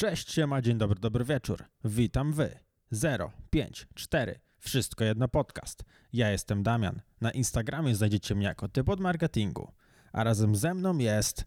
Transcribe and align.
Cześć, 0.00 0.32
siema, 0.32 0.62
dzień 0.62 0.78
dobry, 0.78 1.00
dobry 1.00 1.24
wieczór. 1.24 1.64
Witam 1.84 2.32
wy. 2.32 2.58
0, 2.90 3.32
5, 3.50 3.86
4. 3.94 4.40
Wszystko 4.58 5.04
jedno 5.04 5.28
podcast. 5.28 5.84
Ja 6.12 6.30
jestem 6.30 6.62
Damian. 6.62 7.00
Na 7.20 7.30
Instagramie 7.30 7.94
znajdziecie 7.94 8.34
mnie 8.34 8.46
jako 8.46 8.68
typ 8.68 8.88
od 8.88 9.00
marketingu. 9.00 9.72
A 10.12 10.24
razem 10.24 10.56
ze 10.56 10.74
mną 10.74 10.98
jest 10.98 11.44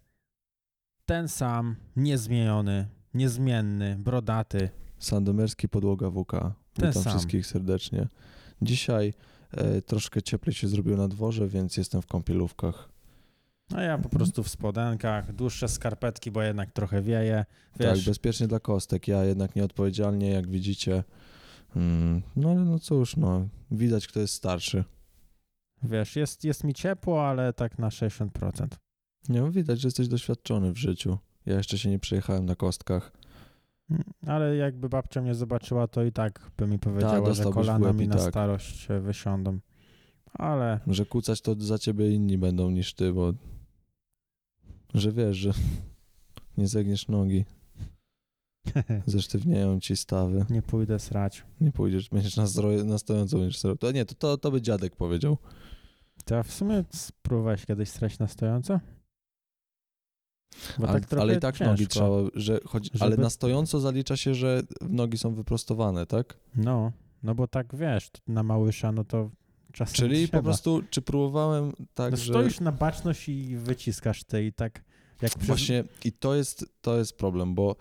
ten 1.05 1.27
sam, 1.27 1.75
niezmieniony, 1.95 2.87
niezmienny, 3.13 3.95
brodaty. 3.99 4.69
Sandomierski 4.99 5.69
Podłoga 5.69 6.09
WK. 6.09 6.31
Ten 6.31 6.53
Witam 6.75 7.03
sam. 7.03 7.13
wszystkich 7.13 7.47
serdecznie. 7.47 8.07
Dzisiaj 8.61 9.13
e, 9.51 9.81
troszkę 9.81 10.21
cieplej 10.21 10.53
się 10.53 10.67
zrobiło 10.67 10.97
na 10.97 11.07
dworze, 11.07 11.47
więc 11.47 11.77
jestem 11.77 12.01
w 12.01 12.07
kąpielówkach. 12.07 12.92
A 13.71 13.81
ja 13.81 13.97
po 13.97 14.09
prostu 14.09 14.43
w 14.43 14.49
spodenkach, 14.49 15.33
dłuższe 15.33 15.67
skarpetki, 15.67 16.31
bo 16.31 16.41
jednak 16.41 16.71
trochę 16.71 17.01
wieje. 17.01 17.45
Wiesz, 17.79 17.99
Tak, 17.99 18.05
bezpiecznie 18.05 18.47
dla 18.47 18.59
kostek. 18.59 19.07
Ja 19.07 19.23
jednak 19.23 19.55
nieodpowiedzialnie, 19.55 20.29
jak 20.29 20.47
widzicie. 20.47 21.03
Mm, 21.75 22.21
no 22.35 22.49
ale 22.51 22.59
no 22.65 22.79
cóż, 22.79 23.17
no, 23.17 23.47
widać 23.71 24.07
kto 24.07 24.19
jest 24.19 24.33
starszy. 24.33 24.83
wiesz 25.83 26.15
jest, 26.15 26.43
jest 26.43 26.63
mi 26.63 26.73
ciepło, 26.73 27.27
ale 27.27 27.53
tak 27.53 27.79
na 27.79 27.89
60%. 27.89 28.67
Nie, 29.29 29.41
no, 29.41 29.51
widać, 29.51 29.79
że 29.79 29.87
jesteś 29.87 30.07
doświadczony 30.07 30.71
w 30.71 30.77
życiu. 30.77 31.17
Ja 31.45 31.57
jeszcze 31.57 31.77
się 31.77 31.89
nie 31.89 31.99
przejechałem 31.99 32.45
na 32.45 32.55
kostkach. 32.55 33.11
Mm, 33.89 34.03
Ale 34.27 34.55
jakby 34.55 34.89
babcia 34.89 35.21
mnie 35.21 35.35
zobaczyła, 35.35 35.87
to 35.87 36.03
i 36.03 36.11
tak 36.11 36.51
by 36.57 36.67
mi 36.67 36.79
powiedziała, 36.79 37.15
że 37.15 37.21
dostałbyś 37.21 37.63
w 37.63 37.67
kolana 37.67 37.93
mi 37.93 38.07
na 38.07 38.15
tak. 38.15 38.29
starość 38.29 38.87
wysiądą. 39.01 39.59
Ale 40.33 40.79
Że 40.87 41.05
kucać 41.05 41.41
to 41.41 41.55
za 41.57 41.79
ciebie 41.79 42.11
inni 42.11 42.37
będą 42.37 42.69
niż 42.69 42.93
ty, 42.93 43.13
bo... 43.13 43.33
Że 44.93 45.11
wiesz, 45.11 45.37
że 45.37 45.53
nie 46.57 46.67
zegniesz 46.67 47.07
nogi, 47.07 47.45
zesztywnieją 49.05 49.79
ci 49.79 49.97
stawy. 49.97 50.45
nie 50.49 50.61
pójdę 50.61 50.99
srać. 50.99 51.43
Nie 51.61 51.71
pójdziesz, 51.71 52.09
będziesz 52.09 52.35
na, 52.37 52.47
zdroje, 52.47 52.83
na 52.83 52.97
stojąco 52.97 53.37
będziesz 53.37 53.59
zrobił. 53.59 53.77
To 53.77 53.91
nie, 53.91 54.05
to, 54.05 54.15
to, 54.15 54.37
to 54.37 54.51
by 54.51 54.61
dziadek 54.61 54.95
powiedział. 54.95 55.37
To 56.25 56.43
w 56.43 56.51
sumie 56.51 56.83
spróbowałeś 56.89 57.65
kiedyś 57.65 57.89
srać 57.89 58.19
na 58.19 58.27
stojąco? 58.27 58.79
Bo 60.79 60.87
ale, 60.89 61.01
tak 61.01 61.19
ale 61.19 61.35
i 61.35 61.39
tak 61.39 61.55
ciężko. 61.55 61.71
nogi 61.71 61.87
trzeba, 61.87 62.07
że 62.33 62.59
chodzi, 62.65 62.89
Żeby- 62.93 63.05
ale 63.05 63.17
na 63.17 63.29
stojąco 63.29 63.79
zalicza 63.79 64.17
się, 64.17 64.35
że 64.35 64.61
nogi 64.89 65.17
są 65.17 65.33
wyprostowane, 65.35 66.05
tak? 66.05 66.39
No, 66.55 66.91
no 67.23 67.35
bo 67.35 67.47
tak 67.47 67.75
wiesz, 67.75 68.11
na 68.27 68.43
małysza, 68.43 68.91
no 68.91 69.03
to 69.03 69.29
czasem 69.71 69.95
Czyli 69.95 70.27
trzeba. 70.27 70.37
po 70.37 70.43
prostu, 70.43 70.81
czy 70.89 71.01
próbowałem 71.01 71.73
tak, 71.93 72.11
no, 72.11 72.17
że... 72.17 72.33
stoisz 72.33 72.59
na 72.59 72.71
baczność 72.71 73.29
i 73.29 73.57
wyciskasz 73.57 74.23
ty 74.23 74.45
i 74.45 74.53
tak 74.53 74.83
jak 75.21 75.31
przez... 75.31 75.47
Właśnie 75.47 75.83
i 76.05 76.11
to 76.11 76.35
jest, 76.35 76.65
to 76.81 76.97
jest 76.97 77.17
problem, 77.17 77.55
bo 77.55 77.75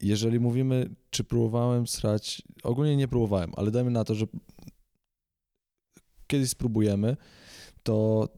jeżeli 0.00 0.40
mówimy, 0.40 0.94
czy 1.10 1.24
próbowałem 1.24 1.86
srać, 1.86 2.42
ogólnie 2.62 2.96
nie 2.96 3.08
próbowałem, 3.08 3.52
ale 3.56 3.70
dajmy 3.70 3.90
na 3.90 4.04
to, 4.04 4.14
że 4.14 4.26
kiedyś 6.26 6.50
spróbujemy, 6.50 7.16
to 7.82 8.28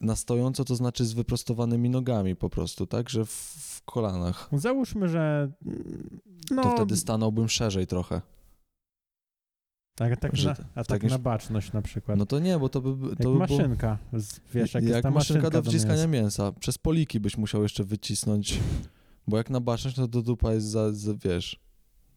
na 0.00 0.16
stojąco 0.16 0.64
to 0.64 0.76
znaczy 0.76 1.04
z 1.04 1.12
wyprostowanymi 1.12 1.90
nogami 1.90 2.36
po 2.36 2.50
prostu, 2.50 2.86
tak? 2.86 3.10
Że 3.10 3.24
w, 3.24 3.30
w 3.30 3.82
kolanach. 3.82 4.48
Załóżmy, 4.52 5.08
że 5.08 5.52
no, 6.50 6.62
To 6.62 6.70
wtedy 6.70 6.96
stanąłbym 6.96 7.48
szerzej 7.48 7.86
trochę. 7.86 8.20
Tak, 9.94 10.20
tak 10.20 10.32
na, 10.44 10.54
to- 10.54 10.62
a 10.74 10.84
tak 10.84 10.86
takim- 10.86 11.10
na 11.10 11.18
baczność 11.18 11.72
na 11.72 11.82
przykład. 11.82 12.18
No 12.18 12.26
to 12.26 12.38
nie, 12.38 12.58
bo 12.58 12.68
to 12.68 12.80
by, 12.80 13.16
to 13.16 13.22
jak 13.22 13.32
by 13.32 13.38
maszynka, 13.38 13.98
wiesz, 14.54 14.74
jak, 14.74 14.84
jest 14.84 15.02
ta 15.02 15.10
maszynka 15.10 15.10
maszynka 15.10 15.50
do 15.50 15.62
wciskania 15.62 16.06
mięsa. 16.06 16.42
mięsa. 16.42 16.52
Przez 16.60 16.78
poliki 16.78 17.20
byś 17.20 17.36
musiał 17.36 17.62
jeszcze 17.62 17.84
wycisnąć, 17.84 18.60
bo 19.26 19.36
jak 19.36 19.50
na 19.50 19.60
baczność, 19.60 19.96
no 19.96 20.08
to 20.08 20.22
dupa 20.22 20.52
jest 20.52 20.66
za, 20.66 20.92
za 20.92 21.14
wiesz... 21.14 21.60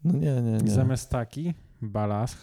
No 0.03 0.13
nie, 0.13 0.41
nie, 0.41 0.57
I 0.57 0.63
nie. 0.63 0.71
Zamiast 0.71 1.09
taki 1.09 1.53
balask, 1.81 2.37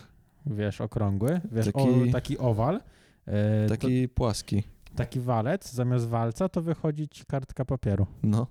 wiesz, 0.46 0.80
okrągły, 0.80 1.40
wiesz, 1.52 1.66
taki, 1.66 1.78
o, 1.78 2.12
taki 2.12 2.38
owal, 2.38 2.80
e, 3.26 3.66
taki... 3.68 3.86
Taki 3.86 4.08
płaski. 4.08 4.62
To, 4.62 4.94
taki 4.96 5.20
walec, 5.20 5.72
zamiast 5.72 6.06
walca 6.06 6.48
to 6.48 6.62
wychodzi 6.62 7.08
ci 7.08 7.24
kartka 7.24 7.64
papieru. 7.64 8.06
No. 8.22 8.46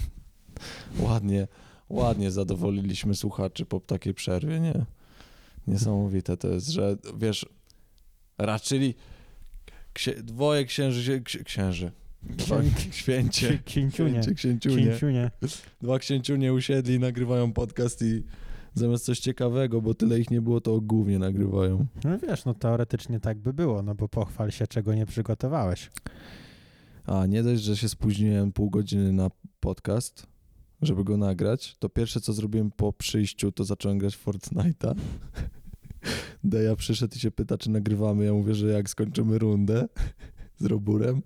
ładnie, 1.08 1.48
ładnie 1.88 2.30
zadowoliliśmy 2.30 3.14
słuchaczy 3.14 3.66
po 3.66 3.80
takiej 3.80 4.14
przerwie, 4.14 4.60
nie? 4.60 4.86
Niesamowite 5.72 6.36
to 6.36 6.48
jest, 6.48 6.68
że 6.68 6.96
wiesz, 7.18 7.46
raczyli 8.38 8.94
księ, 9.92 10.22
dwoje 10.22 10.64
księży, 10.64 11.04
się- 11.04 11.20
ksi, 11.20 11.44
księży, 11.44 11.90
dwa 12.22 12.56
święcie, 12.90 13.58
Księciunie. 13.64 14.20
księciunie, 14.34 14.86
Księciunie. 14.86 15.30
dwa 15.80 15.98
księciunie 15.98 16.52
usiedli, 16.52 16.98
nagrywają 16.98 17.52
podcast 17.52 18.02
i 18.02 18.24
zamiast 18.74 19.04
coś 19.04 19.18
ciekawego, 19.18 19.82
bo 19.82 19.94
tyle 19.94 20.20
ich 20.20 20.30
nie 20.30 20.40
było, 20.40 20.60
to 20.60 20.80
głównie 20.80 21.18
nagrywają. 21.18 21.86
No 22.04 22.18
wiesz, 22.18 22.44
no 22.44 22.54
teoretycznie 22.54 23.20
tak 23.20 23.38
by 23.38 23.52
było, 23.52 23.82
no 23.82 23.94
bo 23.94 24.08
pochwal 24.08 24.50
się, 24.50 24.66
czego 24.66 24.94
nie 24.94 25.06
przygotowałeś. 25.06 25.90
A 27.06 27.26
nie 27.26 27.42
dość, 27.42 27.62
że 27.62 27.76
się 27.76 27.88
spóźniłem 27.88 28.52
pół 28.52 28.70
godziny 28.70 29.12
na 29.12 29.30
podcast, 29.60 30.26
żeby 30.82 31.04
go 31.04 31.16
nagrać, 31.16 31.76
to 31.78 31.88
pierwsze 31.88 32.20
co 32.20 32.32
zrobiłem 32.32 32.70
po 32.70 32.92
przyjściu, 32.92 33.52
to 33.52 33.64
zacząłem 33.64 33.98
grać 33.98 34.18
Fortnite'a. 34.18 34.94
Deja 36.44 36.76
przyszedł 36.76 37.16
i 37.16 37.18
się 37.18 37.30
pyta, 37.30 37.58
czy 37.58 37.70
nagrywamy. 37.70 38.24
Ja 38.24 38.32
mówię, 38.32 38.54
że 38.54 38.66
jak 38.66 38.90
skończymy 38.90 39.38
rundę 39.38 39.88
z 40.58 40.64
Roburem. 40.64 41.22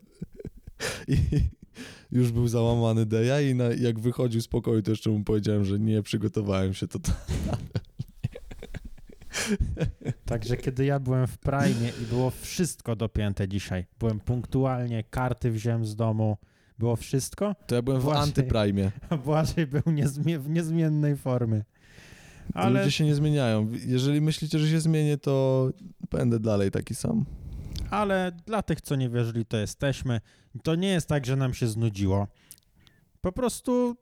I 1.08 1.16
już 2.12 2.32
był 2.32 2.48
załamany 2.48 3.06
Deja 3.06 3.40
i 3.40 3.54
na, 3.54 3.64
jak 3.64 4.00
wychodził 4.00 4.40
z 4.40 4.48
pokoju, 4.48 4.82
to 4.82 4.90
jeszcze 4.90 5.10
mu 5.10 5.24
powiedziałem, 5.24 5.64
że 5.64 5.78
nie 5.78 6.02
przygotowałem 6.02 6.74
się. 6.74 6.88
To, 6.88 6.98
to 6.98 7.12
Także 10.24 10.56
kiedy 10.56 10.84
ja 10.84 11.00
byłem 11.00 11.26
w 11.26 11.38
Prime 11.38 11.90
i 12.02 12.06
było 12.06 12.30
wszystko 12.30 12.96
dopięte 12.96 13.48
dzisiaj, 13.48 13.86
byłem 13.98 14.20
punktualnie, 14.20 15.04
karty 15.04 15.50
wziąłem 15.50 15.86
z 15.86 15.96
domu, 15.96 16.36
było 16.78 16.96
wszystko, 16.96 17.56
to 17.66 17.74
ja 17.74 17.82
byłem 17.82 18.00
w 18.00 18.04
Właśnie. 18.04 18.22
antyprime. 18.22 18.90
a 19.10 19.16
Błażej 19.16 19.66
był 19.66 19.82
niezmie- 19.86 20.38
w 20.38 20.48
niezmiennej 20.48 21.16
formie. 21.16 21.64
Ale 22.54 22.80
Ludzie 22.80 22.92
się 22.92 23.04
nie 23.04 23.14
zmieniają. 23.14 23.70
Jeżeli 23.86 24.20
myślicie, 24.20 24.58
że 24.58 24.68
się 24.68 24.80
zmienię, 24.80 25.18
to 25.18 25.68
będę 26.10 26.40
dalej 26.40 26.70
taki 26.70 26.94
sam. 26.94 27.24
ale 27.90 28.32
dla 28.46 28.62
tych, 28.62 28.80
co 28.80 28.96
nie 28.96 29.08
wierzyli, 29.08 29.46
to 29.46 29.56
jesteśmy. 29.56 30.20
To 30.62 30.74
nie 30.74 30.88
jest 30.88 31.06
tak, 31.08 31.26
że 31.26 31.36
nam 31.36 31.54
się 31.54 31.66
znudziło. 31.68 32.26
Po 33.20 33.32
prostu 33.32 33.96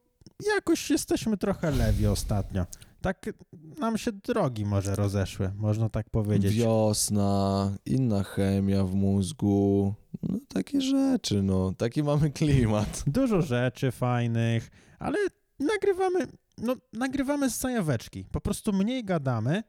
jakoś 0.56 0.90
jesteśmy 0.90 1.36
trochę 1.36 1.70
lewi 1.70 2.06
ostatnio. 2.06 2.66
Tak 3.00 3.30
nam 3.78 3.98
się 3.98 4.12
drogi 4.12 4.64
może 4.64 4.94
rozeszły, 4.94 5.50
można 5.56 5.88
tak 5.88 6.10
powiedzieć. 6.10 6.54
Wiosna, 6.56 7.72
inna 7.86 8.22
chemia 8.22 8.84
w 8.84 8.94
mózgu, 8.94 9.94
no 10.22 10.38
takie 10.48 10.80
rzeczy, 10.80 11.42
no, 11.42 11.72
taki 11.78 12.02
mamy 12.02 12.30
klimat. 12.40 13.04
Dużo 13.06 13.42
rzeczy 13.42 13.90
fajnych, 13.90 14.70
ale 14.98 15.18
nagrywamy, 15.58 16.26
no 16.62 16.76
nagrywamy 16.92 17.50
z 17.50 17.58
zajaweczki. 17.58 18.24
Po 18.24 18.40
prostu 18.40 18.72
mniej 18.72 19.04
gadamy, 19.04 19.62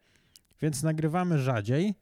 więc 0.62 0.84
nagrywamy 0.84 1.40
rzadziej, 1.40 1.96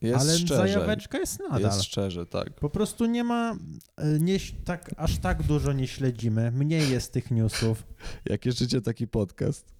Jest 0.00 0.20
ale 0.20 0.38
szczerze, 0.38 0.56
zajaweczka 0.56 1.18
jest 1.18 1.38
nadal. 1.40 1.60
jest 1.60 1.82
szczerze, 1.82 2.26
tak. 2.26 2.54
Po 2.54 2.70
prostu 2.70 3.06
nie 3.06 3.24
ma, 3.24 3.56
e, 3.96 4.18
nie, 4.18 4.38
tak, 4.64 4.90
aż 4.96 5.18
tak 5.18 5.42
dużo 5.42 5.72
nie 5.72 5.88
śledzimy, 5.88 6.50
mniej 6.50 6.90
jest 6.90 7.12
tych 7.12 7.30
newsów. 7.30 7.86
Jak 8.30 8.44
życie 8.44 8.80
taki 8.80 9.08
podcast? 9.08 9.74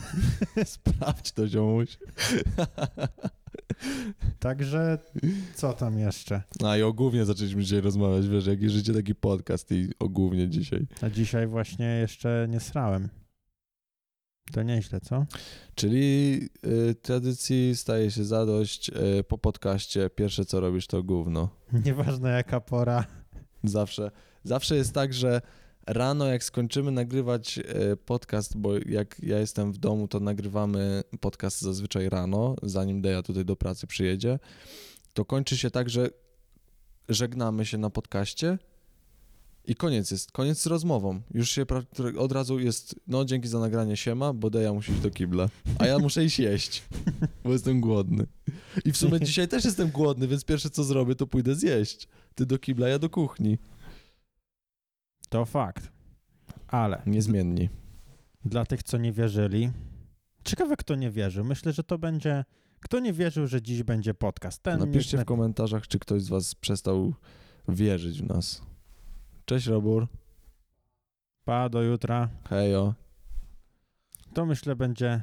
Sprawdź 0.64 1.32
to, 1.32 1.48
ziomuś. 1.48 1.98
Także 4.38 4.98
co 5.54 5.72
tam 5.72 5.98
jeszcze? 5.98 6.42
A 6.64 6.76
i 6.76 6.82
o 6.82 6.92
głównie 6.92 7.24
zaczęliśmy 7.24 7.62
dzisiaj 7.62 7.80
rozmawiać, 7.80 8.28
wiesz, 8.28 8.46
jak 8.46 8.70
życie 8.70 8.94
taki 8.94 9.14
podcast 9.14 9.72
i 9.72 9.88
o 9.98 10.08
głównie 10.08 10.48
dzisiaj. 10.48 10.86
A 11.02 11.10
dzisiaj 11.10 11.46
właśnie 11.46 11.86
jeszcze 11.86 12.46
nie 12.50 12.60
srałem. 12.60 13.08
To 14.52 14.62
nieźle, 14.62 15.00
co? 15.00 15.26
Czyli 15.74 16.40
y, 16.66 16.94
tradycji 16.94 17.76
staje 17.76 18.10
się 18.10 18.24
zadość, 18.24 18.88
y, 18.88 19.24
po 19.24 19.38
podcaście 19.38 20.10
pierwsze 20.10 20.44
co 20.44 20.60
robisz 20.60 20.86
to 20.86 21.02
gówno. 21.02 21.48
Nieważne 21.86 22.30
jaka 22.30 22.60
pora. 22.60 23.04
Zawsze. 23.64 24.10
Zawsze 24.44 24.76
jest 24.76 24.94
tak, 24.94 25.14
że 25.14 25.40
rano, 25.86 26.26
jak 26.26 26.44
skończymy 26.44 26.90
nagrywać 26.90 27.58
e, 27.58 27.96
podcast, 27.96 28.56
bo 28.56 28.70
jak 28.86 29.16
ja 29.22 29.38
jestem 29.38 29.72
w 29.72 29.78
domu, 29.78 30.08
to 30.08 30.20
nagrywamy 30.20 31.02
podcast 31.20 31.60
zazwyczaj 31.60 32.08
rano, 32.08 32.56
zanim 32.62 33.02
Deja 33.02 33.22
tutaj 33.22 33.44
do 33.44 33.56
pracy 33.56 33.86
przyjedzie, 33.86 34.38
to 35.14 35.24
kończy 35.24 35.56
się 35.56 35.70
tak, 35.70 35.90
że 35.90 36.10
żegnamy 37.08 37.66
się 37.66 37.78
na 37.78 37.90
podcaście 37.90 38.58
i 39.70 39.74
koniec 39.74 40.10
jest, 40.10 40.32
koniec 40.32 40.62
z 40.62 40.66
rozmową. 40.66 41.20
Już 41.34 41.50
się 41.50 41.64
pra- 41.64 42.18
od 42.18 42.32
razu 42.32 42.58
jest, 42.58 43.00
no 43.06 43.24
dzięki 43.24 43.48
za 43.48 43.60
nagranie 43.60 43.96
siema, 43.96 44.32
bo 44.32 44.50
Deja 44.50 44.72
musi 44.72 44.92
iść 44.92 45.00
do 45.00 45.10
kibla, 45.10 45.48
a 45.78 45.86
ja 45.86 45.98
muszę 45.98 46.24
iść 46.24 46.38
jeść, 46.38 46.82
bo 47.44 47.52
jestem 47.52 47.80
głodny. 47.80 48.26
I 48.84 48.92
w 48.92 48.96
sumie 48.96 49.20
dzisiaj 49.20 49.48
też 49.48 49.64
jestem 49.64 49.90
głodny, 49.90 50.28
więc 50.28 50.44
pierwsze 50.44 50.70
co 50.70 50.84
zrobię, 50.84 51.14
to 51.14 51.26
pójdę 51.26 51.54
zjeść. 51.54 52.08
Ty 52.34 52.46
do 52.46 52.58
kibla, 52.58 52.88
ja 52.88 52.98
do 52.98 53.10
kuchni. 53.10 53.58
To 55.28 55.44
fakt. 55.44 55.92
Ale 56.68 57.02
Niezmienni. 57.06 57.68
Dla 58.44 58.66
tych, 58.66 58.82
co 58.82 58.98
nie 58.98 59.12
wierzyli. 59.12 59.70
Ciekawe, 60.44 60.76
kto 60.76 60.94
nie 60.94 61.10
wierzył. 61.10 61.44
Myślę, 61.44 61.72
że 61.72 61.84
to 61.84 61.98
będzie. 61.98 62.44
Kto 62.80 63.00
nie 63.00 63.12
wierzył, 63.12 63.46
że 63.46 63.62
dziś 63.62 63.82
będzie 63.82 64.14
podcast? 64.14 64.62
Ten 64.62 64.78
Napiszcie 64.78 65.16
nie... 65.16 65.22
w 65.22 65.26
komentarzach, 65.26 65.88
czy 65.88 65.98
ktoś 65.98 66.22
z 66.22 66.28
was 66.28 66.54
przestał 66.54 67.14
wierzyć 67.68 68.22
w 68.22 68.26
nas. 68.26 68.69
Cześć 69.50 69.66
Robur. 69.66 70.06
Pa, 71.44 71.68
do 71.68 71.82
jutra. 71.82 72.28
Hejo. 72.48 72.94
To 74.34 74.46
myślę 74.46 74.76
będzie. 74.76 75.22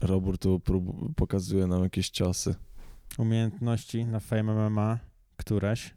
Robur 0.00 0.38
tu 0.38 0.60
prób- 0.60 1.14
pokazuje 1.16 1.66
nam 1.66 1.82
jakieś 1.82 2.10
ciosy. 2.10 2.54
umiejętności 3.18 4.04
na 4.04 4.20
Fame 4.20 4.54
MMA, 4.70 4.98
któreś. 5.36 5.94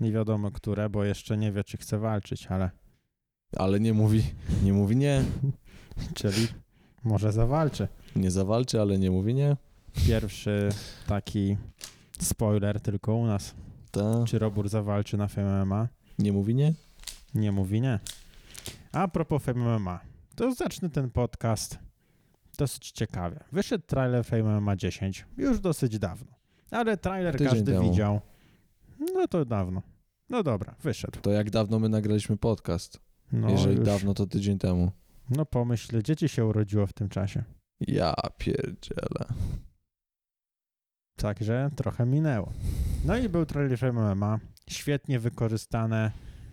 Nie 0.00 0.12
wiadomo 0.12 0.50
które, 0.50 0.88
bo 0.90 1.04
jeszcze 1.04 1.36
nie 1.36 1.52
wie, 1.52 1.64
czy 1.64 1.76
chce 1.76 1.98
walczyć, 1.98 2.46
ale 2.46 2.70
Ale 3.56 3.80
nie 3.80 3.92
mówi, 3.92 4.22
nie 4.62 4.72
mówi 4.72 4.96
nie. 4.96 5.24
czyli 6.18 6.46
może 7.04 7.32
zawalczy. 7.32 7.88
Nie 8.16 8.30
zawalczy, 8.30 8.80
ale 8.80 8.98
nie 8.98 9.10
mówi 9.10 9.34
nie. 9.34 9.56
Pierwszy 10.06 10.68
taki 11.06 11.56
spoiler 12.20 12.80
tylko 12.80 13.14
u 13.14 13.26
nas. 13.26 13.54
Ta. 13.90 14.24
Czy 14.26 14.38
Robur 14.38 14.68
zawalczy 14.68 15.16
na 15.16 15.28
Fame 15.28 15.64
MMA? 15.64 15.88
Nie 16.18 16.32
mówi 16.32 16.54
nie? 16.54 16.74
Nie 17.34 17.52
mówi 17.52 17.80
nie. 17.80 17.98
A 18.92 19.08
propos 19.08 19.42
Fame 19.42 19.78
MMA, 19.78 20.00
to 20.36 20.54
zacznę 20.54 20.90
ten 20.90 21.10
podcast 21.10 21.78
dosyć 22.58 22.90
ciekawie. 22.90 23.40
Wyszedł 23.52 23.84
trailer 23.86 24.24
Fame 24.24 24.60
MMA 24.60 24.76
10 24.76 25.26
już 25.36 25.60
dosyć 25.60 25.98
dawno, 25.98 26.32
ale 26.70 26.96
trailer 26.96 27.32
Tydzień 27.36 27.48
każdy 27.48 27.72
temu. 27.72 27.90
widział. 27.90 28.20
No 29.14 29.28
to 29.28 29.44
dawno. 29.44 29.82
No 30.28 30.42
dobra, 30.42 30.74
wyszedł. 30.82 31.20
To 31.20 31.30
jak 31.30 31.50
dawno 31.50 31.78
my 31.78 31.88
nagraliśmy 31.88 32.36
podcast? 32.36 33.00
No, 33.32 33.50
Jeżeli 33.50 33.76
już, 33.76 33.86
dawno, 33.86 34.14
to 34.14 34.26
tydzień 34.26 34.58
temu. 34.58 34.92
no 35.30 35.46
pomyśl, 35.46 36.02
dzieci 36.02 36.28
się 36.28 36.46
urodziło 36.46 36.86
w 36.86 36.92
tym 36.92 37.08
czasie. 37.08 37.44
Ja 37.80 38.14
pierdzielę. 38.38 39.24
Także 41.20 41.70
trochę 41.76 42.06
minęło. 42.06 42.52
No 43.04 43.16
i 43.16 43.28
był 43.28 43.46
trailer 43.46 43.92
MMA. 43.92 44.38
Świetnie 44.70 45.18
wykorzystane 45.18 46.10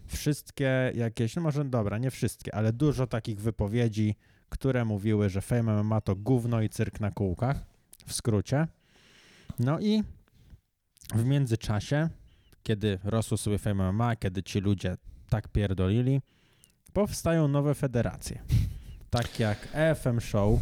wszystkie 0.07 0.91
jakieś, 0.95 1.35
no 1.35 1.41
może 1.41 1.65
dobra, 1.65 1.97
nie 1.97 2.11
wszystkie, 2.11 2.55
ale 2.55 2.73
dużo 2.73 3.07
takich 3.07 3.41
wypowiedzi, 3.41 4.15
które 4.49 4.85
mówiły, 4.85 5.29
że 5.29 5.41
Fame 5.41 5.83
MMA 5.83 6.01
to 6.01 6.15
gówno 6.15 6.61
i 6.61 6.69
cyrk 6.69 6.99
na 6.99 7.11
kółkach, 7.11 7.65
w 8.05 8.13
skrócie. 8.13 8.67
No 9.59 9.79
i 9.79 10.03
w 11.15 11.25
międzyczasie, 11.25 12.09
kiedy 12.63 12.99
rosło 13.03 13.37
sobie 13.37 13.57
Fame 13.57 13.91
MMA, 13.91 14.15
kiedy 14.15 14.43
ci 14.43 14.59
ludzie 14.59 14.97
tak 15.29 15.47
pierdolili, 15.47 16.21
powstają 16.93 17.47
nowe 17.47 17.75
federacje. 17.75 18.41
Tak 19.09 19.39
jak 19.39 19.67
EFM 19.73 20.19
Show 20.19 20.59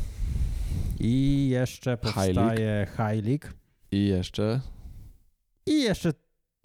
i 0.99 1.47
jeszcze 1.49 1.91
High 1.91 2.01
powstaje 2.01 2.87
High 2.97 3.25
League. 3.25 3.64
I 3.91 4.05
jeszcze? 4.07 4.61
I 5.65 5.81
jeszcze 5.81 6.13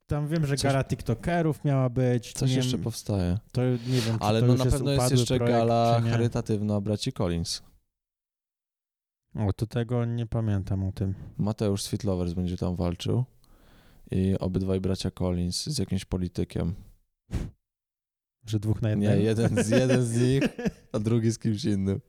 tam 0.07 0.29
wiem, 0.29 0.47
że 0.47 0.57
Coś- 0.57 0.63
gala 0.63 0.85
TikTokerów 0.85 1.65
miała 1.65 1.89
być. 1.91 2.33
Coś 2.33 2.51
nie 2.51 2.57
jeszcze 2.57 2.77
wiem, 2.77 2.85
powstaje. 2.85 3.39
To 3.53 3.63
nie 3.65 3.77
wiem, 4.01 4.19
czy 4.19 4.25
Ale 4.25 4.41
to 4.41 4.47
no 4.47 4.55
na 4.55 4.65
pewno 4.65 4.91
jest 4.93 5.11
jeszcze 5.11 5.37
projekt, 5.37 5.59
gala 5.59 6.01
nie. 6.05 6.11
charytatywna 6.11 6.81
braci 6.81 7.13
Collins. 7.13 7.63
O, 9.35 9.53
to 9.53 9.67
tego 9.67 10.05
nie 10.05 10.27
pamiętam 10.27 10.85
o 10.85 10.93
tym. 10.93 11.15
Mateusz 11.39 11.83
Sweetlovers 11.83 12.33
będzie 12.33 12.57
tam 12.57 12.77
walczył. 12.77 13.25
I 14.11 14.37
obydwaj 14.39 14.81
bracia 14.81 15.11
Collins 15.11 15.67
z 15.67 15.79
jakimś 15.79 16.05
politykiem. 16.05 16.75
Że 18.47 18.61
dwóch 18.61 18.83
na 18.83 18.95
Nie, 18.95 19.07
jednego. 19.07 19.23
jeden 19.23 19.65
z, 19.65 19.69
jeden 19.71 20.03
z 20.05 20.21
nich, 20.21 20.43
a 20.93 20.99
drugi 20.99 21.31
z 21.31 21.39
kimś 21.39 21.65
innym. 21.65 22.01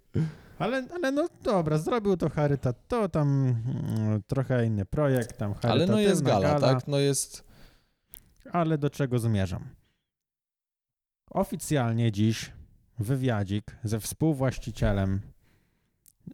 Ale, 0.62 0.88
ale 0.94 1.12
no 1.12 1.28
dobra, 1.44 1.78
zrobił 1.78 2.18
to 2.18 2.30
charytat. 2.30 2.88
To 2.88 3.10
tam 3.10 3.28
mm, 3.98 4.24
trochę 4.28 4.66
inny 4.66 4.86
projekt, 4.86 5.38
tam 5.38 5.56
Ale 5.62 5.86
no 5.88 6.00
jest 6.00 6.24
charytatywna 6.26 6.60
gala, 6.60 6.74
tak? 6.74 6.88
No 6.88 7.00
jest... 7.00 7.44
Ale 8.52 8.78
do 8.78 8.90
czego 8.90 9.20
zmierzam? 9.20 9.70
Oficjalnie 11.30 12.12
dziś 12.12 12.52
wywiadzik 13.00 13.78
ze 13.84 14.00
współwłaścicielem 14.00 15.22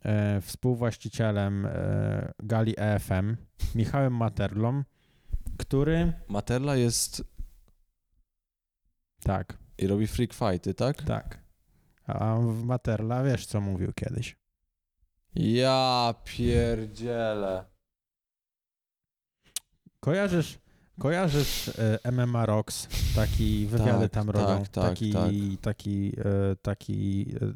e, 0.05 0.41
współwłaścicielem 0.41 1.65
e, 1.65 2.31
gali 2.39 2.73
EFM, 2.77 3.35
Michałem 3.75 4.13
Materlą, 4.13 4.83
który 5.57 6.13
Materla 6.27 6.75
jest 6.75 7.23
tak, 9.23 9.57
i 9.77 9.87
robi 9.87 10.07
freak 10.07 10.33
fighty, 10.33 10.73
tak? 10.73 11.01
tak. 11.01 11.46
A 12.07 12.35
w 12.35 12.63
Materla 12.63 13.23
wiesz 13.23 13.45
co 13.45 13.61
mówił 13.61 13.93
kiedyś. 13.93 14.37
Ja 15.35 16.15
pierdzielę. 16.23 17.65
Kojarzysz, 19.99 20.59
kojarzysz 20.99 21.71
e, 22.03 22.11
MMA 22.11 22.45
Rocks, 22.45 22.87
taki 23.15 23.67
wywiady 23.67 24.09
Tak, 24.09 24.11
tam 24.11 24.27
tak, 24.27 24.35
robią, 24.35 24.57
tak, 24.63 24.69
taki, 24.69 25.13
tak. 25.13 25.23
taki, 25.61 26.11
e, 26.19 26.55
taki 26.61 27.25
e, 27.41 27.53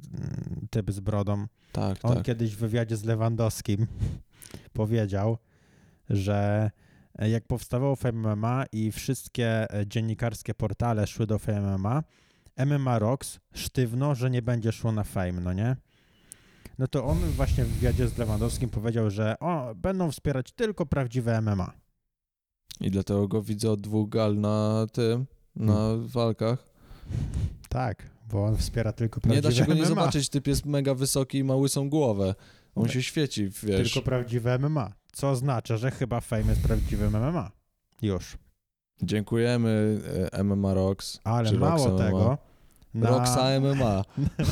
typ 0.70 0.92
z 0.92 1.00
brodą. 1.00 1.48
Tak, 1.72 1.98
On 2.04 2.16
tak. 2.16 2.24
kiedyś 2.24 2.56
w 2.56 2.60
wywiadzie 2.60 2.98
z 2.98 3.04
Lewandowskim 3.04 3.88
powiedział, 4.74 5.38
że 6.10 6.72
jak 7.20 7.48
powstawało 7.48 7.96
FMMA 7.96 8.66
i 8.72 8.92
wszystkie 8.92 9.74
e, 9.74 9.88
dziennikarskie 9.88 10.54
portale 10.54 11.08
szły 11.08 11.28
do 11.28 11.40
FMMA, 11.40 12.04
MMA 12.66 13.00
Rocks 13.00 13.40
sztywno, 13.54 14.16
że 14.16 14.30
nie 14.30 14.42
będzie 14.42 14.72
szło 14.72 14.92
na 14.92 15.04
Fame, 15.04 15.32
no 15.42 15.54
nie? 15.54 15.76
No 16.80 16.88
to 16.88 17.06
on 17.06 17.18
właśnie 17.20 17.66
w 17.66 17.68
wywiadzie 17.68 18.08
z 18.08 18.18
Lewandowskim 18.18 18.70
powiedział, 18.70 19.10
że 19.10 19.40
o, 19.40 19.76
będą 19.76 20.12
wspierać 20.12 20.52
tylko 20.52 20.86
prawdziwe 20.86 21.42
MMA. 21.42 21.72
I 22.82 22.92
dlatego 22.92 23.28
go 23.28 23.42
widzę 23.42 23.72
od 23.72 23.82
dwóch 23.82 24.10
gal 24.10 24.38
na 24.40 24.88
tym, 24.94 25.26
na 25.56 25.74
Hmm. 25.76 26.08
walkach. 26.08 26.64
Tak, 27.70 28.10
bo 28.30 28.46
on 28.46 28.58
wspiera 28.58 28.94
tylko 28.94 29.18
Nie 29.18 29.22
prawdziwe 29.22 29.50
da 29.50 29.56
się 29.56 29.66
go 29.66 29.74
nie 29.74 29.80
MMA. 29.82 29.88
zobaczyć, 29.90 30.30
typ 30.30 30.48
jest 30.48 30.66
mega 30.66 30.94
wysoki 30.96 31.38
i 31.38 31.44
ma 31.44 31.56
łysą 31.56 31.90
głowę. 31.90 32.36
On 32.76 32.84
Tak. 32.84 32.94
się 32.94 33.04
świeci, 33.04 33.50
wiesz. 33.64 33.94
Tylko 33.94 34.06
prawdziwe 34.10 34.60
MMA. 34.60 34.94
Co 35.14 35.30
oznacza, 35.30 35.78
że 35.78 35.92
chyba 35.92 36.22
Fame 36.22 36.46
jest 36.46 36.62
prawdziwym 36.62 37.10
MMA. 37.16 37.52
Już. 38.02 38.38
Dziękujemy 39.04 40.02
e, 40.32 40.44
MMA 40.44 40.74
Rocks. 40.74 41.20
Ale 41.24 41.52
mało 41.52 41.88
MMA. 41.90 41.98
tego, 42.06 42.38
na, 42.94 43.10
Roxa 43.10 43.60
MMA. 43.60 44.04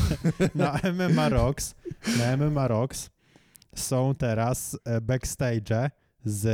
na 0.55 0.79
MMA 0.93 1.29
Rocks, 1.29 1.75
na 2.17 2.37
MMA 2.37 2.67
Rocks 2.67 3.09
są 3.75 4.15
teraz 4.15 4.77
e, 4.85 5.01
backstage 5.01 5.89
z 6.25 6.45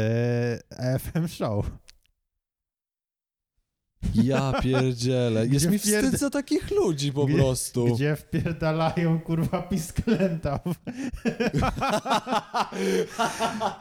EFM 0.72 1.28
Show. 1.28 1.66
Ja 4.14 4.54
pierdzielę. 4.62 5.48
Jest 5.54 5.70
mi 5.70 5.80
wstyd 5.80 6.20
za 6.20 6.30
takich 6.30 6.72
ludzi 6.72 7.14
po 7.14 7.26
Gdzie- 7.26 7.38
prostu. 7.38 7.86
Gdzie 7.86 8.16
wpierdalają 8.16 9.20
kurwa 9.20 9.62
pisklęta. 9.62 10.60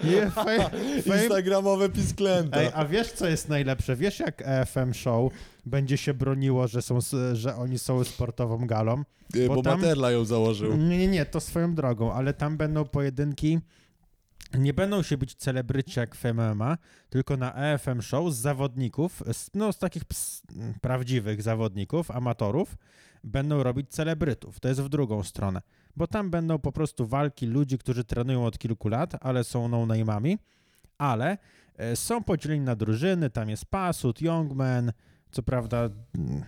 Nie, 0.04 0.30
fame, 0.30 0.70
fame. 1.04 1.22
Instagramowe 1.22 1.88
pisklęta. 1.88 2.60
Ej, 2.60 2.70
a 2.74 2.84
wiesz 2.84 3.12
co 3.12 3.26
jest 3.28 3.48
najlepsze? 3.48 3.96
Wiesz 3.96 4.18
jak 4.20 4.42
EFM 4.46 4.94
Show 4.94 5.32
będzie 5.66 5.96
się 5.96 6.14
broniło, 6.14 6.68
że, 6.68 6.82
są, 6.82 6.98
że 7.32 7.56
oni 7.56 7.78
są 7.78 8.04
sportową 8.04 8.66
galą? 8.66 9.04
Bo 9.48 9.54
bo 9.54 9.62
tam- 9.62 9.80
Materla 9.80 10.10
ją 10.10 10.24
założył. 10.24 10.76
Nie, 10.76 10.98
nie, 10.98 11.08
nie, 11.08 11.26
to 11.26 11.40
swoją 11.40 11.74
drogą, 11.74 12.12
ale 12.12 12.34
tam 12.34 12.56
będą 12.56 12.84
pojedynki. 12.84 13.58
Nie 14.58 14.74
będą 14.74 15.02
się 15.02 15.18
być 15.18 15.34
celebryci 15.34 16.00
jak 16.00 16.16
w 16.16 16.24
MMA, 16.24 16.78
tylko 17.10 17.36
na 17.36 17.54
EFM 17.54 18.02
Show 18.02 18.32
z 18.32 18.36
zawodników, 18.36 19.22
z, 19.32 19.50
no 19.54 19.72
z 19.72 19.78
takich 19.78 20.04
ps, 20.04 20.42
prawdziwych 20.80 21.42
zawodników, 21.42 22.10
amatorów, 22.10 22.76
będą 23.24 23.62
robić 23.62 23.90
celebrytów. 23.90 24.60
To 24.60 24.68
jest 24.68 24.80
w 24.80 24.88
drugą 24.88 25.22
stronę, 25.22 25.60
bo 25.96 26.06
tam 26.06 26.30
będą 26.30 26.58
po 26.58 26.72
prostu 26.72 27.06
walki 27.06 27.46
ludzi, 27.46 27.78
którzy 27.78 28.04
trenują 28.04 28.46
od 28.46 28.58
kilku 28.58 28.88
lat, 28.88 29.16
ale 29.20 29.44
są 29.44 29.68
no-name'ami, 29.68 30.38
ale 30.98 31.38
e, 31.76 31.96
są 31.96 32.24
podzieleni 32.24 32.60
na 32.60 32.76
drużyny, 32.76 33.30
tam 33.30 33.50
jest 33.50 33.66
Pasut, 33.66 34.20
Youngman, 34.20 34.92
co 35.34 35.42
prawda... 35.42 35.90
mm, 36.14 36.42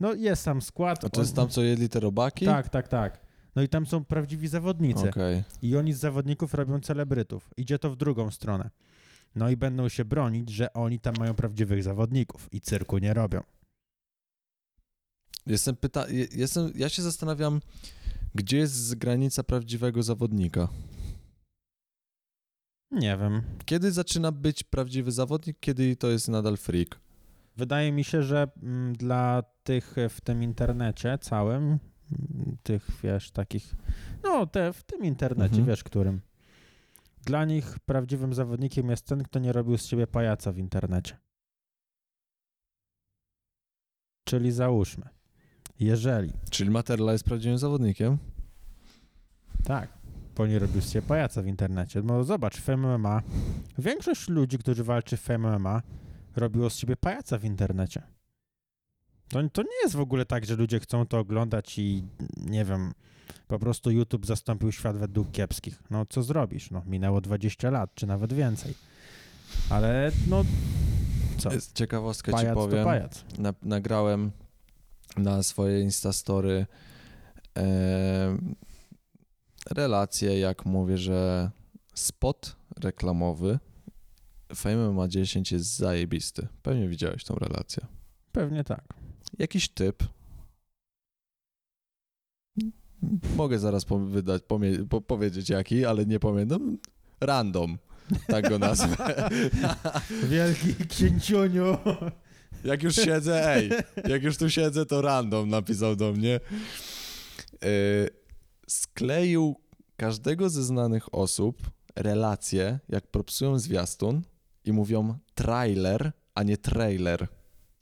No 0.00 0.14
jest 0.14 0.42
sam 0.42 0.62
skład. 0.62 1.04
A 1.04 1.08
to 1.08 1.20
jest 1.20 1.36
tam, 1.36 1.48
co 1.48 1.62
jedli 1.62 1.88
te 1.88 2.00
robaki? 2.00 2.44
Tak, 2.46 2.68
tak, 2.68 2.88
tak. 2.88 3.26
No 3.56 3.62
i 3.62 3.68
tam 3.68 3.86
są 3.86 4.04
prawdziwi 4.04 4.48
zawodnicy. 4.48 5.08
Okej. 5.10 5.42
I 5.62 5.76
oni 5.76 5.92
z 5.92 5.98
zawodników 5.98 6.54
robią 6.54 6.80
celebrytów. 6.80 7.50
Idzie 7.56 7.78
to 7.78 7.90
w 7.90 7.96
drugą 7.96 8.30
stronę. 8.30 8.70
No 9.34 9.50
i 9.50 9.56
będą 9.56 9.88
się 9.88 10.04
bronić, 10.04 10.50
że 10.50 10.72
oni 10.72 11.00
tam 11.00 11.14
mają 11.18 11.34
prawdziwych 11.34 11.82
zawodników 11.82 12.48
i 12.52 12.60
cyrku 12.60 12.98
nie 12.98 13.14
robią. 13.14 13.40
Jestem 15.46 15.76
pyta... 15.76 16.08
je- 16.08 16.26
Jestem... 16.32 16.72
Ja 16.74 16.88
się 16.88 17.02
zastanawiam, 17.02 17.60
gdzie 18.34 18.56
jest 18.58 18.94
granica 18.94 19.42
prawdziwego 19.42 20.02
zawodnika? 20.02 20.68
Nie 22.90 23.16
wiem. 23.20 23.42
Kiedy 23.64 23.92
zaczyna 23.92 24.32
być 24.32 24.62
prawdziwy 24.62 25.12
zawodnik, 25.12 25.56
kiedy 25.60 25.96
to 25.96 26.10
jest 26.10 26.28
nadal 26.28 26.56
freak? 26.56 27.00
Wydaje 27.56 27.92
mi 27.92 28.04
się, 28.04 28.22
że 28.22 28.48
mm, 28.62 28.92
dla 28.92 29.42
tych 29.62 29.94
w 30.10 30.20
tym 30.20 30.42
internecie 30.42 31.18
całym, 31.18 31.62
mm, 31.64 31.78
tych 32.62 32.88
wiesz, 33.02 33.30
takich, 33.30 33.74
no 34.24 34.46
te 34.46 34.72
w 34.72 34.82
tym 34.82 35.04
internecie, 35.04 35.50
Mhm. 35.54 35.66
wiesz, 35.66 35.84
którym. 35.84 36.20
Dla 37.24 37.44
nich 37.44 37.78
prawdziwym 37.78 38.34
zawodnikiem 38.34 38.90
jest 38.90 39.06
ten, 39.06 39.22
kto 39.22 39.38
nie 39.38 39.52
robił 39.52 39.78
z 39.78 39.86
siebie 39.86 40.06
pajaca 40.06 40.52
w 40.52 40.58
internecie. 40.58 41.16
Czyli 44.24 44.52
załóżmy, 44.52 45.08
jeżeli 45.80 46.32
Czyli 46.50 46.70
Materla 46.70 47.12
jest 47.12 47.24
prawdziwym 47.24 47.58
zawodnikiem? 47.58 48.18
Tak, 49.64 49.88
bo 50.36 50.46
nie 50.46 50.58
robił 50.58 50.80
z 50.80 50.90
siebie 50.90 51.06
pajaca 51.08 51.42
w 51.42 51.46
internecie. 51.46 52.02
No 52.02 52.24
zobacz, 52.24 52.56
w 52.60 52.68
MMA, 52.68 53.22
większość 53.78 54.28
ludzi, 54.28 54.58
którzy 54.58 54.84
walczy 54.84 55.16
w 55.16 55.28
MMA, 55.28 55.82
robiło 56.36 56.70
z 56.70 56.76
siebie 56.76 56.96
pajaca 56.96 57.38
w 57.38 57.44
internecie. 57.44 58.02
To, 59.28 59.48
to 59.52 59.62
nie 59.62 59.82
jest 59.82 59.96
w 59.96 60.00
ogóle 60.00 60.26
tak, 60.26 60.44
że 60.46 60.56
ludzie 60.56 60.80
chcą 60.80 61.06
to 61.06 61.18
oglądać 61.18 61.78
i 61.78 62.02
nie 62.36 62.64
wiem, 62.64 62.92
po 63.46 63.58
prostu 63.58 63.90
YouTube 63.90 64.26
zastąpił 64.26 64.72
świat 64.72 64.96
według 64.96 65.30
kiepskich. 65.30 65.82
No 65.90 66.06
co 66.08 66.22
zrobisz? 66.22 66.70
No 66.70 66.82
minęło 66.86 67.20
20 67.20 67.70
lat, 67.70 67.94
czy 67.94 68.06
nawet 68.06 68.32
więcej. 68.32 68.74
Ale 69.70 70.12
no 70.28 70.44
co? 71.38 71.50
Ciekawostkę 71.74 72.32
ci 72.32 72.36
Pajac 72.36 72.54
to 72.54 72.60
powiem. 72.60 72.84
pajac. 72.84 73.24
Na, 73.38 73.54
nagrałem 73.62 74.30
na 75.16 75.42
swoje 75.42 75.80
Instastory 75.80 76.66
e, 77.58 78.36
relację, 79.70 80.38
jak 80.38 80.66
mówię, 80.66 80.98
że 80.98 81.50
spot 81.94 82.56
reklamowy 82.80 83.58
Fame 84.54 84.92
ma 84.92 85.08
10 85.08 85.52
jest 85.52 85.76
zajebisty. 85.76 86.48
Pewnie 86.62 86.88
widziałeś 86.88 87.24
tą 87.24 87.34
relację. 87.34 87.86
Pewnie 88.32 88.64
tak. 88.64 88.94
Jakiś 89.38 89.68
typ. 89.68 90.02
Mogę 93.36 93.58
zaraz 93.58 93.84
po, 93.84 93.98
wydać, 93.98 94.42
pomie, 94.42 94.78
po, 94.90 95.00
powiedzieć 95.00 95.48
jaki, 95.48 95.84
ale 95.84 96.06
nie 96.06 96.20
pamiętam. 96.20 96.78
Random. 97.20 97.78
Tak 98.26 98.48
go 98.48 98.58
nazwę. 98.58 99.30
Wielki 100.30 100.86
księciuniu. 100.88 101.78
Jak 102.64 102.82
już 102.82 102.94
siedzę, 102.94 103.54
ej, 103.54 103.70
jak 104.08 104.22
już 104.22 104.36
tu 104.36 104.50
siedzę, 104.50 104.86
to 104.86 105.02
random 105.02 105.48
napisał 105.48 105.96
do 105.96 106.12
mnie. 106.12 106.40
Yy, 107.62 108.08
skleił 108.66 109.56
każdego 109.96 110.50
ze 110.50 110.64
znanych 110.64 111.14
osób 111.14 111.70
relacje, 111.96 112.78
jak 112.88 113.06
propsują 113.06 113.58
zwiastun 113.58 114.22
i 114.66 114.72
mówią 114.72 115.18
trailer, 115.34 116.12
a 116.34 116.42
nie 116.42 116.56
trailer. 116.56 117.28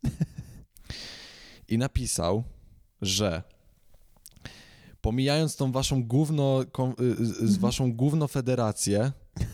I 1.68 1.78
napisał, 1.78 2.44
że 3.02 3.42
pomijając 5.00 5.56
tą 5.56 5.72
waszą 5.72 6.04
gówno, 6.04 6.62
y, 7.00 7.26
z- 7.26 7.38
z 7.52 7.56
waszą 7.58 7.92
gówno 7.92 8.28
federację, 8.28 9.12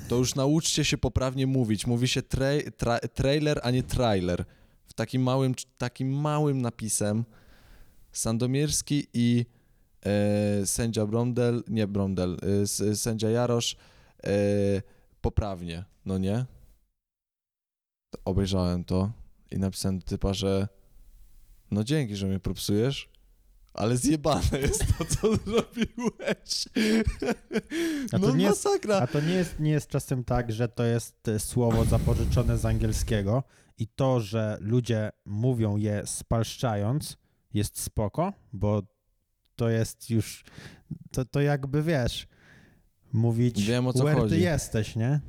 to 0.08 0.16
już 0.16 0.34
nauczcie 0.34 0.84
się 0.84 0.98
poprawnie 0.98 1.46
mówić. 1.46 1.86
Mówi 1.86 2.08
się 2.08 2.20
tra- 2.20 2.70
tra- 2.70 3.08
trailer, 3.08 3.60
a 3.62 3.70
nie 3.70 3.82
trailer 3.82 4.44
w 4.86 4.92
takim 4.92 5.22
małym, 5.22 5.54
takim 5.78 6.08
małym 6.20 6.62
napisem 6.62 7.24
Sandomierski 8.12 9.06
i 9.14 9.46
e, 10.06 10.66
sędzia 10.66 11.06
Brondel, 11.06 11.62
nie 11.68 11.86
Brondel, 11.86 12.36
e, 12.92 12.96
sędzia 12.96 13.30
Jarosz 13.30 13.76
e, 14.24 14.30
poprawnie, 15.20 15.84
no 16.06 16.18
nie? 16.18 16.44
Obejrzałem 18.24 18.84
to 18.84 19.12
i 19.50 19.58
napisałem 19.58 19.98
do 19.98 20.04
typa, 20.06 20.34
że 20.34 20.68
no 21.70 21.84
dzięki, 21.84 22.16
że 22.16 22.26
mnie 22.26 22.40
propsujesz, 22.40 23.08
ale 23.74 23.96
zjebane 23.96 24.60
jest 24.60 24.84
to, 24.98 25.04
co 25.04 25.36
zrobiłeś. 25.46 26.68
A 28.12 28.18
to 28.18 28.26
no 28.28 28.36
nie 28.36 28.44
jest- 28.44 28.64
masakra. 28.64 28.96
A 28.96 29.06
to 29.06 29.20
nie 29.20 29.32
jest, 29.34 29.60
nie 29.60 29.70
jest 29.70 29.88
czasem 29.88 30.24
tak, 30.24 30.52
że 30.52 30.68
to 30.68 30.84
jest 30.84 31.28
e, 31.28 31.38
słowo 31.38 31.84
zapożyczone 31.84 32.58
z 32.58 32.64
angielskiego 32.64 33.42
i 33.78 33.86
to, 33.88 34.20
że 34.20 34.58
ludzie 34.60 35.10
mówią 35.24 35.76
je 35.76 36.02
spalszczając, 36.06 37.16
jest 37.54 37.78
spoko, 37.80 38.32
bo 38.52 38.82
to 39.56 39.68
jest 39.68 40.10
już, 40.10 40.44
to, 41.12 41.24
to 41.24 41.40
jakby 41.40 41.82
wiesz, 41.82 42.26
mówić, 43.12 43.62
Wiem, 43.66 43.86
o 43.86 43.92
co 43.92 43.98
where 43.98 44.14
ty 44.14 44.20
chodzi. 44.20 44.40
jesteś, 44.40 44.96
nie? 44.96 45.20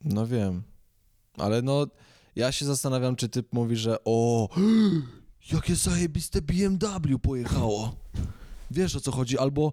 No 0.00 0.26
wiem. 0.26 0.62
Ale 1.38 1.62
no, 1.62 1.86
ja 2.36 2.52
się 2.52 2.64
zastanawiam, 2.64 3.16
czy 3.16 3.28
typ 3.28 3.52
mówi, 3.52 3.76
że 3.76 3.96
o, 4.04 4.48
jakie 5.52 5.74
zajebiste 5.76 6.42
BMW 6.42 7.18
pojechało. 7.18 7.96
Wiesz 8.70 8.96
o 8.96 9.00
co 9.00 9.12
chodzi? 9.12 9.38
Albo, 9.38 9.72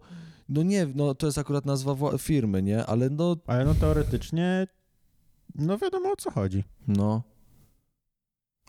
no 0.50 0.63
nie, 0.63 0.88
no 0.96 1.15
to 1.15 1.25
jest 1.25 1.38
akurat 1.38 1.65
nazwa 1.65 2.18
firmy, 2.18 2.62
nie? 2.63 2.86
Ale 2.86 3.10
no, 3.10 3.38
Ale 3.48 3.65
no 3.65 3.75
teoretycznie, 3.75 4.68
no 5.56 5.77
wiadomo 5.77 6.12
o 6.12 6.15
co 6.15 6.32
chodzi. 6.32 6.63
no. 6.88 7.24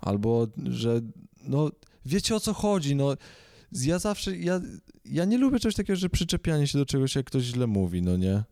Albo, 0.00 0.46
że, 0.64 1.00
no, 1.44 1.70
wiecie 2.06 2.36
o 2.36 2.40
co 2.40 2.52
chodzi, 2.54 2.96
no. 2.96 3.14
Ja 3.72 3.98
zawsze, 3.98 4.36
ja, 4.36 4.60
ja 5.04 5.24
nie 5.24 5.38
lubię 5.38 5.58
czegoś 5.58 5.74
takiego, 5.74 5.96
że 5.96 6.08
przyczepianie 6.08 6.66
się 6.66 6.78
do 6.78 6.86
czegoś, 6.86 7.16
jak 7.16 7.26
ktoś 7.26 7.42
źle 7.42 7.66
mówi, 7.66 8.02
no 8.02 8.16
nie? 8.16 8.44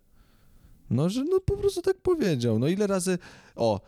No, 0.91 1.09
że 1.09 1.25
no 1.25 1.41
po 1.41 1.57
prostu 1.57 1.83
tak 1.83 1.97
powiedział. 2.03 2.59
No 2.59 2.69
ile 2.69 2.87
razy, 2.87 3.19
o, 3.57 3.81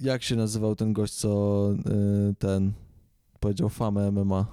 jak 0.00 0.22
się 0.22 0.36
nazywał 0.36 0.76
ten 0.76 0.92
gość, 0.92 1.14
co 1.14 1.68
yy, 1.84 2.34
ten 2.38 2.72
powiedział 3.40 3.68
famę 3.68 4.10
MMA? 4.10 4.46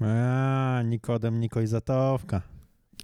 A, 0.00 0.82
Nikodem 0.84 1.40
Nikojzatowka. 1.40 2.42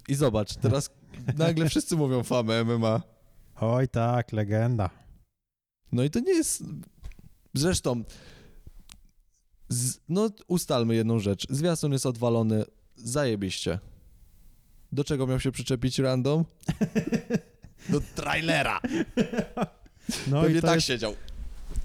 I 0.07 0.15
zobacz, 0.15 0.55
teraz 0.55 0.89
nagle 1.37 1.69
wszyscy 1.69 1.95
mówią 1.95 2.23
famę 2.23 2.63
MMA. 2.63 3.01
Oj 3.55 3.87
tak, 3.87 4.31
legenda. 4.31 4.89
No 5.91 6.03
i 6.03 6.09
to 6.09 6.19
nie 6.19 6.33
jest. 6.33 6.63
Zresztą, 7.53 8.03
z... 9.69 9.97
no 10.09 10.29
ustalmy 10.47 10.95
jedną 10.95 11.19
rzecz. 11.19 11.47
Zwiastun 11.49 11.91
jest 11.91 12.05
odwalony 12.05 12.65
zajebiście. 12.95 13.79
Do 14.91 15.03
czego 15.03 15.27
miał 15.27 15.39
się 15.39 15.51
przyczepić 15.51 15.99
random? 15.99 16.45
Do 17.89 18.01
trailera. 18.15 18.79
No 20.27 20.41
Pewnie 20.41 20.59
i 20.59 20.61
tak 20.61 20.75
jest, 20.75 20.87
siedział. 20.87 21.15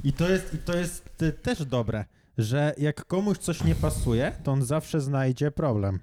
i 0.04 0.12
to 0.12 0.28
jest, 0.28 0.54
i 0.54 0.59
to 0.59 0.76
jest 0.76 1.23
y, 1.23 1.33
też 1.33 1.64
dobre, 1.64 2.04
że 2.38 2.75
jak 2.78 3.04
komuś 3.04 3.38
coś 3.38 3.64
nie 3.64 3.75
pasuje, 3.75 4.33
to 4.42 4.52
on 4.52 4.64
zawsze 4.64 5.00
znajdzie 5.00 5.50
problem. 5.50 6.00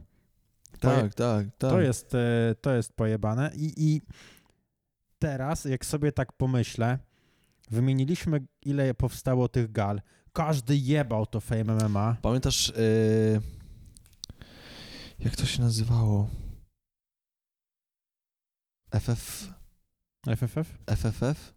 Tak, 0.80 1.14
tak, 1.14 1.46
tak. 1.58 1.72
To 1.72 1.82
jest, 1.82 2.16
e, 2.16 2.56
to 2.62 2.72
jest 2.72 2.94
pojebane 2.94 3.52
I, 3.56 3.74
i 3.78 4.02
teraz, 5.20 5.66
jak 5.66 5.86
sobie 5.86 6.12
tak 6.12 6.34
pomyślę, 6.34 7.00
wymieniliśmy, 7.72 8.46
ile 8.62 8.94
powstało 8.94 9.48
tych 9.48 9.72
gal. 9.72 10.02
Każdy 10.34 10.78
jebał 10.78 11.26
to 11.26 11.40
Fame 11.40 11.64
MMA. 11.64 12.18
Pamiętasz, 12.22 12.74
yy... 12.78 13.42
jak 15.20 15.36
to 15.36 15.46
się 15.46 15.62
nazywało? 15.62 16.30
FF... 18.92 19.48
FFF? 20.28 20.78
FFF? 20.90 21.54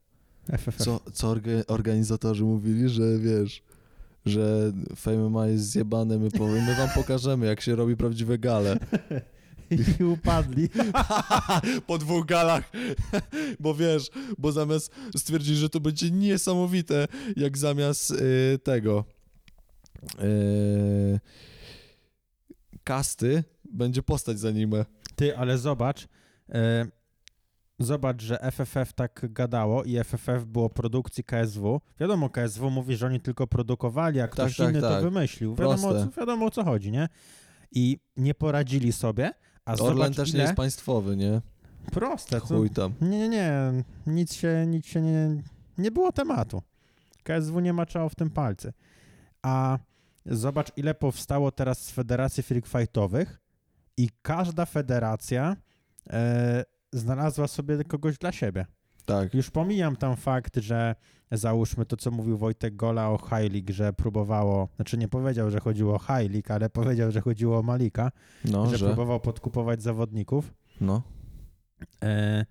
FFF. 0.53 0.77
Co, 0.77 1.01
co 1.13 1.35
orga- 1.35 1.65
organizatorzy 1.67 2.45
mówili, 2.45 2.89
że 2.89 3.19
wiesz, 3.19 3.63
że 4.27 4.73
Fame 4.97 5.31
ma 5.31 5.47
jest 5.47 5.71
zjebane, 5.71 6.19
my, 6.19 6.31
powiem, 6.31 6.65
my 6.65 6.75
wam 6.75 6.89
pokażemy, 6.95 7.47
jak 7.47 7.61
się 7.61 7.77
robi 7.77 7.97
prawdziwe 7.97 8.39
gale. 8.39 8.79
I 9.99 10.05
upadli. 10.05 10.69
po 11.87 11.99
dwóch 11.99 12.27
galach, 12.27 12.73
bo 13.61 13.75
wiesz, 13.75 14.11
bo 14.39 14.53
zamiast 14.53 14.93
stwierdzić, 15.17 15.57
że 15.57 15.71
to 15.71 15.81
będzie 15.81 16.11
niesamowite, 16.11 17.09
jak 17.37 17.59
zamiast 17.59 18.11
y, 18.11 18.59
tego 18.63 19.05
y, 20.23 21.21
kasty 22.85 23.45
będzie 23.73 24.03
postać 24.03 24.39
z 24.39 24.45
anime. 24.45 24.85
Ty, 25.17 25.37
ale 25.37 25.59
zobacz, 25.59 26.09
e, 26.49 26.87
zobacz, 27.79 28.23
że 28.23 28.39
FFF 28.53 28.93
tak 28.93 29.21
gadało 29.33 29.85
i 29.85 30.05
FFF 30.05 30.45
było 30.45 30.71
produkcji 30.71 31.25
KSW. 31.25 31.81
Wiadomo, 32.01 32.31
KSW 32.31 32.71
mówi, 32.71 32.97
że 32.97 33.07
oni 33.07 33.21
tylko 33.21 33.47
produkowali, 33.47 34.21
a 34.21 34.29
ktoś 34.29 34.57
tak, 34.57 34.71
inny 34.71 34.81
to 34.81 34.91
tak. 34.91 35.03
wymyślił. 35.03 35.55
Wiadomo, 35.55 35.89
o 35.89 35.93
co, 35.93 36.11
wiadomo 36.21 36.47
o 36.47 36.51
co 36.51 36.65
chodzi, 36.65 36.93
nie? 36.93 37.09
I 37.73 37.99
nie 38.17 38.35
poradzili 38.35 38.93
sobie, 38.93 39.33
a 39.65 39.73
Orlen 39.73 39.97
zobacz 39.97 40.17
też 40.17 40.29
ile... 40.29 40.39
nie 40.39 40.43
jest 40.43 40.57
państwowy, 40.57 41.17
nie? 41.17 41.41
Proste. 41.93 42.41
To... 42.41 42.47
Chuj 42.47 42.71
tam. 42.71 42.95
Nie, 43.01 43.19
nie, 43.19 43.29
nie. 43.29 43.85
Nic 44.07 44.35
się, 44.35 44.65
nic 44.69 44.87
się 44.87 45.03
nie... 45.03 45.43
Nie 45.79 45.91
było 45.91 46.13
tematu. 46.13 46.63
KSW 47.23 47.61
nie 47.61 47.73
maczało 47.73 48.09
w 48.09 48.15
tym 48.15 48.31
palcy. 48.31 48.73
A 49.43 49.79
zobacz, 50.27 50.73
ile 50.77 50.95
powstało 50.95 51.53
teraz 51.53 51.83
z 51.83 51.91
federacji 51.91 52.43
freak 52.43 52.67
fightowych 52.67 53.41
i 53.97 54.11
każda 54.23 54.67
federacja 54.67 55.57
e, 56.11 56.65
znalazła 56.99 57.49
sobie 57.49 57.85
kogoś 57.85 58.19
dla 58.19 58.33
siebie. 58.33 58.67
Tak. 59.07 59.35
Już 59.35 59.51
pomijam 59.51 59.97
tam 59.97 60.17
fakt, 60.17 60.57
że 60.57 60.95
załóżmy 61.33 61.87
to, 61.87 61.97
co 61.97 62.11
mówił 62.11 62.37
Wojtek 62.39 62.77
Gola 62.77 63.11
o 63.11 63.19
League, 63.31 63.73
że 63.73 63.93
próbowało, 63.93 64.69
znaczy 64.77 64.99
nie 64.99 65.09
powiedział, 65.09 65.51
że 65.51 65.61
chodziło 65.61 65.95
o 66.09 66.13
League, 66.19 66.53
ale 66.53 66.71
powiedział, 66.71 67.11
że 67.11 67.21
chodziło 67.21 67.59
o 67.59 67.63
Malika, 67.63 68.11
No, 68.45 68.67
że, 68.67 68.79
że. 68.79 68.87
próbował 68.87 69.21
podkupować 69.21 69.83
zawodników. 69.83 70.55
No. 70.81 71.03
E, 72.03 72.47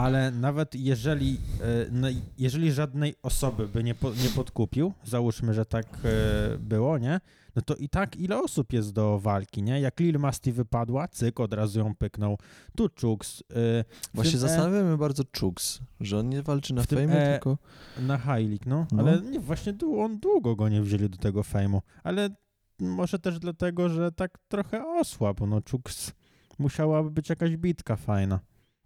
ale 0.00 0.30
nawet 0.30 0.74
jeżeli, 0.74 1.40
e, 1.60 1.86
no, 1.92 2.08
jeżeli 2.38 2.72
żadnej 2.72 3.14
osoby 3.22 3.68
by 3.68 3.84
nie, 3.84 3.94
po, 3.94 4.10
nie 4.10 4.28
podkupił, 4.34 4.92
załóżmy, 5.04 5.54
że 5.54 5.66
tak 5.66 5.86
e, 6.04 6.58
było, 6.58 6.98
nie? 6.98 7.20
No 7.56 7.62
to 7.62 7.74
i 7.74 7.88
tak 7.88 8.16
ile 8.16 8.42
osób 8.42 8.72
jest 8.72 8.92
do 8.92 9.18
walki, 9.18 9.62
nie? 9.62 9.80
Jak 9.80 10.00
Lil 10.00 10.18
Masti 10.18 10.52
wypadła, 10.52 11.08
cyk, 11.08 11.40
od 11.40 11.52
razu 11.52 11.78
ją 11.78 11.94
pyknął. 11.94 12.38
Tu 12.76 12.88
Chuks, 13.00 13.42
e, 13.50 13.84
Właśnie 14.14 14.32
tym 14.32 14.44
E- 14.44 14.48
zastanawiam 14.48 14.92
się 14.92 14.98
bardzo 14.98 15.22
Chuks, 15.40 15.80
że 16.00 16.18
on 16.18 16.28
nie 16.28 16.42
walczy 16.42 16.74
na 16.74 16.82
fejmie, 16.82 17.14
E- 17.14 17.32
tylko... 17.32 17.58
na 17.98 18.38
League, 18.38 18.64
no. 18.66 18.86
No. 18.92 19.02
Ale 19.02 19.20
nie, 19.20 19.40
właśnie 19.40 19.74
on 19.98 20.18
długo 20.18 20.56
go 20.56 20.68
nie 20.68 20.82
wzięli 20.82 21.08
do 21.10 21.18
tego 21.18 21.42
fejmu. 21.42 21.82
Ale 22.02 22.30
może 22.78 23.18
też 23.18 23.38
dlatego, 23.38 23.88
że 23.88 24.12
tak 24.12 24.38
trochę 24.48 24.86
osłabł, 24.86 25.46
no 25.46 25.60
Chuks 25.70 26.12
musiałaby 26.58 27.10
być 27.10 27.28
jakaś 27.28 27.56
bitka 27.56 27.96
fajna. 27.96 28.40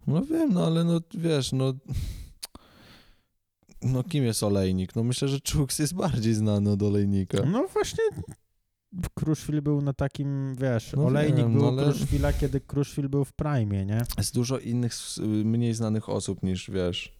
No 0.07 0.21
wiem, 0.25 0.53
no 0.53 0.65
ale 0.65 0.83
no 0.83 0.99
wiesz, 1.17 1.51
no... 1.51 1.73
No 3.81 4.03
kim 4.03 4.23
jest 4.23 4.43
Olejnik? 4.43 4.95
No 4.95 5.03
myślę, 5.03 5.27
że 5.27 5.37
Chuks 5.53 5.79
jest 5.79 5.93
bardziej 5.95 6.33
znany 6.33 6.71
od 6.71 6.83
Olejnika. 6.83 7.37
No 7.45 7.67
właśnie 7.67 8.03
Kruszwil 9.13 9.61
był 9.61 9.81
na 9.81 9.93
takim, 9.93 10.55
wiesz, 10.55 10.93
No 10.97 11.05
olejnik 11.05 11.37
wiem, 11.37 11.53
był 11.53 11.61
no 11.61 11.67
ale- 11.67 11.83
Kruszwila, 11.83 12.33
kiedy 12.33 12.61
Kruszwil 12.61 13.09
był 13.09 13.25
w 13.25 13.33
prime, 13.33 13.85
nie? 13.85 14.01
Jest 14.17 14.33
dużo 14.35 14.59
innych, 14.59 14.93
mniej 15.45 15.73
znanych 15.73 16.09
osób 16.09 16.43
niż, 16.43 16.69
wiesz, 16.71 17.19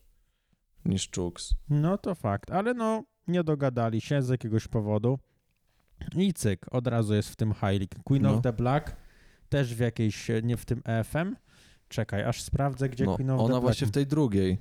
niż 0.85 1.09
Chuks. 1.15 1.53
No 1.69 1.97
to 1.97 2.15
fakt, 2.15 2.51
ale 2.51 2.73
no 2.73 3.03
nie 3.27 3.43
dogadali 3.43 4.01
się 4.01 4.21
z 4.21 4.29
jakiegoś 4.29 4.67
powodu 4.67 5.19
i 6.15 6.33
cyk, 6.33 6.65
od 6.71 6.87
razu 6.87 7.13
jest 7.13 7.29
w 7.29 7.35
tym 7.35 7.53
League. 7.61 8.03
Queen 8.03 8.23
No. 8.23 8.33
of 8.35 8.41
the 8.41 8.53
Black 8.53 8.95
też 9.49 9.75
w 9.75 9.79
jakiejś, 9.79 10.27
nie 10.43 10.57
w 10.57 10.65
tym 10.65 10.81
EFM. 10.85 11.35
Czekaj, 11.87 12.23
aż 12.23 12.41
sprawdzę, 12.41 12.89
gdzie 12.89 13.05
No, 13.05 13.15
Queen 13.15 13.29
of 13.29 13.41
ona 13.41 13.61
właśnie 13.61 13.87
w 13.87 13.91
tej 13.91 14.07
drugiej. 14.07 14.57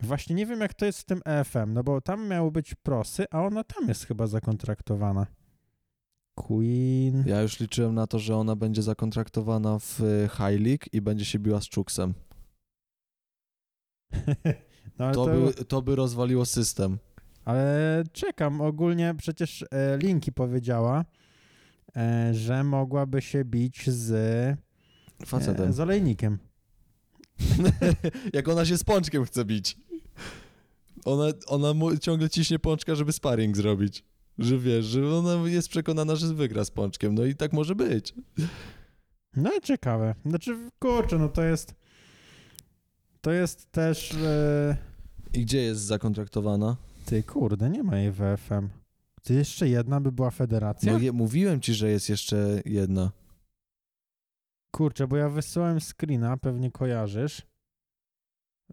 Właśnie 0.00 0.36
nie 0.36 0.46
wiem, 0.46 0.60
jak 0.60 0.74
to 0.74 0.86
jest 0.86 1.00
w 1.00 1.04
tym 1.04 1.20
EFM, 1.24 1.72
no 1.72 1.84
bo 1.84 2.00
tam 2.00 2.28
miały 2.28 2.50
być 2.50 2.74
prosy, 2.74 3.24
a 3.30 3.42
ona 3.42 3.64
tam 3.64 3.88
jest 3.88 4.06
chyba 4.06 4.26
zakontraktowana. 4.26 5.26
Queen... 6.34 7.24
Ja 7.26 7.42
już 7.42 7.60
liczyłem 7.60 7.94
na 7.94 8.06
to, 8.06 8.18
że 8.18 8.36
ona 8.36 8.56
będzie 8.56 8.82
zakontraktowana 8.82 9.78
w 9.78 10.00
e, 10.00 10.28
High 10.28 10.60
League 10.66 10.84
i 10.92 11.00
będzie 11.00 11.24
się 11.24 11.38
biła 11.38 11.60
z 11.60 11.68
Chuksem. 11.74 12.14
no, 14.98 15.12
To, 15.12 15.26
to, 15.26 15.34
by, 15.34 15.64
to 15.64 15.82
by 15.82 15.96
rozwaliło 15.96 16.46
system. 16.46 16.98
Ale 17.44 18.04
czekam, 18.12 18.60
ogólnie 18.60 19.14
przecież 19.18 19.64
e, 19.70 19.98
Linki 19.98 20.32
powiedziała, 20.32 21.04
e, 21.96 22.34
że 22.34 22.64
mogłaby 22.64 23.22
się 23.22 23.44
bić 23.44 23.90
z, 23.90 24.58
Facetem. 25.26 25.68
e, 25.68 25.72
z 25.72 25.80
olejnikiem. 25.80 26.38
Jak 28.32 28.48
ona 28.48 28.66
się 28.66 28.78
z 28.78 28.84
Pączkiem 28.84 29.24
chce 29.24 29.44
bić. 29.44 29.76
Ona, 31.04 31.24
ona 31.46 31.74
mu 31.74 31.96
ciągle 31.96 32.30
ciśnie 32.30 32.58
Pączka, 32.58 32.94
żeby 32.94 33.12
sparring 33.12 33.56
zrobić. 33.56 34.04
Że 34.38 34.58
wiesz, 34.58 34.84
że 34.84 35.16
ona 35.16 35.48
jest 35.48 35.68
przekonana, 35.68 36.16
że 36.16 36.34
wygra 36.34 36.64
z 36.64 36.70
Pączkiem. 36.70 37.14
No 37.14 37.24
i 37.24 37.34
tak 37.34 37.52
może 37.52 37.74
być. 37.74 38.14
No 39.36 39.50
i 39.58 39.60
ciekawe. 39.60 40.14
Znaczy, 40.26 40.70
kurczę, 40.78 41.18
no 41.18 41.28
to 41.28 41.42
jest 41.42 41.74
to 43.20 43.32
jest 43.32 43.72
też 43.72 44.14
e, 44.14 44.76
I 45.34 45.42
gdzie 45.42 45.62
jest 45.62 45.80
zakontraktowana? 45.80 46.76
ty, 47.04 47.22
kurde, 47.22 47.70
nie 47.70 47.82
ma 47.82 47.98
jej 47.98 48.10
w 48.12 48.36
FM. 48.36 48.68
Ty 49.22 49.34
jeszcze 49.34 49.68
jedna 49.68 50.00
by 50.00 50.12
była 50.12 50.30
federacja? 50.30 50.92
No 50.92 50.98
je, 50.98 51.12
mówiłem 51.12 51.60
ci, 51.60 51.74
że 51.74 51.90
jest 51.90 52.08
jeszcze 52.08 52.62
jedna. 52.64 53.10
Kurczę, 54.78 55.06
bo 55.08 55.16
ja 55.16 55.28
wysyłałem 55.28 55.80
screena, 55.80 56.36
pewnie 56.36 56.70
kojarzysz. 56.70 57.42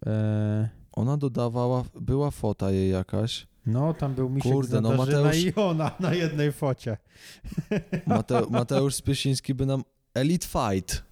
E, 0.06 0.70
Ona 0.92 1.18
dodawała, 1.18 1.84
była 2.02 2.32
fota 2.32 2.72
jej 2.72 2.92
jakaś. 2.92 3.48
no, 3.66 3.94
tam 3.94 4.14
był 4.16 4.30
Misiek 4.30 4.52
Kurde, 4.54 4.82
no 4.82 4.90
Nadarzyna 4.90 5.18
Mateusz- 5.30 5.46
i 5.48 5.56
ona 5.56 5.92
na 6.00 6.14
jednej 6.14 6.52
focie. 6.52 6.98
Mate, 8.08 8.42
Mateusz 8.50 8.96
Spysiński 8.96 9.54
by 9.54 9.66
nam... 9.66 9.84
Elite 10.14 10.48
Fight. 10.48 11.04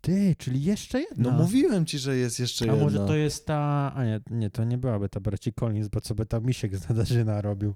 Ty, 0.00 0.36
czyli 0.38 0.62
jeszcze 0.64 1.00
jedna. 1.00 1.30
No 1.30 1.38
mówiłem 1.38 1.86
ci, 1.86 1.98
że 1.98 2.16
jest 2.16 2.40
jeszcze 2.40 2.64
A 2.64 2.68
jedna. 2.68 2.84
może 2.84 2.98
to 2.98 3.14
jest 3.16 3.46
ta... 3.46 3.92
A 3.94 4.04
nie, 4.04 4.20
nie, 4.30 4.50
to 4.50 4.64
nie 4.64 4.78
byłaby 4.78 5.08
ta 5.08 5.20
Berci 5.20 5.52
Collins, 5.52 5.88
bo 5.88 6.00
co 6.00 6.14
by 6.14 6.26
tam 6.26 6.44
Misiek 6.46 6.76
z 6.80 6.88
Nadarzyna 6.88 7.40
robił. 7.40 7.74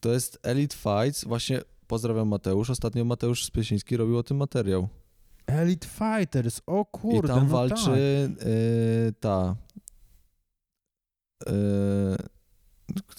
To 0.00 0.12
jest 0.12 0.38
Elite 0.42 0.76
Fights. 0.76 1.24
Właśnie 1.24 1.60
pozdrawiam 1.86 2.28
Mateusz. 2.28 2.70
Ostatnio 2.70 3.04
Mateusz 3.04 3.44
Spysiński 3.44 3.96
robił 3.96 4.18
o 4.18 4.22
tym 4.22 4.36
materiał. 4.36 4.88
Elite 5.46 5.86
Fighters, 5.88 6.60
o 6.66 6.84
kurde, 6.84 7.28
I 7.32 7.36
tam 7.36 7.46
no 7.48 7.52
walczy 7.52 8.30
tak. 8.38 8.46
y, 8.46 9.12
ta. 9.20 9.56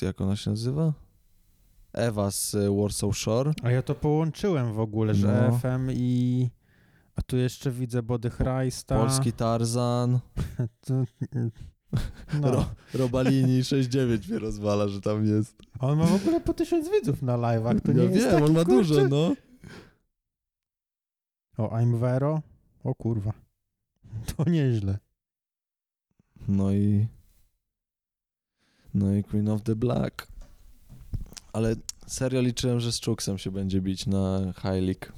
Y, 0.02 0.06
jak 0.06 0.22
ona 0.22 0.36
się 0.36 0.50
nazywa? 0.50 0.94
Ewa 1.94 2.32
z 2.32 2.54
y, 2.54 2.70
Warsaw 2.82 3.18
Shore. 3.18 3.52
A 3.64 3.72
ja 3.72 3.82
to 3.82 3.96
połączyłem 3.96 4.74
w 4.74 4.80
ogóle, 4.80 5.16
że 5.16 5.48
No. 5.52 5.58
FM 5.60 5.92
i... 5.92 6.50
A 7.16 7.22
tu 7.22 7.38
jeszcze 7.38 7.72
widzę 7.72 8.04
Body 8.04 8.30
Christa. 8.30 8.98
Polski 9.00 9.34
Tarzan. 9.34 10.20
Tu- 10.86 11.06
No. 12.42 12.52
Ro, 12.52 12.66
Robalini 12.94 13.62
6-9 13.64 14.30
mnie 14.30 14.40
rozwala, 14.40 14.88
że 14.88 15.02
tam 15.02 15.26
jest. 15.26 15.56
On 15.80 15.98
ma 15.98 16.06
w 16.06 16.16
ogóle 16.16 16.42
po 16.42 16.54
tysiąc 16.54 16.90
widzów 16.90 17.22
na 17.22 17.38
live'ach, 17.38 17.82
to 17.82 17.92
nie 17.92 18.04
ja 18.04 18.10
jest 18.10 18.18
wiem, 18.26 18.32
taki, 18.32 18.44
on 18.44 18.54
ma 18.54 18.66
kurczę. 18.66 18.78
dużo, 18.78 19.08
no. 19.08 19.34
O, 21.58 21.68
I'm 21.68 21.98
Vero. 21.98 22.42
O 22.84 22.96
kurwa. 22.96 23.34
To 24.38 24.50
nieźle. 24.50 24.98
No 26.48 26.72
i. 26.72 27.08
No 28.94 29.14
i 29.14 29.24
Queen 29.24 29.50
of 29.50 29.62
the 29.62 29.76
Black. 29.76 30.28
Ale 31.54 31.76
serio 32.08 32.42
liczyłem, 32.42 32.80
że 32.80 32.92
z 32.92 33.02
Chuksem 33.02 33.38
się 33.38 33.52
będzie 33.52 33.82
bić 33.82 34.06
na 34.06 34.54
High 34.56 34.84
League. 34.84 35.14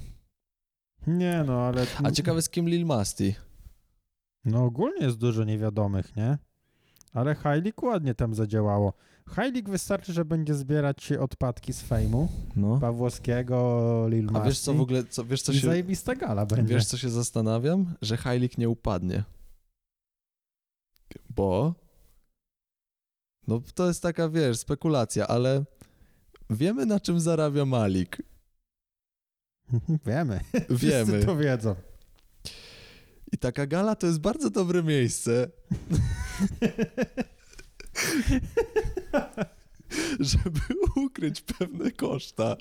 Nie 1.06 1.44
no, 1.46 1.60
ale... 1.60 1.86
A 2.04 2.10
ciekawe 2.10 2.42
z 2.42 2.48
kim 2.48 2.68
Lil 2.68 2.86
Masti. 2.86 3.34
No 4.44 4.64
ogólnie 4.64 5.06
jest 5.06 5.18
dużo 5.18 5.44
niewiadomych, 5.44 6.16
nie? 6.16 6.38
Ale 7.12 7.34
High 7.34 7.44
League 7.64 7.86
ładnie 7.86 8.14
tam 8.14 8.34
zadziałało. 8.34 8.92
League 9.52 9.70
wystarczy, 9.70 10.12
że 10.12 10.24
będzie 10.24 10.54
zbierać 10.54 11.12
odpadki 11.12 11.72
z 11.72 11.82
fejmu. 11.82 12.28
No. 12.56 12.78
Pawłowskiego, 12.80 14.06
Lil 14.08 14.28
A 14.28 14.32
Masti. 14.32 14.48
wiesz 14.48 14.58
co 14.58 14.74
w 14.74 14.80
ogóle, 14.80 15.04
co, 15.04 15.24
wiesz 15.24 15.42
co 15.42 15.52
I 15.52 15.58
się, 15.58 15.66
zajebista 15.66 16.14
gala 16.14 16.46
będzie. 16.46 16.74
wiesz 16.74 16.86
co 16.86 16.96
się 16.96 17.10
zastanawiam? 17.10 17.94
Że 18.02 18.18
League 18.24 18.54
nie 18.58 18.68
upadnie. 18.68 19.24
Bo? 21.30 21.74
No 23.48 23.62
to 23.74 23.88
jest 23.88 24.02
taka, 24.02 24.28
wiesz, 24.28 24.58
spekulacja, 24.58 25.26
ale 25.26 25.64
wiemy 26.50 26.86
na 26.86 27.00
czym 27.00 27.20
zarabia 27.20 27.64
Malik. 27.64 28.22
Wiemy. 30.06 30.40
Wiemy. 30.70 31.04
Wszyscy 31.06 31.26
to 31.26 31.36
wiedzą. 31.36 31.74
I 33.32 33.38
taka 33.38 33.66
gala 33.66 33.96
to 33.96 34.06
jest 34.06 34.20
bardzo 34.20 34.50
dobre 34.50 34.82
miejsce, 34.82 35.50
żeby 40.20 40.60
ukryć 40.96 41.40
pewne 41.40 41.90
koszta. 41.90 42.56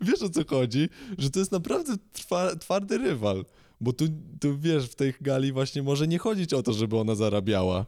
Wiesz 0.00 0.22
o 0.22 0.28
co 0.30 0.44
chodzi? 0.44 0.88
Że 1.18 1.30
to 1.30 1.38
jest 1.38 1.52
naprawdę 1.52 1.92
trwa, 2.12 2.56
twardy 2.56 2.98
rywal. 2.98 3.44
Bo 3.80 3.92
tu, 3.92 4.04
tu 4.40 4.58
wiesz, 4.58 4.88
w 4.90 4.94
tej 4.94 5.14
gali 5.20 5.52
właśnie 5.52 5.82
może 5.82 6.08
nie 6.08 6.18
chodzić 6.18 6.54
o 6.54 6.62
to, 6.62 6.72
żeby 6.72 6.98
ona 6.98 7.14
zarabiała. 7.14 7.86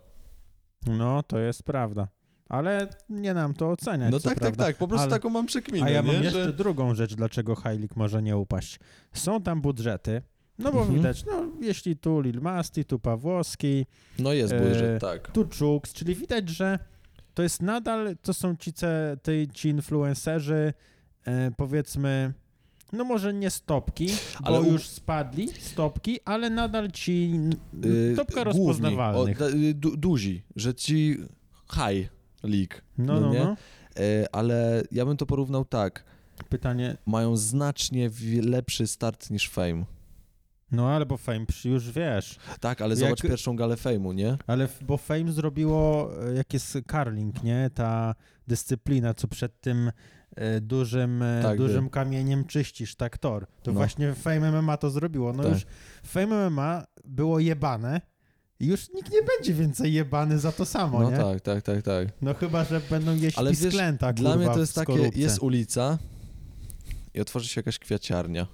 No, 0.87 1.23
to 1.23 1.38
jest 1.38 1.62
prawda. 1.62 2.09
Ale 2.49 2.88
nie 3.09 3.35
nam 3.35 3.55
to 3.55 3.71
oceniać, 3.71 4.12
No 4.12 4.21
tak, 4.21 4.35
tak, 4.35 4.38
prawda. 4.38 4.64
tak. 4.64 4.77
Po 4.77 4.88
prostu 4.88 5.03
Ale- 5.03 5.12
taką 5.12 5.31
mam 5.31 5.47
przekminę, 5.47 5.87
A 5.87 5.90
ja 5.90 6.03
mam 6.03 6.16
nie? 6.16 6.23
jeszcze 6.23 6.45
Że... 6.45 6.53
drugą 6.53 6.95
rzecz, 6.95 7.14
dlaczego 7.14 7.57
League 7.64 7.95
może 7.97 8.23
nie 8.23 8.37
upaść. 8.37 8.81
Są 9.12 9.42
tam 9.42 9.61
budżety, 9.61 10.23
no 10.59 10.73
bo 10.73 10.79
Mhm. 10.81 10.97
widać, 10.99 11.25
no 11.25 11.47
jeśli 11.61 11.97
tu 11.97 12.21
Lil 12.21 12.41
Masti, 12.41 12.85
tu 12.85 12.99
Pawłowski, 12.99 13.87
No 14.19 14.33
jest 14.33 14.53
E, 14.53 14.61
budżet, 14.61 15.01
tak. 15.01 15.31
tu 15.33 15.49
Chuks, 15.59 15.93
czyli 15.93 16.15
widać, 16.15 16.49
że 16.49 16.79
to 17.35 17.43
jest 17.43 17.62
nadal, 17.62 18.17
to 18.23 18.35
są 18.35 18.57
ci, 18.57 18.73
ce- 18.73 19.17
ci, 19.27 19.49
ci 19.55 19.69
influencerzy, 19.69 20.73
e, 21.27 21.51
powiedzmy, 21.57 22.33
no 22.93 23.05
może 23.05 23.35
nie 23.35 23.51
stopki, 23.51 24.07
bo 24.41 24.47
Ale 24.47 24.61
u- 24.61 24.73
już 24.73 24.87
spadli 24.88 25.49
stopki, 25.61 26.19
ale 26.25 26.51
nadal 26.51 26.91
ci 26.91 27.31
Yy, 27.83 28.15
topka 28.17 28.45
główni, 28.45 28.45
rozpoznawalnych. 28.59 29.43
O, 29.43 29.45
du, 29.75 29.97
duzi, 29.97 30.43
że 30.57 30.75
ci 30.75 31.17
high 31.75 32.09
league, 32.43 32.75
no, 32.99 33.15
no 33.15 33.21
no, 33.21 33.33
nie? 33.33 33.38
no. 33.45 33.57
e, 33.97 34.27
ale 34.35 34.83
ja 34.93 35.07
bym 35.07 35.17
to 35.17 35.27
porównał 35.27 35.65
tak. 35.65 36.05
Pytanie, 36.49 36.97
Mają 37.07 37.37
znacznie 37.37 38.11
lepszy 38.43 38.87
start 38.87 39.31
niż 39.31 39.49
Fame. 39.49 39.85
No 40.72 40.88
ale 40.90 41.06
bo 41.06 41.16
Fame 41.16 41.46
już 41.64 41.90
wiesz, 41.90 42.38
Tak, 42.61 42.80
ale 42.82 42.90
Jak- 42.94 42.98
zobacz 42.98 43.22
pierwszą 43.22 43.56
galę 43.56 43.76
fejmu, 43.76 44.12
nie? 44.12 44.37
ale 44.46 44.68
bo 44.87 44.96
Fame 44.96 45.32
zrobiło, 45.32 46.11
e, 46.28 46.35
jak 46.35 46.52
jest 46.52 46.78
curling, 46.90 47.42
nie? 47.42 47.70
Ta 47.74 48.14
dyscyplina, 48.48 49.14
co 49.14 49.28
przed 49.28 49.61
tym 49.61 49.92
e, 50.37 50.61
dużym, 50.61 51.22
e, 51.22 51.42
Tak, 51.42 51.58
dużym 51.58 51.90
kamieniem 51.90 52.44
czyścisz, 52.44 52.94
tak 52.94 53.18
tor. 53.18 53.46
To 53.62 53.70
No. 53.70 53.72
właśnie 53.72 54.14
Fame 54.14 54.52
MMA 54.52 54.76
to 54.76 54.90
zrobiło. 54.90 55.32
No 55.32 55.42
Tak. 55.42 55.52
już 55.52 55.62
Fame 56.04 56.37
MMA 56.50 56.85
było 57.04 57.38
jebane 57.38 58.00
i 58.61 58.66
już 58.66 58.92
nikt 58.94 59.12
nie 59.12 59.20
będzie 59.22 59.54
więcej 59.54 59.92
jebany 59.92 60.38
za 60.38 60.52
to 60.52 60.64
samo, 60.64 61.00
No 61.02 61.11
nie? 61.11 61.16
tak, 61.16 61.40
tak, 61.40 61.62
tak, 61.62 61.82
tak. 61.82 62.08
No 62.22 62.35
chyba, 62.35 62.64
że 62.64 62.80
będą 62.90 63.14
jeść 63.14 63.38
Ale 63.38 63.50
wiesz, 63.50 63.61
pisklęta, 63.61 64.12
Dla 64.12 64.30
kurwa, 64.30 64.44
mnie 64.46 64.54
to 64.54 64.61
jest 64.61 64.74
takie, 64.74 65.11
jest 65.14 65.38
ulica 65.38 65.98
i 67.14 67.20
otworzy 67.20 67.48
się 67.48 67.58
jakaś 67.58 67.78
kwiaciarnia. 67.78 68.46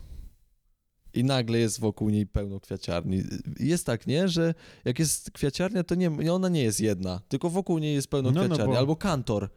I 1.15 1.25
nagle 1.25 1.59
jest 1.59 1.81
wokół 1.81 2.11
niej 2.11 2.27
pełno 2.27 2.61
kwiaciarni. 2.61 3.23
Jest 3.61 3.87
tak, 3.87 4.07
nie? 4.07 4.29
Że 4.29 4.55
jak 4.85 4.99
jest 4.99 5.31
kwiaciarnia, 5.31 5.85
to 5.85 5.95
nie, 5.95 6.33
ona 6.33 6.49
nie 6.49 6.63
jest 6.63 6.81
jedna, 6.81 7.21
tylko 7.29 7.51
wokół 7.51 7.79
niej 7.79 7.95
jest 7.95 8.09
pełno 8.09 8.31
No, 8.31 8.41
no, 8.41 8.47
kwiaciarni. 8.47 8.73
bo- 8.73 8.79
Albo 8.79 8.97
kantor. 8.97 9.49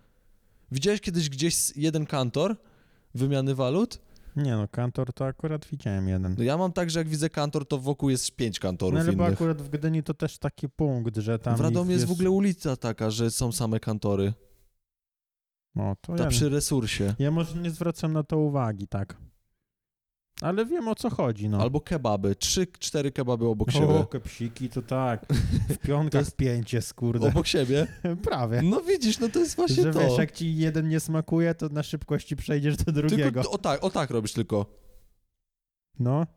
Widziałeś 0.72 1.02
kiedyś 1.02 1.30
gdzieś 1.30 1.78
jeden 1.78 2.06
kantor 2.06 2.56
wymiany 3.16 3.56
walut? 3.56 4.00
Nie 4.36 4.52
no, 4.56 4.68
kantor 4.68 5.14
to 5.14 5.26
akurat 5.26 5.66
widziałem 5.66 6.08
jeden. 6.08 6.36
No 6.38 6.44
ja 6.44 6.58
mam 6.58 6.74
tak, 6.74 6.90
że 6.92 7.00
jak 7.00 7.08
widzę 7.10 7.30
kantor, 7.30 7.68
to 7.68 7.78
wokół 7.78 8.10
jest 8.10 8.36
pięć 8.36 8.60
kantorów 8.60 8.94
No 8.94 9.00
ale 9.00 9.14
bo 9.14 9.24
innych. 9.24 9.34
akurat 9.34 9.62
w 9.62 9.70
Gdyni 9.70 10.04
to 10.04 10.14
też 10.14 10.38
taki 10.38 10.70
punkt, 10.70 11.18
że 11.18 11.40
tam 11.40 11.56
w 11.58 11.60
Radomiu 11.62 11.90
ich 11.92 11.96
jest 11.96 12.06
w 12.06 12.12
ogóle 12.12 12.30
ulica 12.30 12.76
taka, 12.76 13.10
że 13.10 13.32
są 13.32 13.52
same 13.52 13.80
kantory. 13.80 14.34
O, 15.78 15.96
to 16.02 16.16
Ta 16.16 16.24
ja, 16.24 16.30
przy 16.30 16.50
resursie. 16.50 17.16
ja 17.20 17.32
może 17.32 17.58
nie 17.58 17.72
zwracam 17.72 18.14
na 18.14 18.24
to 18.24 18.38
uwagi, 18.38 18.88
tak. 18.88 19.18
Ale 20.42 20.66
wiem 20.66 20.88
o 20.88 20.96
co 20.96 21.10
chodzi, 21.10 21.50
no. 21.50 21.62
Albo 21.62 21.82
kebaby. 21.82 22.36
Trzy, 22.36 22.68
cztery 22.80 23.12
kebaby 23.12 23.48
obok 23.48 23.72
siebie. 23.72 23.88
O, 23.88 24.06
kepsiki 24.06 24.70
to 24.70 24.82
tak. 24.82 25.26
W 25.70 25.78
pionkach 25.78 26.12
To 26.12 26.18
jest- 26.18 26.36
pięć 26.36 26.74
jest, 26.74 26.94
kurde. 26.94 27.28
Obok 27.28 27.48
siebie? 27.48 27.88
Prawie. 28.30 28.62
No 28.62 28.82
widzisz, 28.82 29.20
no 29.20 29.30
to 29.30 29.40
jest 29.40 29.56
właśnie 29.56 29.84
że 29.84 29.94
to. 29.94 30.00
wiesz, 30.00 30.18
jak 30.18 30.32
ci 30.32 30.56
jeden 30.56 30.90
nie 30.90 31.00
smakuje, 31.00 31.56
to 31.56 31.70
na 31.70 31.84
szybkości 31.84 32.36
przejdziesz 32.36 32.78
do 32.78 32.92
drugiego. 32.92 33.42
Tylko 33.42 33.52
o 33.52 33.58
tak, 33.58 33.84
o 33.84 33.90
tak 33.90 34.10
robisz 34.10 34.34
tylko. 34.34 34.66
No. 36.00 36.28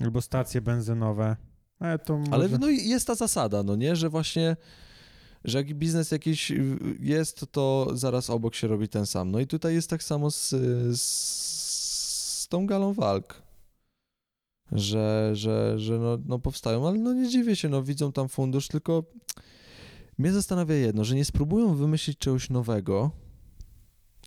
Albo 0.00 0.22
stacje 0.22 0.60
benzynowe. 0.60 1.36
Ale 1.78 1.98
to 1.98 2.18
może... 2.18 2.32
Ale 2.32 2.48
no 2.48 2.68
i 2.68 2.88
jest 2.88 3.06
ta 3.06 3.14
zasada, 3.14 3.62
no 3.62 3.76
nie, 3.76 3.96
że 3.96 4.08
właśnie, 4.08 4.56
że 5.44 5.58
jak 5.58 5.74
biznes 5.74 6.10
jakiś 6.10 6.52
jest, 7.00 7.46
to 7.52 7.88
zaraz 7.94 8.30
obok 8.30 8.54
się 8.54 8.66
robi 8.68 8.88
ten 8.88 9.06
sam. 9.06 9.30
No 9.30 9.40
i 9.40 9.46
tutaj 9.46 9.74
jest 9.74 9.90
tak 9.90 10.02
samo 10.02 10.30
z, 10.30 10.48
z, 11.00 11.55
z 12.46 12.48
tą 12.48 12.66
galą 12.66 12.92
walk. 12.92 13.42
Że, 14.72 15.30
że, 15.32 15.78
że 15.78 15.98
no, 15.98 16.18
no 16.24 16.38
powstają, 16.38 16.88
ale 16.88 16.98
no 16.98 17.12
nie 17.12 17.28
dziwię 17.28 17.56
się, 17.56 17.68
no 17.68 17.82
widzą 17.82 18.12
tam 18.12 18.28
fundusz, 18.28 18.68
tylko 18.68 19.04
mnie 20.18 20.32
zastanawia 20.32 20.74
jedno, 20.74 21.04
że 21.04 21.14
nie 21.14 21.24
spróbują 21.24 21.74
wymyślić 21.74 22.18
czegoś 22.18 22.50
nowego, 22.50 23.10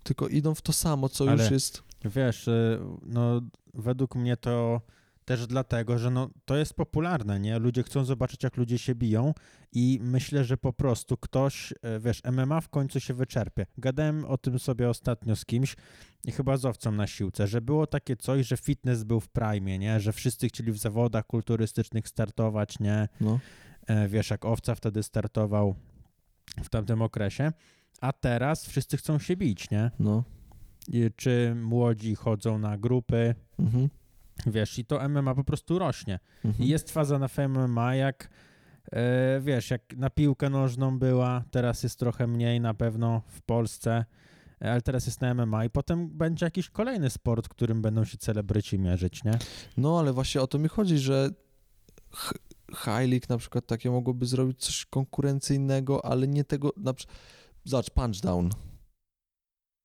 tylko 0.04 0.28
idą 0.28 0.56
w 0.56 0.62
to 0.62 0.74
samo, 0.74 1.10
co 1.10 1.24
Ale- 1.30 1.44
już 1.44 1.52
jest. 1.52 1.84
Wiesz, 2.06 2.48
y, 2.48 2.80
no 3.06 3.42
według 3.74 4.16
mnie 4.16 4.38
to 4.38 4.82
też 5.30 5.48
dlatego, 5.48 5.98
że 5.98 6.10
no, 6.12 6.30
to 6.46 6.58
jest 6.58 6.74
popularne, 6.74 7.40
nie? 7.40 7.60
Ludzie 7.60 7.84
chcą 7.84 8.06
zobaczyć, 8.06 8.44
jak 8.44 8.58
ludzie 8.58 8.78
się 8.78 8.96
biją 8.96 9.34
i 9.72 10.00
myślę, 10.02 10.44
że 10.44 10.58
po 10.58 10.74
prostu 10.74 11.18
ktoś, 11.18 11.72
y, 11.72 11.76
wiesz, 12.00 12.22
MMA 12.32 12.62
w 12.62 12.70
końcu 12.70 13.00
się 13.00 13.14
wyczerpie. 13.14 13.66
Gadałem 13.78 14.26
o 14.26 14.38
tym 14.38 14.60
sobie 14.60 14.90
ostatnio 14.90 15.36
z 15.36 15.46
kimś 15.46 15.76
i 16.26 16.32
chyba 16.32 16.58
z 16.58 16.66
owcą 16.66 16.92
na 16.92 17.08
siłce, 17.08 17.48
że 17.48 17.62
było 17.62 17.88
takie 17.88 18.16
coś, 18.16 18.48
że 18.48 18.58
fitness 18.58 19.04
był 19.04 19.20
w 19.20 19.30
prime, 19.30 19.78
nie? 19.80 20.00
Że 20.00 20.14
wszyscy 20.14 20.48
chcieli 20.48 20.72
w 20.72 20.78
zawodach 20.78 21.26
kulturystycznych 21.26 22.08
startować, 22.08 22.80
nie? 22.80 23.08
No. 23.22 23.40
E, 23.88 24.08
Wiesz, 24.08 24.30
jak 24.30 24.46
owca 24.46 24.76
wtedy 24.76 25.04
startował 25.04 25.76
w 26.64 26.70
tamtym 26.70 27.02
okresie, 27.02 27.52
a 28.02 28.14
teraz 28.14 28.66
wszyscy 28.66 28.98
chcą 28.98 29.20
się 29.20 29.38
bić, 29.38 29.70
nie? 29.70 29.92
No. 30.00 30.24
I 30.88 31.10
czy 31.16 31.56
młodzi 31.56 32.16
chodzą 32.16 32.60
na 32.60 32.78
grupy, 32.78 33.36
Mhm. 33.60 33.90
Wiesz, 34.48 34.80
i 34.80 34.86
to 34.86 35.10
MMA 35.10 35.36
po 35.36 35.44
prostu 35.44 35.80
rośnie. 35.80 36.20
Mhm. 36.46 36.66
I 36.66 36.72
jest 36.72 36.92
faza 36.92 37.20
na 37.20 37.30
MMA, 37.48 37.96
jak 37.96 38.30
e, 38.92 39.42
wiesz, 39.42 39.72
jak 39.72 39.98
na 39.98 40.10
piłkę 40.10 40.50
nożną 40.50 41.00
była, 41.00 41.44
teraz 41.52 41.84
jest 41.84 42.00
trochę 42.00 42.28
mniej 42.28 42.62
na 42.62 42.74
pewno 42.74 43.22
w 43.28 43.42
Polsce, 43.42 44.06
e, 44.62 44.72
ale 44.72 44.82
teraz 44.82 45.06
jest 45.06 45.22
na 45.22 45.34
MMA 45.34 45.66
i 45.66 45.70
potem 45.70 46.10
będzie 46.10 46.46
jakiś 46.46 46.70
kolejny 46.70 47.10
sport, 47.10 47.48
którym 47.48 47.82
będą 47.82 48.06
się 48.06 48.18
celebryci 48.18 48.80
mierzyć, 48.80 49.24
nie? 49.24 49.40
No, 49.78 50.00
ale 50.00 50.14
właśnie 50.14 50.42
o 50.42 50.48
to 50.48 50.60
mi 50.60 50.68
chodzi, 50.68 50.98
że 50.98 51.30
High 52.70 53.10
League 53.10 53.26
na 53.30 53.38
przykład 53.38 53.66
takie 53.66 53.92
mogłoby 53.92 54.26
zrobić 54.26 54.60
coś 54.60 54.86
konkurencyjnego, 54.86 56.06
ale 56.06 56.28
nie 56.28 56.44
tego, 56.44 56.74
na 56.78 56.94
przy... 56.94 57.08
Zobacz, 57.64 57.90
Punchdown. 57.90 58.50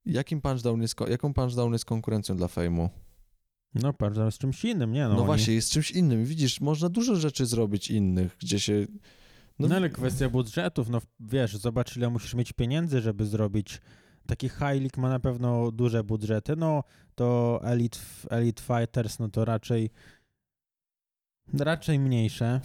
Jakim 0.06 0.40
punchdown 0.40 0.82
jest, 0.82 1.00
jaką 1.08 1.34
Punchdown 1.34 1.72
jest 1.72 1.84
konkurencją 1.84 2.36
dla 2.36 2.48
Fejmu? 2.48 2.90
No, 3.74 3.92
to 3.92 4.24
jest 4.24 4.38
czymś 4.38 4.64
innym, 4.64 4.92
nie? 4.92 5.02
No, 5.02 5.08
No, 5.08 5.16
oni- 5.16 5.26
właśnie, 5.26 5.54
jest 5.54 5.70
czymś 5.70 5.90
innym. 5.90 6.24
Widzisz, 6.24 6.60
można 6.60 6.88
dużo 6.88 7.16
rzeczy 7.16 7.46
zrobić 7.46 7.90
innych, 7.90 8.36
gdzie 8.40 8.60
się... 8.60 8.86
No, 9.58 9.68
No, 9.68 9.76
ale 9.76 9.90
kwestia 9.90 10.28
budżetów, 10.28 10.88
no 10.88 11.00
wiesz, 11.20 11.56
zobacz 11.56 11.96
ile 11.96 12.10
musisz 12.10 12.34
mieć 12.34 12.52
pieniędzy, 12.52 13.00
żeby 13.00 13.26
zrobić. 13.26 13.80
Taki 14.26 14.48
High 14.48 14.60
League 14.60 15.00
ma 15.00 15.08
na 15.08 15.20
pewno 15.20 15.72
duże 15.72 16.04
budżety, 16.04 16.56
no 16.56 16.84
to 17.14 17.60
Elite, 17.64 17.98
Elite 18.30 18.62
Fighters, 18.62 19.18
no 19.18 19.28
to 19.28 19.44
raczej 19.44 19.90
raczej 21.58 21.98
mniejsze. 21.98 22.60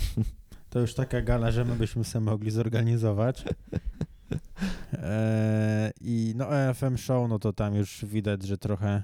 To 0.69 0.80
już 0.80 0.93
taka 0.93 1.22
gala, 1.22 1.52
że 1.52 1.65
my 1.65 1.76
byśmy 1.76 2.04
sobie 2.04 2.26
mogli 2.26 2.52
zorganizować. 2.52 3.43
Eee, 4.93 5.91
I 6.02 6.34
no 6.36 6.56
EFM 6.56 6.98
Show, 6.98 7.30
no 7.30 7.39
to 7.39 7.54
tam 7.54 7.76
już 7.76 8.06
widać, 8.06 8.43
że 8.43 8.58
trochę 8.58 9.04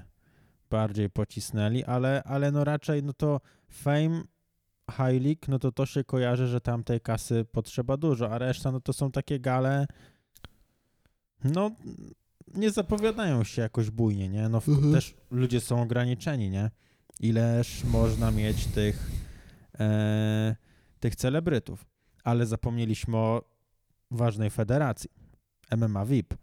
bardziej 0.70 1.10
pocisnęli, 1.10 1.84
ale, 1.84 2.22
ale 2.22 2.52
no 2.52 2.64
raczej 2.64 3.02
no 3.02 3.12
to 3.12 3.40
Fame 3.70 4.22
High 4.90 5.22
League, 5.24 5.40
no 5.48 5.58
to 5.58 5.72
to 5.72 5.86
się 5.86 6.04
kojarzy, 6.04 6.46
że 6.46 6.60
tam 6.60 6.84
tej 6.84 7.00
kasy 7.00 7.44
potrzeba 7.52 7.96
dużo, 7.96 8.30
a 8.30 8.38
reszta 8.38 8.72
no 8.72 8.80
to 8.80 8.92
są 8.92 9.10
takie 9.10 9.40
gale, 9.40 9.86
no 11.44 11.70
nie 12.54 12.70
zapowiadają 12.70 13.44
się 13.44 13.62
jakoś 13.62 13.90
bujnie, 13.90 14.28
nie? 14.28 14.48
No 14.48 14.62
Mhm. 14.68 14.92
też 14.92 15.14
ludzie 15.30 15.60
są 15.60 15.82
ograniczeni, 15.82 16.50
nie? 16.50 16.70
Ileż 17.20 17.84
można 17.84 18.30
mieć 18.30 18.66
tych 18.66 19.10
e, 19.80 20.56
tych 21.00 21.16
celebrytów, 21.16 21.86
ale 22.24 22.46
zapomnieliśmy 22.46 23.16
o 23.16 23.42
ważnej 24.10 24.50
federacji, 24.50 25.10
MMA 25.76 26.06
VIP. 26.06 26.34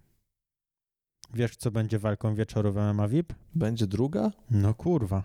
Wiesz, 1.33 1.55
co 1.55 1.71
będzie 1.71 1.99
walką 1.99 2.35
wieczoru 2.35 2.71
w 2.73 2.75
MMA 2.75 3.07
VIP? 3.07 3.33
Będzie 3.55 3.87
druga? 3.87 4.31
No 4.51 4.73
kurwa. 4.73 5.23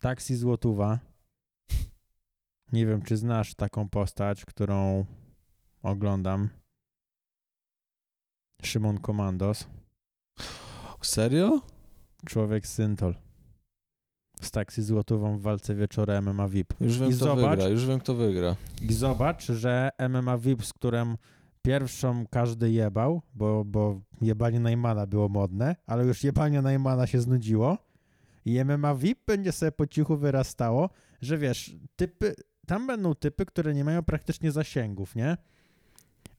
Taksi 0.00 0.36
Złotuwa. 0.36 0.98
Nie 2.72 2.86
wiem, 2.86 3.02
czy 3.02 3.16
znasz 3.16 3.54
taką 3.54 3.88
postać, 3.88 4.44
którą 4.44 5.04
oglądam. 5.82 6.48
Szymon 8.62 8.98
Komandos. 8.98 9.66
Serio? 11.02 11.60
Człowiek 12.26 12.66
Syntol. 12.66 13.14
Z 14.40 14.50
Taksi 14.50 14.82
Złotową 14.82 15.38
w 15.38 15.42
walce 15.42 15.74
wieczorem 15.74 16.24
MMA 16.34 16.48
VIP. 16.48 16.74
Już 16.80 16.98
wiem, 16.98 17.10
I 17.10 17.14
kto 17.14 17.24
zobacz- 17.24 17.50
wygra, 17.50 17.68
już 17.68 17.86
wiem, 17.86 18.00
kto 18.00 18.14
wygra. 18.14 18.56
I 18.82 18.92
zobacz, 18.92 19.44
że 19.46 19.90
MMA 20.08 20.38
VIP, 20.38 20.64
z 20.64 20.72
którym 20.72 21.16
pierwszą 21.64 22.26
każdy 22.30 22.70
jebał, 22.70 23.22
bo, 23.34 23.64
bo 23.64 24.00
jebanie 24.20 24.60
Najmana 24.60 25.06
było 25.06 25.28
modne, 25.28 25.76
ale 25.86 26.04
już 26.04 26.24
jebanie 26.24 26.62
Najmana 26.62 27.06
się 27.06 27.20
znudziło 27.20 27.78
i 28.44 28.64
MMA 28.64 28.94
VIP 28.94 29.18
będzie 29.26 29.52
sobie 29.52 29.72
po 29.72 29.86
cichu 29.86 30.16
wyrastało, 30.16 30.90
że 31.22 31.38
wiesz, 31.38 31.76
typy, 31.96 32.34
tam 32.66 32.86
będą 32.86 33.14
typy, 33.14 33.46
które 33.46 33.74
nie 33.74 33.84
mają 33.84 34.02
praktycznie 34.02 34.52
zasięgów, 34.52 35.16
nie? 35.16 35.36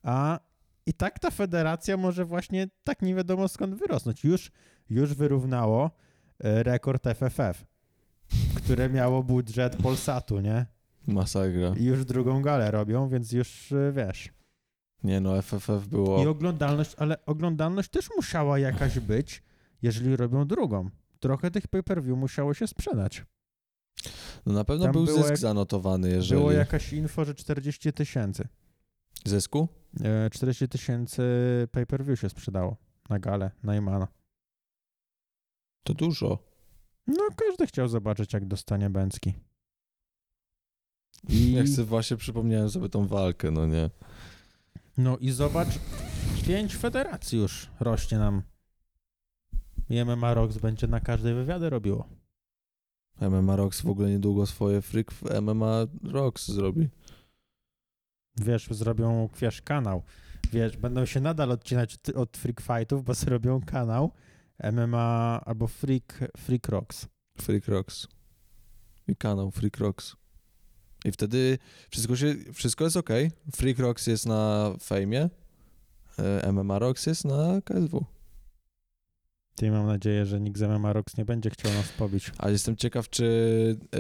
A 0.04 0.40
i 0.86 0.94
tak 0.94 1.20
ta 1.20 1.32
federacja 1.32 1.98
może 1.98 2.26
właśnie 2.26 2.68
tak 2.84 3.02
nie 3.02 3.16
wiadomo 3.16 3.48
skąd 3.48 3.76
wyrosnąć. 3.76 4.24
Już, 4.24 4.52
już 4.90 5.14
wyrównało 5.14 5.92
e, 6.40 6.64
rekord 6.64 7.04
FFF, 7.08 7.66
które 8.56 8.90
miało 8.90 9.24
budżet 9.24 9.76
Polsatu, 9.76 10.40
nie? 10.40 10.66
Masakra. 11.08 11.74
I 11.78 11.84
już 11.84 12.06
drugą 12.06 12.42
galę 12.42 12.72
robią, 12.72 13.10
więc 13.10 13.32
już 13.32 13.72
y, 13.72 13.94
wiesz. 13.96 14.30
Nie 15.06 15.22
no, 15.22 15.42
FFF 15.42 15.88
było... 15.88 16.24
I 16.24 16.28
oglądalność, 16.28 16.96
ale 16.98 17.26
oglądalność 17.26 17.90
też 17.90 18.10
musiała 18.18 18.60
jakaś 18.60 19.00
być, 19.00 19.44
jeżeli 19.82 20.16
robią 20.16 20.48
drugą. 20.48 20.90
Trochę 21.20 21.52
tych 21.52 21.68
pay-per-view 21.68 22.18
musiało 22.18 22.54
się 22.54 22.68
sprzedać. 22.68 23.24
No 24.46 24.54
na 24.54 24.64
pewno 24.64 24.86
Tam 24.86 24.94
był 24.94 25.06
zysk 25.06 25.30
jak- 25.30 25.38
zanotowany, 25.38 26.10
jeżeli... 26.10 26.40
Było 26.42 26.52
jakaś 26.52 26.94
info, 26.94 27.26
że 27.26 27.36
40 27.36 27.94
tysięcy. 27.94 28.48
Zysku? 29.26 29.68
E, 30.04 30.30
40 30.30 30.68
tysięcy 30.70 31.22
pay-per-view 31.72 32.20
się 32.20 32.30
sprzedało 32.30 32.78
na 33.10 33.20
galę 33.20 33.52
Najmana. 33.64 34.08
To 35.84 35.94
dużo. 35.94 36.40
No, 37.08 37.24
każdy 37.36 37.68
chciał 37.68 37.88
zobaczyć, 37.88 38.34
jak 38.34 38.46
dostanie 38.46 38.90
Bęcki. 38.90 39.34
I, 41.30 41.54
Jak 41.54 41.68
sobie 41.68 41.86
właśnie 41.86 42.18
przypomniałem 42.18 42.70
sobie 42.70 42.90
tą 42.90 43.08
walkę, 43.08 43.52
no 43.52 43.66
nie. 43.66 43.90
No 44.98 45.18
i 45.18 45.32
zobacz, 45.32 45.80
pięć 46.48 46.76
federacji 46.76 47.40
już 47.40 47.70
rośnie 47.80 48.20
nam. 48.20 48.42
I 49.90 50.06
MMA 50.06 50.34
Rocks 50.34 50.58
będzie 50.58 50.88
na 50.88 51.00
każdej 51.00 51.34
wywiady 51.34 51.70
robiło. 51.70 52.10
MMA 53.22 53.56
Rocks 53.56 53.82
w 53.82 53.90
ogóle 53.90 54.10
niedługo 54.10 54.46
swoje 54.46 54.82
freak 54.82 55.12
w 55.12 55.42
MMA 55.42 55.88
Rocks 56.04 56.48
zrobi. 56.48 56.90
Wiesz, 58.38 58.68
zrobią, 58.72 59.30
wiesz, 59.42 59.62
kanał. 59.62 60.04
Wiesz, 60.52 60.78
będą 60.78 61.06
się 61.06 61.22
nadal 61.22 61.52
odcinać 61.52 61.96
od, 61.96 62.16
od 62.16 62.38
Freak 62.38 62.62
Fightów, 62.62 63.04
bo 63.04 63.14
zrobią 63.24 63.62
kanał 63.62 64.12
MMA 64.74 65.42
albo 65.46 65.68
Freak, 65.68 66.32
Freak 66.38 66.70
Rocks. 66.70 67.08
Freak 67.38 67.68
Rocks. 67.68 68.08
I 69.08 69.16
kanał 69.16 69.52
Freak 69.52 69.78
Rocks. 69.78 70.16
I 71.06 71.12
wtedy 71.12 71.58
wszystko, 71.90 72.16
się, 72.16 72.36
wszystko 72.54 72.84
jest 72.84 72.98
ok. 72.98 73.10
Freak 73.56 73.80
Rocks 73.80 74.08
jest 74.08 74.26
na 74.26 74.72
fejmie, 74.84 75.30
e, 76.20 76.52
MMA 76.52 76.80
Rocks 76.80 77.06
jest 77.06 77.26
na 77.26 77.62
KSW. 77.62 78.06
I 79.62 79.72
mam 79.72 79.88
nadzieję, 79.88 80.26
że 80.26 80.42
nikt 80.42 80.58
z 80.60 80.62
MMA 80.62 80.94
Rocks 80.94 81.18
nie 81.18 81.26
będzie 81.26 81.50
chciał 81.50 81.74
nas 81.74 81.90
pobić. 81.92 82.32
A 82.38 82.50
jestem 82.50 82.76
ciekaw, 82.76 83.10
czy 83.10 83.26
e, 83.96 84.00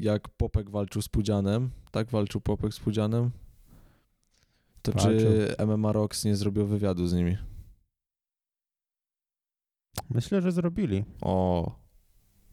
jak 0.00 0.28
Popek 0.28 0.70
walczył 0.70 1.02
z 1.02 1.08
Pudzianem, 1.08 1.70
tak 1.90 2.10
walczył 2.10 2.40
Popek 2.40 2.74
z 2.74 2.80
Pudzianem, 2.80 3.30
to 4.82 4.92
czy 4.92 5.54
MMA 5.66 5.92
Rocks 5.92 6.24
nie 6.24 6.36
zrobił 6.36 6.66
wywiadu 6.66 7.06
z 7.06 7.12
nimi? 7.14 7.36
Myślę, 10.10 10.42
że 10.42 10.52
zrobili. 10.52 11.04
O, 11.20 11.72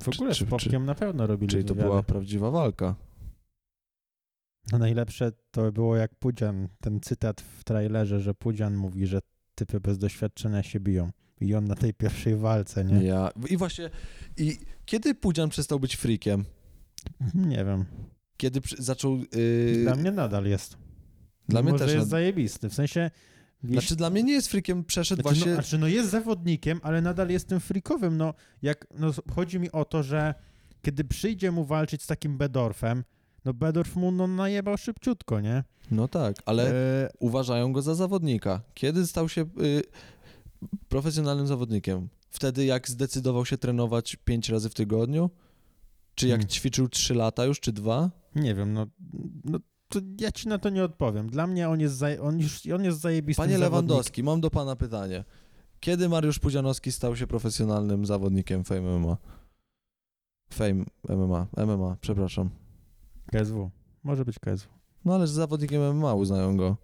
W 0.04 0.08
ogóle 0.08 0.34
Czy- 0.34 0.45
z 0.45 0.49
Popkiem 0.49 0.86
na 0.86 0.95
pewno 0.95 1.28
robili 1.28 1.49
czyli 1.52 1.63
to 1.63 1.73
wywiady. 1.73 1.89
była 1.89 2.04
prawdziwa 2.04 2.52
walka. 2.52 2.95
No 4.71 4.77
najlepsze 4.77 5.32
to 5.51 5.71
było 5.71 5.95
jak 5.95 6.15
Pudzian, 6.15 6.67
ten 6.82 6.99
cytat 7.01 7.41
w 7.41 7.63
trailerze, 7.63 8.19
że 8.19 8.34
Pudzian 8.34 8.75
mówi, 8.75 9.08
że 9.08 9.19
typy 9.55 9.79
bez 9.79 9.97
doświadczenia 9.97 10.63
się 10.63 10.79
biją. 10.79 11.12
I 11.41 11.55
on 11.55 11.65
na 11.65 11.75
tej 11.75 11.93
pierwszej 11.93 12.36
walce, 12.36 12.86
nie? 12.86 13.03
Ja. 13.03 13.32
I 13.49 13.58
właśnie, 13.58 13.89
i 14.38 14.58
kiedy 14.86 15.15
Pudzian 15.15 15.49
przestał 15.49 15.79
być 15.79 15.95
freakiem? 15.95 16.45
Nie 17.34 17.65
wiem. 17.65 17.86
Kiedy 18.38 18.62
przy, 18.62 18.75
zaczął... 18.84 19.17
Yy, 19.17 19.79
Dla 19.84 19.95
mnie 19.95 20.12
nadal 20.12 20.45
jest. 20.45 20.77
Dla 21.47 21.62
mnie 21.62 21.71
Może 21.71 21.86
też 21.86 21.93
jest 21.93 22.05
nad- 22.05 22.10
zajebisty. 22.10 22.69
W 22.69 22.73
sensie... 22.73 23.12
Znaczy 23.63 23.95
dla 23.95 24.10
mnie 24.10 24.23
nie 24.23 24.34
jest 24.34 24.47
freakiem, 24.47 24.84
przeszedł 24.84 25.21
Znaczy, 25.21 25.36
właśnie... 25.36 25.51
no, 25.51 25.55
znaczy, 25.62 25.77
no 25.77 25.88
jest 25.88 26.10
zawodnikiem, 26.10 26.79
ale 26.84 27.01
nadal 27.01 27.29
jest 27.29 27.47
tym 27.47 27.60
frikowym. 27.60 28.17
No, 28.17 28.34
jak, 28.62 28.88
no, 28.99 29.12
chodzi 29.36 29.60
mi 29.60 29.71
o 29.71 29.86
to, 29.86 30.03
że 30.03 30.34
kiedy 30.82 31.03
przyjdzie 31.03 31.51
mu 31.51 31.65
walczyć 31.65 32.03
z 32.03 32.08
takim 32.08 32.38
Bedorfem, 32.38 33.03
no 33.50 33.54
Bedorf 33.54 33.96
mu 33.96 34.12
no, 34.12 34.28
najebał 34.28 34.78
szybciutko, 34.78 35.40
nie? 35.42 35.64
No 35.92 36.08
tak, 36.08 36.36
ale 36.46 36.72
E, 36.72 37.10
uważają 37.20 37.74
go 37.74 37.82
za 37.82 37.96
zawodnika. 37.96 38.62
Kiedy 38.74 39.08
stał 39.08 39.30
się 39.30 39.42
y, 39.42 39.84
profesjonalnym 40.90 41.48
zawodnikiem? 41.48 42.10
Wtedy 42.30 42.66
jak 42.66 42.90
zdecydował 42.90 43.46
się 43.46 43.58
trenować 43.58 44.16
pięć 44.16 44.50
razy 44.50 44.70
w 44.70 44.74
tygodniu? 44.74 45.30
Czy 46.16 46.28
jak 46.28 46.40
Hmm. 46.40 46.50
ćwiczył 46.50 46.90
trzy 46.90 47.14
lata 47.14 47.46
już, 47.46 47.60
czy 47.60 47.72
dwa? 47.74 48.10
nie 48.36 48.56
wiem, 48.56 48.74
no, 48.74 48.88
no 49.44 49.60
to 49.88 50.00
ja 50.20 50.32
ci 50.32 50.48
na 50.48 50.58
to 50.60 50.70
nie 50.70 50.84
odpowiem. 50.84 51.30
Dla 51.30 51.48
mnie 51.48 51.70
on 51.70 51.80
jest, 51.80 51.96
zaje, 51.96 52.22
on 52.22 52.40
już, 52.40 52.66
on 52.76 52.84
jest 52.84 53.00
zajebistym 53.00 53.46
Panie. 53.46 53.58
Lewandowski, 53.58 54.24
mam 54.24 54.42
do 54.42 54.50
pana 54.50 54.76
pytanie. 54.76 55.24
Kiedy 55.80 56.10
Mariusz 56.10 56.40
Pudzianowski 56.40 56.92
stał 56.92 57.16
się 57.16 57.28
profesjonalnym 57.28 58.06
zawodnikiem 58.06 58.64
Fame 58.64 59.00
MMA? 59.00 59.18
Fame 60.54 60.84
MMA, 61.10 61.48
MMA, 61.58 61.98
przepraszam. 62.02 62.50
KSW. 63.32 63.70
Może 64.04 64.26
być 64.26 64.39
KSW. 64.39 64.70
No 65.06 65.15
ale 65.15 65.28
z 65.28 65.32
zawodnikiem 65.32 65.96
MMA 65.96 66.13
uznają 66.13 66.58
go. 66.58 66.78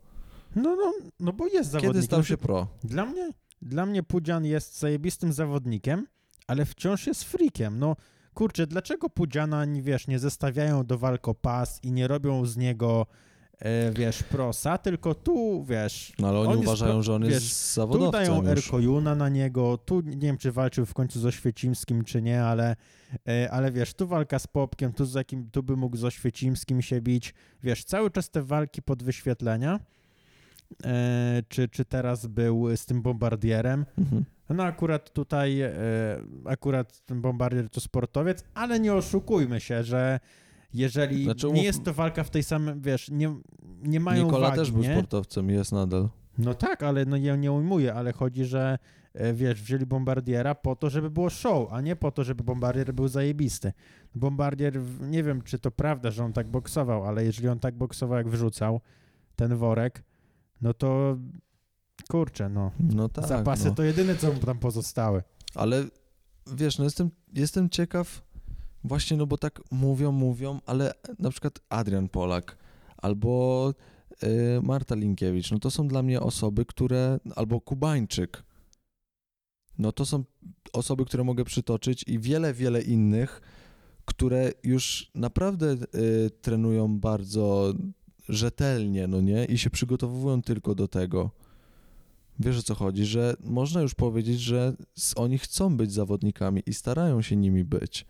No, 0.55 0.75
no, 0.75 0.93
no 1.19 1.34
bo 1.34 1.47
jest 1.47 1.69
zawodnikiem. 1.71 1.93
Kiedy 1.93 2.05
stał 2.05 2.23
się 2.23 2.38
pro? 2.38 2.67
Dla 2.84 3.05
mnie, 3.05 3.31
dla 3.62 3.86
mnie 3.86 4.03
Pudzian 4.03 4.45
jest 4.45 4.79
zajebistym 4.79 5.34
zawodnikiem, 5.34 6.08
ale 6.47 6.65
wciąż 6.65 7.08
jest 7.08 7.23
freakiem. 7.23 7.79
No 7.79 7.95
kurczę, 8.34 8.67
dlaczego 8.67 9.10
Pudziana, 9.10 9.65
nie, 9.65 9.81
wiesz, 9.81 10.08
nie 10.08 10.19
zestawiają 10.19 10.86
do 10.86 10.97
walk 10.97 11.25
pas 11.41 11.79
i 11.84 11.91
nie 11.91 12.08
robią 12.08 12.45
z 12.45 12.58
niego, 12.58 13.05
wiesz, 13.93 14.23
prosa, 14.23 14.77
tylko 14.77 15.15
tu, 15.15 15.63
wiesz, 15.63 16.13
No 16.19 16.27
ale 16.27 16.39
oni 16.39 16.49
jest 16.51 16.63
uważają, 16.63 17.01
że 17.01 17.13
on 17.13 17.23
wiesz, 17.23 17.33
jest 17.33 17.69
tu 17.69 17.73
zawodowcem 17.75 18.11
dają 18.25 18.41
już. 18.41 18.49
Erkojuna 18.65 19.15
na 19.15 19.29
niego, 19.29 19.77
tu 19.77 20.01
nie 20.01 20.17
wiem, 20.17 20.37
czy 20.37 20.51
walczył 20.51 20.85
w 20.85 20.93
końcu 20.93 21.19
z 21.19 21.25
Oświecimskim, 21.25 22.03
czy 22.03 22.21
nie, 22.21 22.43
ale, 22.43 22.75
e, 23.27 23.51
ale 23.51 23.71
wiesz, 23.71 23.93
tu 23.93 24.07
walka 24.07 24.39
z 24.39 24.47
Popkiem, 24.47 24.93
tu, 24.93 25.05
z 25.05 25.13
jakim, 25.13 25.49
tu 25.51 25.63
by 25.63 25.75
mógł 25.77 25.97
z 25.97 26.03
Oświecimskim 26.03 26.81
się 26.81 27.01
bić, 27.01 27.33
wiesz, 27.63 27.83
cały 27.83 28.11
czas 28.11 28.29
te 28.29 28.41
walki 28.41 28.81
pod 28.81 29.03
wyświetlenia, 29.03 29.79
e, 30.83 31.43
czy, 31.49 31.67
czy 31.69 31.85
teraz 31.85 32.25
był 32.27 32.77
z 32.77 32.85
tym 32.85 33.01
bombardierem, 33.01 33.85
Mhm. 33.97 34.25
no 34.49 34.63
akurat 34.63 35.13
tutaj, 35.13 35.61
e, 35.61 35.71
akurat 36.45 37.01
ten 37.05 37.21
bombardier 37.21 37.69
to 37.69 37.81
sportowiec, 37.81 38.43
ale 38.53 38.79
nie 38.79 38.93
oszukujmy 38.93 39.59
się, 39.59 39.83
że 39.83 40.19
jeżeli 40.75 41.23
Znaczy, 41.23 41.51
nie 41.51 41.63
jest 41.63 41.83
to 41.83 41.93
walka 41.93 42.23
w 42.23 42.29
tej 42.29 42.43
samej, 42.43 42.75
wiesz, 42.77 43.09
nie, 43.11 43.35
nie 43.83 43.99
mają 43.99 44.25
Nikola 44.25 44.47
wagi, 44.47 44.59
też 44.59 44.71
był 44.71 44.81
nie? 44.81 44.93
sportowcem, 44.93 45.49
jest 45.49 45.71
nadal. 45.71 46.09
No 46.38 46.53
tak, 46.53 46.83
ale 46.83 47.05
no 47.05 47.17
ja 47.17 47.35
nie 47.35 47.51
ujmuję, 47.51 47.93
ale 47.93 48.13
chodzi, 48.13 48.45
że 48.45 48.77
e, 49.13 49.33
wiesz, 49.33 49.61
wzięli 49.61 49.85
bombardiera 49.85 50.55
po 50.55 50.75
to, 50.75 50.89
żeby 50.89 51.09
było 51.09 51.29
show, 51.29 51.67
a 51.71 51.81
nie 51.81 51.95
po 51.95 52.11
to, 52.11 52.23
żeby 52.23 52.43
bombardier 52.43 52.93
był 52.93 53.07
zajebisty. 53.07 53.73
Bombardier, 54.15 54.79
nie 55.01 55.23
wiem, 55.23 55.41
czy 55.41 55.59
to 55.59 55.71
prawda, 55.71 56.11
że 56.11 56.25
on 56.25 56.33
tak 56.33 56.47
boksował, 56.47 57.05
ale 57.05 57.25
jeżeli 57.25 57.47
on 57.47 57.59
tak 57.59 57.75
boksował, 57.75 58.17
jak 58.17 58.29
wyrzucał 58.29 58.81
ten 59.35 59.55
worek, 59.55 60.03
no 60.61 60.73
to 60.73 61.17
kurczę, 62.09 62.49
no. 62.49 62.71
No 62.79 63.09
tak, 63.09 63.27
Zapasy 63.27 63.65
no. 63.65 63.75
to 63.75 63.83
jedyne, 63.83 64.15
co 64.15 64.33
mu 64.33 64.39
tam 64.39 64.59
pozostały. 64.59 65.23
Ale 65.55 65.83
wiesz, 66.53 66.77
no 66.77 66.83
jestem, 66.83 67.09
jestem 67.33 67.69
ciekaw 67.69 68.24
właśnie, 68.87 69.17
no 69.17 69.27
bo 69.27 69.37
tak 69.37 69.61
mówią, 69.71 70.11
mówią, 70.11 70.59
ale 70.65 70.93
na 71.19 71.29
przykład 71.29 71.59
Adrian 71.69 72.09
Polak 72.09 72.57
albo 72.97 73.73
y, 74.23 74.61
Marta 74.63 74.95
Linkiewicz, 74.95 75.51
no 75.51 75.59
to 75.59 75.71
są 75.71 75.87
dla 75.87 76.03
mnie 76.03 76.21
osoby, 76.21 76.65
które, 76.65 77.19
albo 77.35 77.61
Kubańczyk, 77.61 78.43
no 79.77 79.91
to 79.91 80.05
są 80.05 80.23
osoby, 80.73 81.05
które 81.05 81.23
mogę 81.23 81.43
przytoczyć 81.43 82.03
i 82.07 82.19
wiele, 82.19 82.53
wiele 82.53 82.81
innych, 82.81 83.41
które 84.05 84.51
już 84.63 85.11
naprawdę 85.15 85.71
y, 85.73 86.29
trenują 86.41 86.99
bardzo 86.99 87.73
rzetelnie, 88.29 89.07
no 89.07 89.21
nie, 89.21 89.45
i 89.45 89.57
się 89.57 89.69
przygotowują 89.69 90.41
tylko 90.41 90.75
do 90.75 90.87
tego. 90.87 91.31
Wiesz 92.39 92.59
o 92.59 92.63
co 92.63 92.75
chodzi, 92.75 93.05
że 93.05 93.35
można 93.43 93.81
już 93.81 93.95
powiedzieć, 93.95 94.39
że 94.39 94.73
oni 95.15 95.37
chcą 95.37 95.77
być 95.77 95.93
zawodnikami 95.93 96.63
i 96.65 96.73
starają 96.73 97.21
się 97.21 97.35
nimi 97.35 97.63
być. 97.63 98.05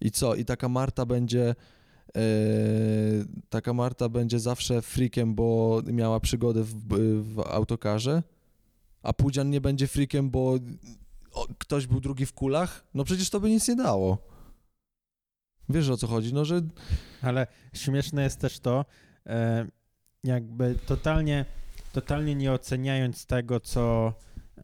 I 0.00 0.10
co? 0.10 0.34
I 0.34 0.44
taka 0.44 0.68
Marta 0.68 1.06
będzie. 1.06 1.54
e, 2.16 2.22
taka 3.50 3.72
Marta 3.72 4.08
będzie 4.08 4.40
zawsze 4.40 4.82
freakiem, 4.82 5.34
bo 5.34 5.80
miała 5.86 6.20
przygodę 6.20 6.62
w, 6.62 6.74
w 7.34 7.40
autokarze, 7.40 8.22
a 9.02 9.12
Pudzian 9.12 9.50
nie 9.50 9.60
będzie 9.60 9.86
freakiem, 9.86 10.30
bo 10.30 10.58
o, 11.32 11.46
ktoś 11.58 11.86
był 11.86 12.00
drugi 12.00 12.26
w 12.26 12.32
kulach? 12.32 12.84
No 12.94 13.04
przecież 13.04 13.30
to 13.30 13.40
by 13.40 13.50
nic 13.50 13.68
nie 13.68 13.76
dało. 13.76 14.18
Wiesz 15.68 15.88
o 15.88 15.96
co 15.96 16.06
chodzi? 16.06 16.34
No, 16.34 16.44
że 16.44 16.60
Ale 17.22 17.46
śmieszne 17.74 18.22
jest 18.22 18.40
też 18.40 18.60
to, 18.60 18.84
e, 19.26 19.66
jakby 20.24 20.74
totalnie, 20.86 21.44
totalnie 21.92 22.34
nie 22.34 22.52
oceniając 22.52 23.26
tego, 23.26 23.60
co, 23.60 24.14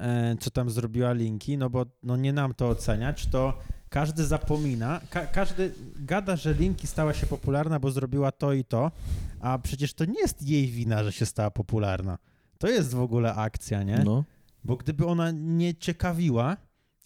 e, 0.00 0.36
co 0.40 0.50
tam 0.50 0.70
zrobiła 0.70 1.12
Linki, 1.12 1.58
no 1.58 1.70
bo 1.70 1.86
no 2.02 2.16
nie 2.16 2.32
nam 2.32 2.54
to 2.54 2.68
oceniać, 2.68 3.26
to 3.26 3.58
każdy 3.96 4.24
zapomina, 4.24 5.00
ka 5.10 5.26
każdy 5.26 5.72
gada, 5.98 6.36
że 6.36 6.54
Linki 6.54 6.86
stała 6.86 7.14
się 7.14 7.26
popularna, 7.26 7.80
bo 7.80 7.90
zrobiła 7.90 8.32
to 8.32 8.52
i 8.52 8.64
to, 8.64 8.92
a 9.40 9.58
przecież 9.58 9.94
to 9.94 10.04
nie 10.04 10.20
jest 10.20 10.42
jej 10.42 10.66
wina, 10.66 11.04
że 11.04 11.12
się 11.12 11.26
stała 11.26 11.50
popularna. 11.50 12.18
To 12.58 12.68
jest 12.68 12.94
w 12.94 13.00
ogóle 13.00 13.34
akcja, 13.34 13.82
nie? 13.82 14.02
no, 14.04 14.24
Bo 14.64 14.76
gdyby 14.76 15.06
ona 15.06 15.30
nie 15.30 15.74
ciekawiła 15.74 16.56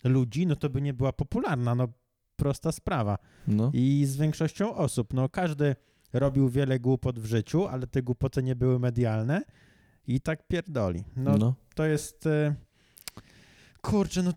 ludzi, 0.05 0.47
no 0.47 0.57
to 0.57 0.71
by 0.71 0.83
nie 0.83 0.95
była 0.95 1.13
popularna, 1.13 1.75
no 1.75 1.89
prosta 2.37 2.73
sprawa. 2.73 3.19
no. 3.47 3.71
I 3.75 4.05
z 4.07 4.17
większością 4.17 4.75
osób, 4.75 5.15
no 5.15 5.29
każdy 5.29 5.77
robił 6.13 6.49
wiele 6.49 6.81
głupot 6.81 7.19
w 7.19 7.27
życiu, 7.27 7.67
ale 7.67 7.87
te 7.87 8.03
głupoty 8.03 8.43
nie 8.43 8.57
były 8.57 8.79
medialne 8.79 9.43
i 10.07 10.21
tak 10.21 10.47
pierdoli. 10.49 11.05
No, 11.17 11.37
no. 11.37 11.55
to 11.75 11.87
jest... 11.87 12.27
E... 12.27 12.55
Kurczę, 13.83 14.23
no 14.23 14.33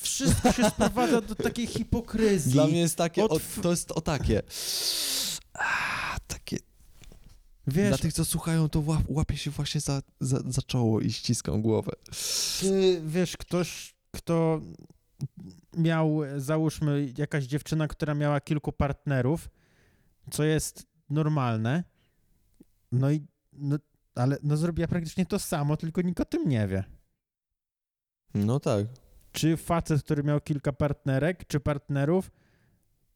wszystko 0.00 0.52
się 0.52 0.70
sprowadza 0.70 1.20
do 1.20 1.34
takiej 1.34 1.66
hipokryzji. 1.66 2.52
Dla 2.52 2.66
mnie 2.66 2.80
jest 2.80 2.96
takie, 2.96 3.24
o, 3.24 3.26
Otw- 3.26 3.60
to 3.62 3.70
jest 3.70 3.92
o 3.92 4.00
takie. 4.00 4.42
A, 5.54 6.16
takie 6.26 6.56
Wiesz, 7.66 7.88
Dla 7.88 7.98
tych, 7.98 8.12
co 8.12 8.24
słuchają, 8.24 8.68
to 8.68 8.80
łap, 8.80 9.02
łapię 9.08 9.36
się 9.36 9.50
właśnie 9.50 9.80
za, 9.80 10.02
za, 10.20 10.40
za 10.46 10.62
czoło 10.62 11.00
i 11.00 11.12
ściskam 11.12 11.62
głowę. 11.62 11.92
ty, 12.60 13.02
wiesz, 13.06 13.36
ktoś, 13.36 13.94
kto 14.10 14.60
miał, 15.76 16.20
załóżmy, 16.36 17.12
jakaś 17.18 17.44
dziewczyna, 17.44 17.88
która 17.88 18.14
miała 18.14 18.40
kilku 18.40 18.72
partnerów, 18.72 19.50
co 20.30 20.44
jest 20.44 20.86
normalne, 21.10 21.84
no 22.92 23.10
i, 23.10 23.26
no, 23.52 23.76
ale 24.14 24.38
no 24.42 24.56
zrobiła 24.56 24.88
praktycznie 24.88 25.26
to 25.26 25.38
samo, 25.38 25.76
tylko 25.76 26.02
nikt 26.02 26.20
o 26.20 26.24
tym 26.24 26.48
nie 26.48 26.68
wie. 26.68 26.84
No 28.34 28.60
tak. 28.60 28.86
Czy 29.38 29.56
facet, 29.56 30.02
który 30.02 30.22
miał 30.22 30.40
kilka 30.40 30.72
partnerek, 30.72 31.46
czy 31.46 31.60
partnerów, 31.60 32.30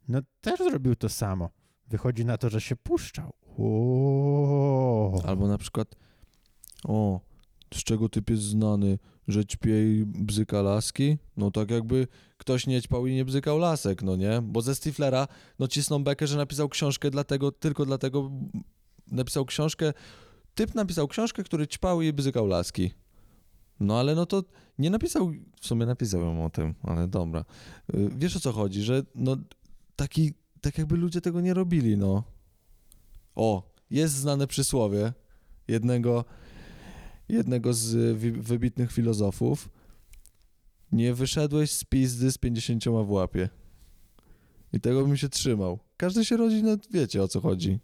no 0.09 0.21
też 0.41 0.59
zrobił 0.59 0.97
to 0.97 1.09
samo. 1.09 1.51
Wychodzi 1.89 2.25
na 2.25 2.39
to, 2.39 2.51
że 2.51 2.61
się 2.61 2.77
puszczał. 2.77 3.33
Ooo. 3.59 5.23
Albo 5.25 5.49
na 5.49 5.59
przykład, 5.59 5.97
o, 6.85 7.21
z 7.75 7.85
czego 7.85 8.09
typ 8.09 8.31
jest 8.31 8.43
znany, 8.43 8.99
że 9.29 9.45
ćpie 9.45 9.93
i 9.93 10.05
bzyka 10.07 10.63
laski? 10.63 11.19
No 11.37 11.51
tak 11.51 11.71
jakby 11.71 12.07
ktoś 12.37 12.67
nie 12.67 12.83
ćpał 12.83 13.07
i 13.07 13.15
nie 13.15 13.25
bzykał 13.25 13.59
lasek, 13.59 14.03
no 14.03 14.17
nie? 14.17 14.43
Bo 14.43 14.63
ze 14.63 14.75
Stiflera, 14.75 15.29
no 15.59 15.69
cisną 15.69 16.05
bekę, 16.05 16.27
że 16.27 16.37
napisał 16.37 16.69
książkę 16.69 17.11
dlatego, 17.11 17.53
tylko 17.53 17.87
dlatego 17.87 18.31
napisał 19.11 19.45
książkę, 19.45 19.93
typ 20.55 20.75
napisał 20.75 21.09
książkę, 21.09 21.45
który 21.45 21.67
ćpał 21.67 22.03
i 22.03 22.13
bzykał 22.13 22.47
laski. 22.47 22.91
No 23.81 23.99
ale 23.99 24.15
no 24.15 24.27
to 24.27 24.45
nie 24.79 24.91
napisał, 24.91 25.33
w 25.61 25.67
sumie 25.67 25.87
napisał 25.87 26.45
o 26.45 26.51
tym, 26.51 26.75
ale 26.83 27.09
dobra. 27.09 27.45
Y, 27.95 28.11
Wiesz 28.17 28.37
o 28.37 28.41
co 28.41 28.53
chodzi, 28.53 28.83
że 28.83 29.03
no 29.15 29.37
taki, 29.97 30.33
tak 30.61 30.79
jakby 30.79 30.97
ludzie 30.97 31.21
tego 31.21 31.41
nie 31.41 31.55
robili, 31.55 31.97
no. 31.97 32.25
O, 33.35 33.73
jest 33.91 34.15
znane 34.15 34.47
przysłowie 34.47 35.13
jednego, 35.69 36.25
jednego 37.29 37.75
z 37.75 38.17
wybitnych 38.39 38.93
filozofów. 38.93 39.69
Nie 40.93 41.15
wyszedłeś 41.15 41.71
z 41.71 41.85
pizdy 41.85 42.33
z 42.33 42.39
50 42.39 42.85
w 42.85 43.11
łapie. 43.11 43.49
I 44.73 44.81
tego 44.81 45.07
bym 45.07 45.17
się 45.17 45.29
trzymał. 45.29 45.79
Każdy 45.97 46.25
się 46.25 46.37
rodzi, 46.37 46.63
no 46.63 46.77
wiecie 46.91 47.23
o 47.23 47.29
co 47.29 47.41
chodzi. 47.41 47.79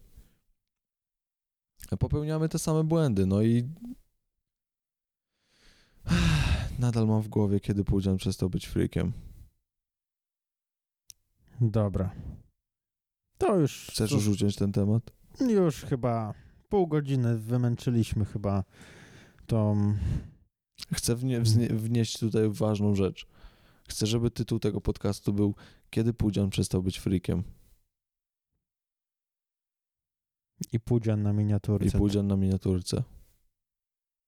Popełniamy 1.99 2.49
te 2.49 2.59
same 2.59 2.85
błędy, 2.85 3.27
no 3.27 3.43
i 3.43 3.69
nadal 6.79 7.07
mam 7.07 7.23
w 7.23 7.29
głowie, 7.29 7.61
kiedy 7.61 7.85
Pudzian 7.85 8.17
przestał 8.17 8.51
być 8.51 8.67
freakiem. 8.67 9.13
Dobra. 11.61 12.15
To 13.39 13.57
już. 13.57 13.87
Chcesz 13.91 14.11
już 14.13 14.29
uciąć 14.29 14.57
ten 14.57 14.73
temat? 14.73 15.11
Już 15.41 15.83
chyba 15.83 16.35
pół 16.69 16.87
godziny 16.87 17.39
wymęczyliśmy 17.39 18.25
chyba 18.25 18.65
tą. 19.47 19.95
Chcę 20.95 21.17
wnie, 21.17 21.41
wnieść 21.71 22.19
tutaj 22.19 22.51
ważną 22.51 22.95
rzecz. 22.95 23.27
Chcę, 23.89 24.07
żeby 24.07 24.31
tytuł 24.31 24.59
tego 24.59 24.81
podcastu 24.81 25.33
był 25.33 25.55
Kiedy 25.91 26.13
Pudzian 26.15 26.51
przestał 26.51 26.83
być 26.83 26.99
freakiem 26.99 27.43
I 30.73 30.81
pudzian 30.81 31.23
na 31.23 31.31
i 31.31 31.35
miniaturce. 31.35 31.99
Pudzian 31.99 32.27
na 32.27 32.37
miniaturce. 32.37 33.03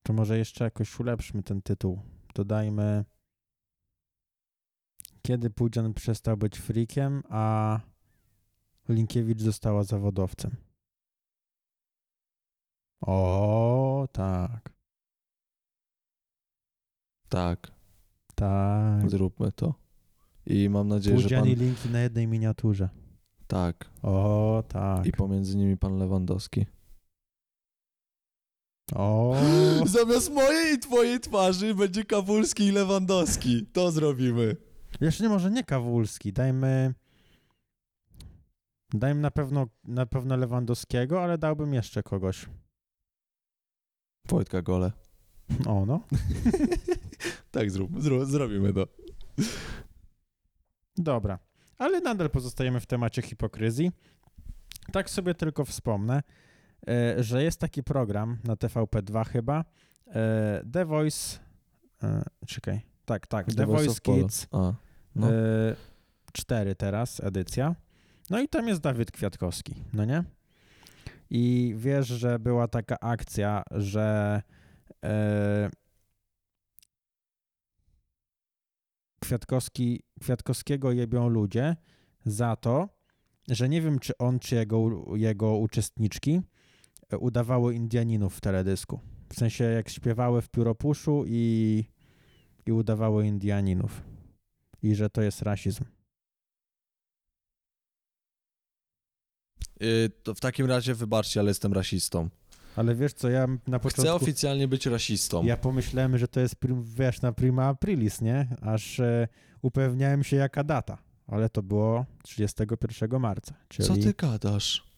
To 0.02 0.12
może 0.12 0.38
jeszcze 0.38 0.64
jakoś 0.64 1.00
ulepszmy 1.00 1.42
ten 1.42 1.62
tytuł. 1.62 2.02
Dodajmy. 2.34 3.04
Kiedy 5.22 5.50
Pudzian 5.50 5.94
przestał 5.94 6.36
być 6.36 6.58
freakiem, 6.58 7.22
a 7.28 7.80
Linkiewicz 8.88 9.40
została 9.40 9.84
zawodowcem. 9.84 10.56
O, 13.00 14.08
tak. 14.12 14.72
Tak, 17.28 17.70
Tak. 18.34 19.10
zróbmy 19.10 19.52
to. 19.52 19.74
I 20.46 20.68
mam 20.68 20.88
nadzieję, 20.88 21.16
że 21.16 21.22
Pudzian 21.22 21.40
pan... 21.40 21.48
i 21.48 21.54
linki 21.54 21.88
na 21.88 22.00
jednej 22.00 22.26
miniaturze. 22.26 22.88
Tak. 23.46 23.90
O, 24.02 24.62
tak. 24.68 25.06
I 25.06 25.12
pomiędzy 25.12 25.56
nimi 25.56 25.76
pan 25.76 25.98
Lewandowski. 25.98 26.66
O, 28.94 29.36
Zamiast 29.86 30.30
mojej 30.32 30.74
i 30.74 30.78
twojej 30.78 31.20
twarzy 31.20 31.74
będzie 31.74 32.04
Kawulski 32.04 32.64
i 32.64 32.72
Lewandowski. 32.72 33.66
To 33.72 33.90
zrobimy. 33.90 34.56
jeszcze 35.00 35.24
nie 35.24 35.28
może 35.28 35.50
nie 35.50 35.64
Kawulski. 35.64 36.32
Dajmy. 36.32 36.94
Dajmy 38.94 39.20
na 39.20 39.30
pewno, 39.30 39.66
na 39.84 40.06
pewno 40.06 40.36
Lewandowskiego, 40.36 41.22
ale 41.22 41.38
dałbym 41.38 41.74
jeszcze 41.74 42.02
kogoś. 42.02 42.46
Wojtka 44.28 44.62
Gole. 44.62 44.92
O, 45.66 45.86
no. 45.86 46.00
tak, 47.50 47.70
zrób, 47.70 48.02
zrób, 48.02 48.24
zrobimy 48.24 48.72
to. 48.72 48.86
Dobra, 50.96 51.38
ale 51.78 52.00
nadal 52.00 52.30
pozostajemy 52.30 52.80
w 52.80 52.86
temacie 52.86 53.22
hipokryzji. 53.22 53.92
Tak 54.92 55.10
sobie 55.10 55.34
tylko 55.34 55.64
wspomnę, 55.64 56.22
że 57.18 57.42
jest 57.42 57.60
taki 57.60 57.82
program 57.82 58.38
na 58.44 58.54
TVP2 58.54 59.26
chyba, 59.26 59.64
e, 60.06 60.62
The 60.72 60.84
Voice, 60.84 61.38
e, 62.02 62.22
czekaj, 62.46 62.80
tak, 63.04 63.26
tak, 63.26 63.54
The, 63.54 63.66
Voice, 63.66 63.90
of 63.90 64.00
Polo. 64.00 64.18
Kids 64.18 64.46
A, 64.52 64.74
no. 65.14 65.32
e, 65.32 65.76
4 66.32 66.74
teraz, 66.74 67.20
edycja. 67.20 67.74
No 68.30 68.40
i 68.40 68.48
tam 68.48 68.68
jest 68.68 68.80
Dawid 68.80 69.10
Kwiatkowski, 69.10 69.74
no 69.92 70.04
nie? 70.04 70.24
I 71.30 71.74
wiesz, 71.76 72.06
że 72.06 72.38
była 72.38 72.68
taka 72.68 73.00
akcja, 73.00 73.62
że 73.70 74.42
e, 75.04 75.70
Kwiatkowski, 79.20 80.02
Kwiatkowskiego 80.20 80.92
jebią 80.92 81.28
ludzie 81.28 81.76
za 82.24 82.56
to, 82.56 82.88
że 83.48 83.68
nie 83.68 83.82
wiem, 83.82 83.98
czy 83.98 84.18
on, 84.18 84.38
czy 84.38 84.54
jego, 84.54 85.04
jego 85.16 85.56
uczestniczki 85.56 86.32
e, 86.34 86.42
udawały 87.18 87.74
Indianinów 87.74 88.36
w 88.36 88.40
teledysku. 88.40 89.00
W 89.32 89.34
sensie, 89.34 89.64
jak 89.64 89.88
śpiewały 89.88 90.42
w 90.42 90.48
pióropuszu 90.48 91.24
i, 91.26 91.84
i 92.66 92.72
udawały 92.72 93.26
Indianinów. 93.26 94.02
I 94.82 94.94
że 94.94 95.10
to 95.10 95.22
jest 95.22 95.42
rasizm. 95.42 95.84
Y, 99.82 100.10
to 100.22 100.34
w 100.34 100.40
takim 100.40 100.66
razie 100.66 100.94
wybaczcie, 100.94 101.40
ale 101.40 101.50
jestem 101.50 101.72
rasistą. 101.72 102.28
Ale 102.76 102.94
wiesz 102.94 103.12
co, 103.12 103.30
ja 103.30 103.46
na 103.46 103.78
Chcę 103.78 103.80
początku... 103.80 104.16
oficjalnie 104.16 104.68
być 104.68 104.86
rasistą. 104.86 105.44
Ja 105.44 105.56
pomyślałem, 105.56 106.18
że 106.18 106.28
to 106.28 106.40
jest, 106.40 106.54
wiesz, 106.82 107.22
na 107.22 107.32
prima 107.32 107.64
aprilis, 107.64 108.20
nie? 108.20 108.48
Aż 108.62 109.00
e, 109.00 109.28
upewniałem 109.62 110.24
się 110.24 110.36
jaka 110.36 110.64
data. 110.64 110.98
Ale 111.26 111.48
to 111.48 111.62
było 111.62 112.06
31 112.22 113.20
marca, 113.20 113.54
czyli... 113.68 113.88
Co 113.88 113.94
ty 113.94 114.14
gadasz? 114.18 114.89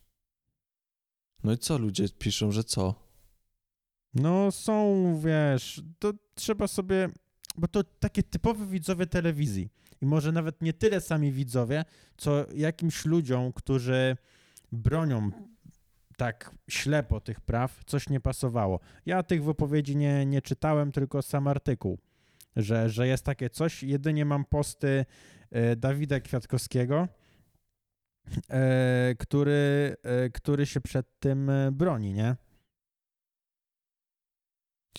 No 1.45 1.53
i 1.53 1.59
co 1.59 1.79
ludzie 1.79 2.09
piszą, 2.09 2.53
że 2.53 2.65
co? 2.65 2.95
No 4.15 4.51
są, 4.51 5.21
wiesz, 5.25 5.83
to 5.99 6.13
trzeba 6.35 6.67
sobie, 6.67 7.09
bo 7.57 7.69
to 7.69 7.85
takie 7.85 8.23
typowe 8.23 8.67
widzowie 8.67 9.07
telewizji 9.07 9.71
i 10.03 10.07
może 10.07 10.33
nawet 10.33 10.63
nie 10.63 10.73
tyle 10.73 11.01
sami 11.01 11.33
widzowie, 11.33 11.85
co 12.17 12.47
jakimś 12.55 13.05
ludziom, 13.05 13.53
którzy 13.53 14.17
bronią 14.73 15.31
tak 16.17 16.55
ślepo 16.69 17.21
tych 17.21 17.41
praw, 17.41 17.85
coś 17.87 18.09
nie 18.09 18.21
pasowało. 18.21 18.81
Ja 19.07 19.23
tych 19.23 19.45
wypowiedzi 19.45 19.97
nie, 19.97 20.27
nie 20.27 20.43
czytałem, 20.43 20.93
tylko 20.93 21.23
sam 21.23 21.49
artykuł, 21.49 21.99
że, 22.57 22.91
że 22.91 23.07
jest 23.07 23.25
takie 23.25 23.51
coś. 23.51 23.83
Jedynie 23.83 24.25
mam 24.25 24.45
posty 24.45 25.05
e, 25.51 25.77
Dawida 25.77 26.21
Kwiatkowskiego, 26.21 27.09
który, 29.19 29.97
e, 30.03 30.31
który 30.31 30.67
się 30.67 30.81
przed 30.81 31.07
tym 31.19 31.51
e, 31.51 31.73
broni, 31.73 32.13
nie? 32.13 32.37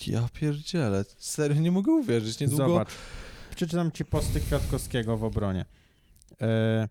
Ja 0.06 0.28
pierdzielę. 0.32 1.04
Serio, 1.18 1.60
nie 1.60 1.72
mogę 1.72 1.92
uwierzyć. 1.92 2.40
Niedługo... 2.40 2.68
Zobacz. 2.68 2.88
Przeczytam 3.56 3.92
ci 3.92 4.04
posty 4.04 4.40
Kwiatkowskiego 4.40 5.16
w 5.16 5.24
obronie. 5.24 5.64
E, 6.40 6.88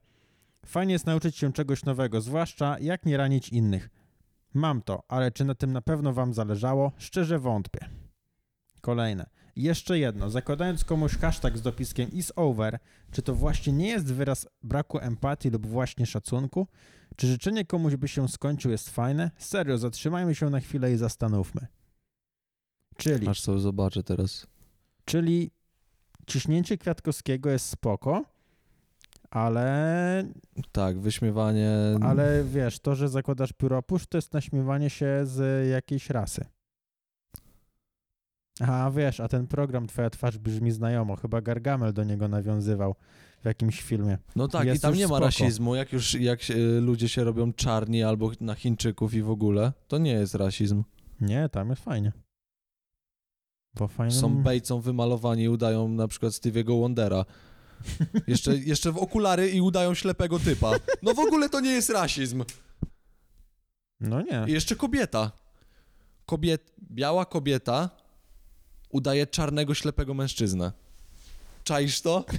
fajnie 0.65 0.93
jest 0.93 1.05
nauczyć 1.05 1.37
się 1.37 1.53
czegoś 1.53 1.85
nowego, 1.85 2.21
zwłaszcza 2.21 2.79
jak 2.79 3.05
nie 3.05 3.17
ranić 3.17 3.49
innych. 3.49 3.89
Mam 4.53 4.81
to, 4.81 5.03
ale 5.07 5.31
czy 5.31 5.45
na 5.45 5.55
tym 5.55 5.73
na 5.73 5.81
pewno 5.81 6.13
wam 6.13 6.33
zależało? 6.33 6.91
Szczerze 6.97 7.39
wątpię. 7.39 7.89
Kolejne. 8.81 9.29
Jeszcze 9.55 9.99
jedno. 9.99 10.29
Zakładając 10.29 10.83
komuś 10.83 11.17
hashtag 11.17 11.57
z 11.57 11.61
dopiskiem 11.61 12.11
is 12.11 12.33
over, 12.35 12.79
czy 13.11 13.21
to 13.21 13.35
właśnie 13.35 13.73
nie 13.73 13.87
jest 13.87 14.13
wyraz 14.13 14.47
braku 14.63 14.99
empatii 14.99 15.49
lub 15.49 15.67
właśnie 15.67 16.05
szacunku? 16.05 16.67
Czy 17.15 17.27
życzenie 17.27 17.65
komuś 17.65 17.95
by 17.95 18.07
się 18.07 18.29
skończył 18.29 18.71
jest 18.71 18.89
fajne? 18.89 19.31
Serio, 19.37 19.77
zatrzymajmy 19.77 20.35
się 20.35 20.49
na 20.49 20.59
chwilę 20.59 20.93
i 20.93 20.97
zastanówmy. 20.97 21.67
Czyli... 22.97 23.27
Aż 23.27 23.41
sobie 23.41 23.59
zobaczę 23.59 24.03
teraz. 24.03 24.47
Czyli 25.05 25.51
ciśnięcie 26.27 26.77
Kwiatkowskiego 26.77 27.49
jest 27.49 27.69
spoko, 27.69 28.25
ale, 29.29 30.23
Tak, 30.71 30.99
wyśmiewanie... 30.99 31.71
ale 32.01 32.43
wiesz, 32.43 32.79
to, 32.79 32.95
że 32.95 33.09
zakładasz 33.09 33.53
pióropusz, 33.53 34.07
to 34.07 34.17
jest 34.17 34.33
naśmiewanie 34.33 34.89
się 34.89 35.21
z 35.23 35.69
jakiejś 35.69 36.09
rasy. 36.09 36.45
A 38.59 38.91
wiesz, 38.91 39.19
a 39.19 39.27
ten 39.27 39.47
program 39.47 39.87
Twoja 39.87 40.09
twarz 40.09 40.37
brzmi 40.37 40.71
znajomo. 40.71 41.15
Chyba 41.15 41.41
Gargamel 41.41 41.93
do 41.93 42.03
niego 42.03 42.27
nawiązywał 42.27 42.95
w 43.41 43.45
jakimś 43.45 43.81
filmie. 43.81 44.17
No 44.35 44.47
tak, 44.47 44.65
Jest 44.67 44.77
i 44.77 44.81
tam 44.81 44.93
nie 44.95 45.03
ma 45.03 45.07
spoko. 45.07 45.25
rasizmu. 45.25 45.75
Jak 45.75 45.93
już 45.93 46.13
jak 46.13 46.41
się, 46.41 46.53
y, 46.53 46.81
ludzie 46.81 47.09
się 47.09 47.23
robią 47.23 47.53
czarni 47.53 48.03
albo 48.03 48.31
na 48.41 48.55
Chińczyków 48.55 49.13
i 49.13 49.21
w 49.21 49.29
ogóle, 49.29 49.73
to 49.87 49.97
nie 49.97 50.11
jest 50.11 50.35
rasizm. 50.35 50.83
Nie, 51.21 51.49
tam 51.49 51.69
jest 51.69 51.83
fajnie. 51.83 52.11
Bo 53.75 53.87
fajnie. 53.87 54.15
Są 54.15 54.43
bejcą 54.43 54.81
wymalowani 54.81 55.43
i 55.43 55.49
udają 55.49 55.87
na 55.87 56.07
przykład 56.07 56.33
Stevie'ego 56.33 56.79
Wondera. 56.81 57.25
Jeszcze, 58.27 58.57
jeszcze 58.57 58.91
w 58.91 58.97
okulary 58.97 59.49
i 59.51 59.61
udają 59.61 59.93
ślepego 59.93 60.39
typa. 60.39 60.71
No 61.01 61.13
w 61.13 61.19
ogóle 61.19 61.49
to 61.49 61.59
nie 61.59 61.71
jest 61.71 61.89
rasizm. 61.89 62.43
No 63.99 64.21
nie. 64.21 64.45
I 64.47 64.51
jeszcze 64.51 64.75
kobieta. 64.75 65.31
Kobiet, 66.25 66.71
biała 66.91 67.25
kobieta 67.25 67.89
udaje 68.93 69.27
czarnego, 69.27 69.73
ślepego 69.73 70.13
mężczyznę. 70.13 70.71
Czaisz 71.63 72.01
to? 72.01 72.25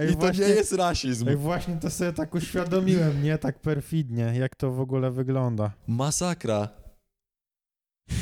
Ej, 0.00 0.10
I 0.10 0.12
to 0.12 0.18
właśnie, 0.18 0.46
nie 0.46 0.50
jest 0.50 0.72
rasizm. 0.72 1.28
ej, 1.28 1.36
właśnie 1.36 1.76
to 1.76 1.90
sobie 1.90 2.12
tak 2.12 2.34
uświadomiłem, 2.34 3.22
nie 3.22 3.38
tak 3.38 3.58
perfidnie, 3.58 4.32
jak 4.38 4.56
to 4.56 4.70
w 4.70 4.80
ogóle 4.80 5.10
wygląda. 5.10 5.72
Masakra. 5.86 6.68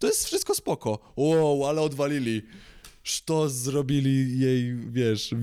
to 0.00 0.06
jest 0.06 0.24
wszystko 0.24 0.54
spoko. 0.54 0.98
Wow, 1.16 1.66
ale 1.66 1.80
odwalili. 1.80 2.42
Sztos 3.04 3.52
zrobili 3.52 4.38
jej, 4.38 4.76
wiesz, 4.76 5.34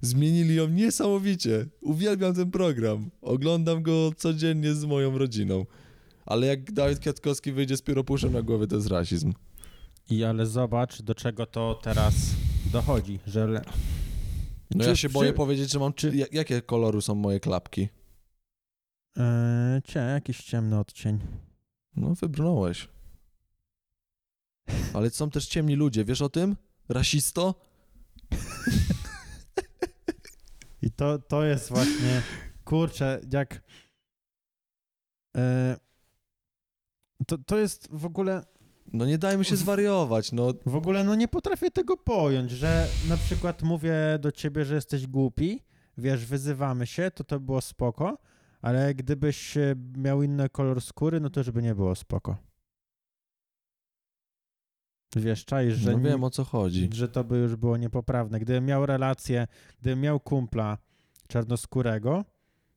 zmienili 0.00 0.54
ją 0.54 0.68
niesamowicie. 0.68 1.66
Uwielbiam 1.80 2.34
ten 2.34 2.50
program. 2.50 3.10
Oglądam 3.22 3.82
go 3.82 4.10
codziennie 4.16 4.74
z 4.74 4.84
moją 4.84 5.18
rodziną. 5.18 5.66
Ale 6.26 6.46
jak 6.46 6.72
Dawid 6.72 6.98
Kwiatkowski 6.98 7.52
wyjdzie 7.52 7.76
z 7.76 7.82
pióropuszem 7.82 8.32
na 8.32 8.42
głowie, 8.42 8.66
to 8.66 8.76
jest 8.76 8.88
rasizm. 8.88 9.32
I 10.10 10.24
ale 10.24 10.46
zobacz, 10.46 11.02
do 11.02 11.14
czego 11.14 11.46
to 11.46 11.80
teraz 11.82 12.14
dochodzi, 12.72 13.18
że... 13.26 13.46
Le... 13.46 13.62
No 14.74 14.84
Czy- 14.84 14.90
ja 14.90 14.96
się 14.96 15.08
boję 15.08 15.30
czy- 15.30 15.36
powiedzieć, 15.36 15.70
że 15.72 15.78
mam... 15.78 15.92
Czy... 15.92 16.16
ja- 16.16 16.26
Jakie 16.32 16.62
koloru 16.62 17.00
są 17.00 17.14
moje 17.14 17.40
klapki? 17.40 17.88
Eee, 19.16 19.82
cie, 19.82 20.00
jakiś 20.00 20.38
ciemny 20.44 20.78
odcień. 20.78 21.18
No, 21.96 22.14
wybrnąłeś. 22.14 22.88
Ale 24.94 25.10
są 25.10 25.30
też 25.30 25.46
ciemni 25.46 25.74
ludzie, 25.76 26.04
wiesz 26.04 26.22
o 26.22 26.28
tym? 26.28 26.56
Rasisto? 26.88 27.54
I 30.82 30.90
to, 30.90 31.18
to 31.18 31.44
jest 31.44 31.68
właśnie, 31.68 32.22
kurczę, 32.64 33.20
jak... 33.32 33.62
E, 35.36 35.76
to, 37.26 37.38
to 37.38 37.58
jest 37.58 37.88
w 37.90 38.06
ogóle, 38.06 38.44
No 38.92 39.06
nie 39.06 39.18
dajmy 39.18 39.44
się 39.44 39.56
zwariować, 39.56 40.32
no. 40.32 40.52
w 40.66 40.76
ogóle 40.76 41.04
no 41.04 41.14
nie 41.14 41.28
potrafię 41.28 41.70
tego 41.70 41.96
pojąć, 41.96 42.50
że 42.50 42.86
na 43.08 43.16
przykład 43.16 43.62
mówię 43.62 43.94
do 44.20 44.32
ciebie, 44.32 44.64
że 44.64 44.74
jesteś 44.74 45.06
głupi, 45.06 45.62
wiesz, 45.98 46.26
wyzywamy 46.26 46.86
się, 46.86 47.10
to 47.10 47.24
to 47.24 47.40
było 47.40 47.60
spoko, 47.60 48.18
ale 48.62 48.94
gdybyś 48.94 49.56
e, 49.56 49.74
miał 49.96 50.22
inny 50.22 50.48
kolor 50.48 50.80
skóry, 50.80 51.20
no 51.20 51.30
to 51.30 51.40
już 51.40 51.50
by 51.50 51.62
nie 51.62 51.74
było 51.74 51.94
spoko. 51.94 52.36
Wiesz, 55.16 55.44
czaisz, 55.44 55.74
że 55.74 55.92
no 55.92 55.98
nie- 55.98 56.04
wiem 56.10 56.24
o 56.24 56.30
co 56.30 56.44
chodzi. 56.44 56.90
że 56.92 57.08
to 57.08 57.24
by 57.24 57.38
już 57.38 57.56
było 57.56 57.76
niepoprawne. 57.76 58.40
Gdybym 58.40 58.64
miał 58.66 58.86
relację, 58.86 59.46
gdybym 59.80 60.00
miał 60.00 60.20
kumpla 60.20 60.78
czarnoskórego 61.28 62.24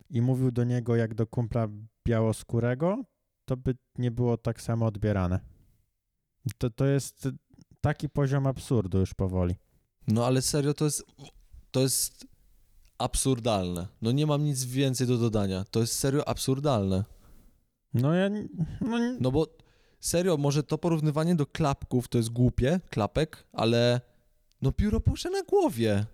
i 0.10 0.22
mówił 0.22 0.52
do 0.52 0.64
niego 0.64 0.96
jak 0.96 1.14
do 1.16 1.28
kumpla 1.28 1.68
białoskórego, 2.08 3.04
to 3.46 3.58
by 3.58 3.76
nie 3.98 4.12
było 4.12 4.38
tak 4.38 4.62
samo 4.62 4.86
odbierane. 4.86 5.40
To, 6.58 6.70
to 6.70 6.86
jest 6.86 7.28
taki 7.82 8.10
poziom 8.10 8.48
absurdu 8.48 9.00
już 9.00 9.14
powoli. 9.14 9.56
No 10.08 10.26
ale 10.26 10.42
serio, 10.42 10.74
to 10.74 10.86
jest. 10.86 11.04
To 11.72 11.80
jest 11.82 12.28
absurdalne. 12.98 13.88
No 14.02 14.12
nie 14.12 14.26
mam 14.26 14.44
nic 14.44 14.64
więcej 14.64 15.08
do 15.08 15.18
dodania. 15.18 15.66
To 15.72 15.80
jest 15.80 15.94
serio 15.94 16.28
absurdalne. 16.28 17.04
No 17.94 18.14
ja... 18.14 18.30
No, 18.82 18.98
No 19.20 19.32
bo 19.32 19.48
serio, 20.00 20.38
może 20.38 20.64
to 20.64 20.78
porównywanie 20.78 21.36
do 21.36 21.46
klapków 21.46 22.08
to 22.08 22.18
jest 22.18 22.30
głupie, 22.30 22.80
klapek, 22.90 23.48
ale 23.54 24.02
no 24.62 24.72
pióropusze 24.72 25.30
na 25.30 25.44
głowie. 25.44 26.06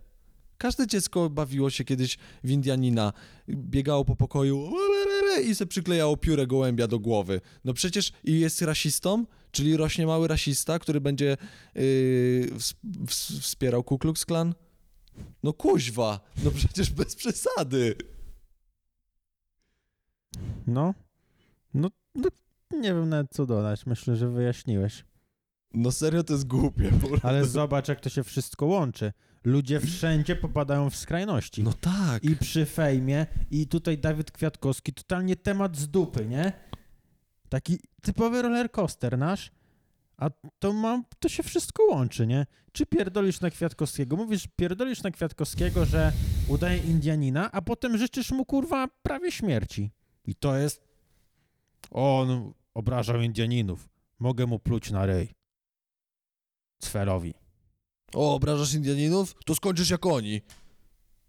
Każde 0.57 0.87
dziecko 0.87 1.29
bawiło 1.29 1.69
się 1.69 1.83
kiedyś 1.83 2.17
w 2.43 2.49
Indianina, 2.51 3.13
biegało 3.49 4.05
po 4.05 4.15
pokoju 4.15 4.71
i 5.45 5.55
se 5.55 5.65
przyklejało 5.65 6.17
piórę 6.17 6.47
gołębia 6.47 6.87
do 6.87 6.99
głowy. 6.99 7.41
No 7.63 7.73
przecież 7.73 8.11
i 8.23 8.39
jest 8.39 8.61
rasistą, 8.61 9.25
czyli 9.51 9.77
rośnie 9.77 10.05
mały 10.07 10.27
rasista, 10.27 10.79
który 10.79 11.01
będzie 11.01 11.37
yy, 11.75 11.81
ws- 12.51 12.75
ws- 13.05 13.39
wspierał 13.39 13.83
Ku 13.83 13.97
Klux 13.97 14.25
Klan? 14.25 14.53
No 15.43 15.53
kuźwa, 15.53 16.19
no 16.43 16.51
przecież 16.51 16.89
bez 16.91 17.15
przesady. 17.15 17.95
no, 20.67 20.93
no, 21.73 21.89
no, 22.15 22.29
nie 22.81 22.93
wiem 22.93 23.09
nawet 23.09 23.31
co 23.31 23.45
dodać. 23.45 23.85
Myślę, 23.85 24.15
że 24.15 24.29
wyjaśniłeś. 24.29 25.05
No 25.73 25.91
serio, 25.91 26.23
to 26.23 26.33
jest 26.33 26.47
głupie. 26.47 26.91
Ale 27.23 27.45
zobacz, 27.45 27.87
jak 27.87 27.99
to 27.99 28.09
się 28.09 28.23
wszystko 28.23 28.65
łączy. 28.65 29.13
Ludzie 29.43 29.79
wszędzie 29.79 30.35
popadają 30.35 30.89
w 30.89 30.95
skrajności. 30.95 31.63
No 31.63 31.73
tak. 31.73 32.23
I 32.23 32.35
przy 32.35 32.65
fejmie, 32.65 33.25
i 33.51 33.67
tutaj 33.67 33.97
Dawid 33.97 34.31
Kwiatkowski, 34.31 34.93
totalnie 34.93 35.35
temat 35.35 35.77
z 35.77 35.87
dupy, 35.87 36.25
nie? 36.25 36.53
Taki 37.49 37.79
typowy 38.01 38.41
roller 38.41 38.71
coaster 38.71 39.17
nasz, 39.17 39.51
a 40.17 40.29
to 40.59 40.73
mam, 40.73 41.03
to 41.19 41.29
się 41.29 41.43
wszystko 41.43 41.83
łączy, 41.85 42.27
nie? 42.27 42.45
Czy 42.71 42.85
pierdolisz 42.85 43.41
na 43.41 43.49
Kwiatkowskiego? 43.49 44.15
Mówisz, 44.15 44.47
pierdolisz 44.55 45.03
na 45.03 45.11
Kwiatkowskiego, 45.11 45.85
że 45.85 46.11
udaje 46.47 46.77
Indianina, 46.77 47.51
a 47.51 47.61
potem 47.61 47.97
życzysz 47.97 48.31
mu, 48.31 48.45
kurwa, 48.45 48.87
prawie 49.03 49.31
śmierci. 49.31 49.91
I 50.25 50.35
to 50.35 50.57
jest... 50.57 50.83
On 51.91 52.53
obrażał 52.73 53.21
Indianinów. 53.21 53.89
Mogę 54.19 54.45
mu 54.45 54.59
pluć 54.59 54.91
na 54.91 55.05
ryj. 55.05 55.33
Cwelowi. 56.81 57.33
O, 58.13 58.35
obrażasz 58.35 58.73
Indianinów? 58.73 59.35
To 59.45 59.55
skończysz 59.55 59.89
jak 59.89 60.05
oni. 60.05 60.41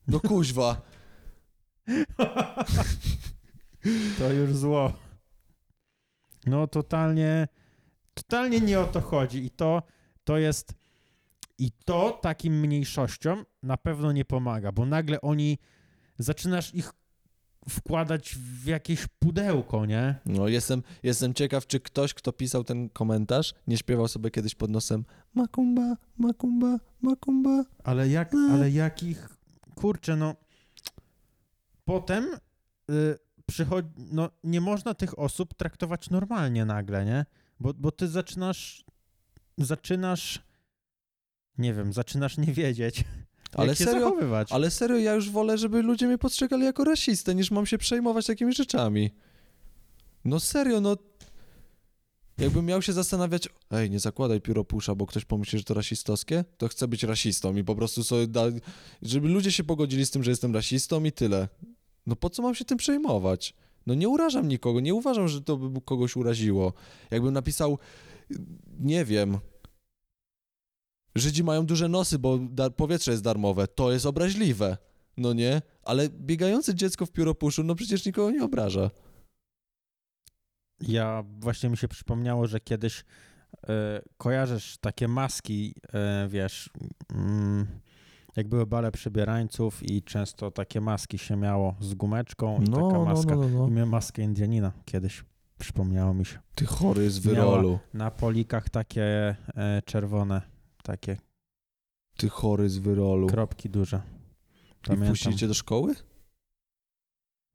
No 0.06 0.20
kuźwa. 0.20 0.82
To 4.18 4.32
już 4.32 4.56
zło. 4.56 4.92
No 6.46 6.66
totalnie, 6.66 7.48
totalnie 8.14 8.60
nie 8.60 8.80
o 8.80 8.86
to 8.86 9.00
chodzi 9.00 9.44
i 9.44 9.50
to, 9.50 9.82
to 10.24 10.38
jest, 10.38 10.74
i 11.58 11.70
to 11.84 12.18
takim 12.22 12.60
mniejszościom 12.60 13.44
na 13.62 13.76
pewno 13.76 14.12
nie 14.12 14.24
pomaga, 14.24 14.72
bo 14.72 14.86
nagle 14.86 15.20
oni, 15.20 15.58
zaczynasz 16.18 16.74
ich 16.74 16.92
wkładać 17.68 18.36
w 18.36 18.66
jakieś 18.66 19.06
pudełko, 19.18 19.86
nie? 19.86 20.14
No 20.26 20.48
jestem, 20.48 20.82
jestem 21.02 21.34
ciekaw, 21.34 21.66
czy 21.66 21.80
ktoś, 21.80 22.14
kto 22.14 22.32
pisał 22.32 22.64
ten 22.64 22.88
komentarz, 22.88 23.54
nie 23.66 23.76
śpiewał 23.76 24.08
sobie 24.08 24.30
kiedyś 24.30 24.54
pod 24.54 24.70
nosem 24.70 25.04
Makumba, 25.34 25.96
Makumba, 26.18 26.78
Makumba. 27.00 27.64
Ale 27.84 28.08
jak, 28.08 28.34
ale 28.34 28.70
jakich, 28.70 29.28
kurczę, 29.74 30.16
no, 30.16 30.34
potem 31.84 32.24
y, 32.90 33.18
przychodzi, 33.46 33.88
no 33.96 34.30
nie 34.44 34.60
można 34.60 34.94
tych 34.94 35.18
osób 35.18 35.54
traktować 35.54 36.10
normalnie 36.10 36.64
nagle, 36.64 37.04
nie? 37.04 37.26
Bo, 37.60 37.74
bo 37.74 37.92
ty 37.92 38.08
zaczynasz, 38.08 38.84
zaczynasz, 39.58 40.42
nie 41.58 41.74
wiem, 41.74 41.92
zaczynasz 41.92 42.38
nie 42.38 42.52
wiedzieć, 42.52 43.04
Ale 43.54 43.68
jak 43.68 43.78
serio, 43.78 44.00
zachowywać. 44.00 44.52
ale 44.52 44.70
serio, 44.70 44.96
ja 44.96 45.14
już 45.14 45.30
wolę, 45.30 45.58
żeby 45.58 45.82
ludzie 45.82 46.06
mnie 46.06 46.18
postrzegali 46.18 46.64
jako 46.64 46.84
rasistę, 46.84 47.34
niż 47.34 47.50
mam 47.50 47.66
się 47.66 47.78
przejmować 47.78 48.26
takimi 48.26 48.52
rzeczami. 48.52 49.10
No 50.24 50.40
serio, 50.40 50.80
no... 50.80 50.96
Jakbym 52.38 52.66
miał 52.66 52.82
się 52.82 52.92
zastanawiać, 52.92 53.48
ej, 53.70 53.90
nie 53.90 54.00
zakładaj 54.00 54.40
pióropusza, 54.40 54.94
bo 54.94 55.06
ktoś 55.06 55.24
pomyśli, 55.24 55.58
że 55.58 55.64
to 55.64 55.74
rasistowskie, 55.74 56.44
to 56.58 56.68
chcę 56.68 56.88
być 56.88 57.02
rasistą 57.02 57.56
i 57.56 57.64
po 57.64 57.74
prostu 57.74 58.04
sobie 58.04 58.26
da... 58.26 58.42
Żeby 59.02 59.28
ludzie 59.28 59.52
się 59.52 59.64
pogodzili 59.64 60.06
z 60.06 60.10
tym, 60.10 60.22
że 60.22 60.30
jestem 60.30 60.54
rasistą 60.54 61.04
i 61.04 61.12
tyle. 61.12 61.48
No 62.06 62.16
po 62.16 62.30
co 62.30 62.42
mam 62.42 62.54
się 62.54 62.64
tym 62.64 62.78
przejmować? 62.78 63.54
No 63.86 63.94
nie 63.94 64.08
urażam 64.08 64.48
nikogo, 64.48 64.80
nie 64.80 64.94
uważam, 64.94 65.28
że 65.28 65.40
to 65.40 65.56
by 65.56 65.80
kogoś 65.80 66.16
uraziło. 66.16 66.72
Jakbym 67.10 67.34
napisał, 67.34 67.78
nie 68.80 69.04
wiem, 69.04 69.38
Żydzi 71.16 71.44
mają 71.44 71.66
duże 71.66 71.88
nosy, 71.88 72.18
bo 72.18 72.38
powietrze 72.76 73.10
jest 73.10 73.22
darmowe. 73.24 73.68
To 73.68 73.92
jest 73.92 74.06
obraźliwe. 74.06 74.76
No 75.16 75.32
nie? 75.32 75.62
Ale 75.82 76.08
biegające 76.08 76.74
dziecko 76.74 77.06
w 77.06 77.12
pióropuszu, 77.12 77.62
no 77.64 77.74
przecież 77.74 78.06
nikogo 78.06 78.30
nie 78.30 78.44
obraża. 78.44 78.90
Ja 80.80 81.24
właśnie 81.40 81.68
mi 81.70 81.76
się 81.76 81.88
przypomniało, 81.88 82.46
że 82.46 82.60
kiedyś 82.60 83.04
e, 83.68 84.02
kojarzysz 84.18 84.78
takie 84.78 85.08
maski, 85.08 85.74
e, 85.92 86.28
wiesz, 86.28 86.70
mm, 87.14 87.66
Jak 88.36 88.48
były 88.48 88.66
bale 88.66 88.92
przebierańców 88.92 89.82
i 89.82 90.02
często 90.02 90.50
takie 90.50 90.80
maski 90.80 91.18
się 91.18 91.36
miało 91.36 91.74
z 91.80 91.94
gumeczką 91.94 92.56
i 92.62 92.70
No, 92.70 92.76
taka 92.76 92.98
no, 92.98 93.04
maska. 93.04 93.36
no, 93.36 93.40
no, 93.42 93.48
I 93.48 93.52
no. 93.52 93.68
miałem 93.68 93.88
maskę 93.88 94.22
Indianina 94.22 94.72
kiedyś. 94.84 95.24
Przypomniało 95.58 96.14
mi 96.14 96.24
się. 96.24 96.38
Ty 96.54 96.66
chory 96.66 97.10
z 97.10 97.26
Miała- 97.26 97.36
wyrolu. 97.36 97.78
Na 97.94 98.10
polikach 98.10 98.68
takie 98.68 99.04
e, 99.56 99.82
czerwone, 99.84 100.42
takie 100.84 101.16
Ty 102.16 102.28
chory 102.28 102.68
z 102.70 102.78
wyrolu. 102.78 103.26
kropki 103.26 103.70
duże. 103.70 104.02
I 104.82 104.86
Pamiętam. 104.86 105.08
puścili 105.08 105.36
cię 105.36 105.48
do 105.48 105.54
szkoły? 105.54 105.94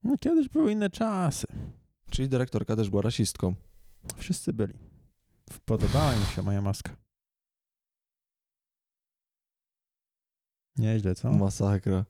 No, 0.04 0.18
kiedyś 0.18 0.50
były 0.50 0.72
inne 0.72 0.90
czasy. 0.90 1.48
Czyli 2.10 2.30
dyrektorka 2.30 2.76
też 2.76 2.90
była 2.90 3.02
rasistką. 3.02 3.56
Wszyscy 4.18 4.54
byli. 4.54 4.74
Podobała 5.66 6.16
mi 6.16 6.26
się 6.26 6.42
moja 6.42 6.62
maska. 6.62 6.96
Nieźle, 10.78 11.16
co? 11.16 11.32
Masakra. 11.32 12.06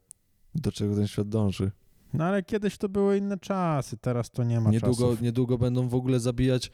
Do 0.55 0.72
czego 0.72 0.95
ten 0.95 1.07
świat 1.07 1.30
dąży? 1.30 1.72
No 2.13 2.24
ale 2.26 2.43
kiedyś 2.43 2.78
to 2.78 2.89
były 2.89 3.17
inne 3.17 3.38
czasy, 3.38 3.97
teraz 3.97 4.30
to 4.32 4.43
nie 4.43 4.59
ma 4.61 4.70
Niedługo, 4.72 4.95
czasów. 5.07 5.22
niedługo 5.22 5.57
będą 5.57 5.89
w 5.89 5.95
ogóle 5.95 6.20
zabijać. 6.20 6.72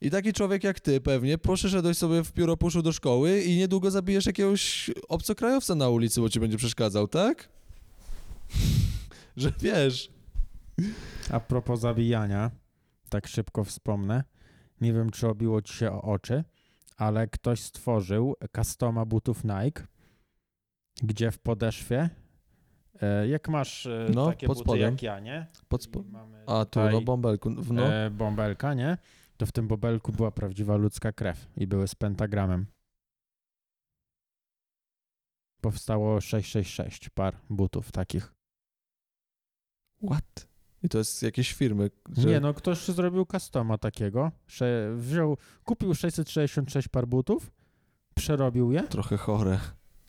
I 0.00 0.10
taki 0.10 0.32
człowiek 0.32 0.64
jak 0.64 0.80
ty 0.80 1.00
pewnie 1.00 1.38
poszedłeś 1.38 1.98
sobie 1.98 2.24
w 2.24 2.32
pióropuszu 2.32 2.82
do 2.82 2.92
szkoły 2.92 3.42
i 3.42 3.56
niedługo 3.56 3.90
zabijesz 3.90 4.26
jakiegoś 4.26 4.90
obcokrajowca 5.08 5.74
na 5.74 5.88
ulicy, 5.88 6.20
bo 6.20 6.28
ci 6.28 6.40
będzie 6.40 6.56
przeszkadzał, 6.56 7.08
tak? 7.08 7.48
Że 9.36 9.52
wiesz. 9.60 10.10
A 11.30 11.40
propos 11.40 11.80
zabijania, 11.80 12.50
tak 13.08 13.26
szybko 13.26 13.64
wspomnę. 13.64 14.24
Nie 14.80 14.92
wiem, 14.92 15.10
czy 15.10 15.28
obiło 15.28 15.62
ci 15.62 15.74
się 15.74 15.92
o 15.92 16.02
oczy, 16.02 16.44
ale 16.96 17.26
ktoś 17.26 17.60
stworzył 17.60 18.34
customa 18.56 19.04
butów 19.04 19.44
Nike, 19.44 19.86
gdzie 21.02 21.30
w 21.30 21.38
podeszwie, 21.38 22.10
e, 23.02 23.28
jak 23.28 23.48
masz 23.48 23.86
e, 23.86 24.06
No, 24.14 24.26
takie 24.26 24.46
pod 24.46 24.56
buty 24.56 24.64
spodem. 24.68 24.92
jak 24.92 25.02
ja, 25.02 25.20
nie? 25.20 25.46
Pod 25.68 25.82
spo... 25.82 26.04
A 26.46 26.64
tu, 26.64 26.80
no 26.92 27.00
bąbelku. 27.00 27.50
No. 27.50 27.92
e, 27.94 28.10
bąbelka, 28.10 28.74
nie? 28.74 28.98
To 29.36 29.46
w 29.46 29.52
tym 29.52 29.68
bąbelku 29.68 30.12
była 30.12 30.30
prawdziwa 30.30 30.76
ludzka 30.76 31.12
krew 31.12 31.46
i 31.56 31.66
były 31.66 31.88
z 31.88 31.94
pentagramem. 31.94 32.66
Powstało 35.60 36.20
666 36.20 37.08
par 37.08 37.36
butów 37.50 37.92
takich. 37.92 38.34
What? 40.06 40.48
I 40.82 40.88
to 40.88 40.98
jest 40.98 41.22
jakieś 41.22 41.52
firmy, 41.52 41.90
że... 42.16 42.28
Nie, 42.28 42.40
no 42.40 42.54
ktoś 42.54 42.78
zrobił 42.78 43.26
customa 43.26 43.78
takiego. 43.78 44.32
Sze- 44.46 44.94
wziął, 44.96 45.36
kupił 45.64 45.94
666 45.94 46.88
par 46.88 47.06
butów, 47.06 47.50
przerobił 48.14 48.72
je 48.72 48.82
Trochę 48.82 49.16
chore. 49.16 49.60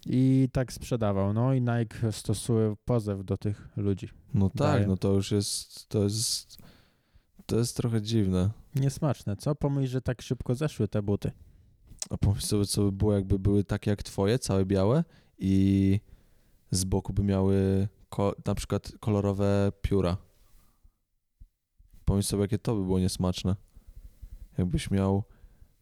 i 0.06 0.50
tak 0.54 0.74
sprzedawał. 0.74 1.34
No 1.34 1.54
i 1.54 1.62
Nike 1.62 2.12
stosuje 2.12 2.76
pozew 2.86 3.26
do 3.26 3.38
tych 3.38 3.70
ludzi. 3.78 4.10
No 4.34 4.50
tak, 4.50 4.58
Daję. 4.58 4.88
no 4.88 4.98
to 4.98 5.14
już 5.14 5.32
jest... 5.32 5.90
To 5.90 6.04
jest... 6.04 6.58
To 7.46 7.58
jest 7.58 7.78
trochę 7.78 8.02
dziwne. 8.02 8.50
Niesmaczne, 8.76 9.36
co? 9.36 9.56
Pomyśl, 9.56 9.92
że 9.92 10.02
tak 10.02 10.22
szybko 10.22 10.56
zeszły 10.56 10.88
te 10.88 11.02
buty. 11.02 11.32
A 12.10 12.18
pomyśl 12.18 12.46
sobie, 12.48 12.66
co 12.66 12.84
by 12.84 12.92
było, 12.92 13.14
jakby 13.14 13.40
były 13.40 13.64
takie 13.64 13.90
jak 13.90 14.04
twoje, 14.04 14.40
całe 14.40 14.66
białe 14.66 15.04
i 15.38 16.00
z 16.72 16.84
boku 16.84 17.14
by 17.14 17.24
miały 17.24 17.88
na 18.46 18.56
przykład 18.56 18.92
kolorowe 19.00 19.72
pióra. 19.82 20.18
Pomyśl 22.06 22.30
sobie, 22.30 22.42
jakie 22.42 22.60
to 22.60 22.76
by 22.76 22.84
było 22.84 23.00
niesmaczne. 23.00 23.56
Jakbyś 24.58 24.92
miał 24.92 25.24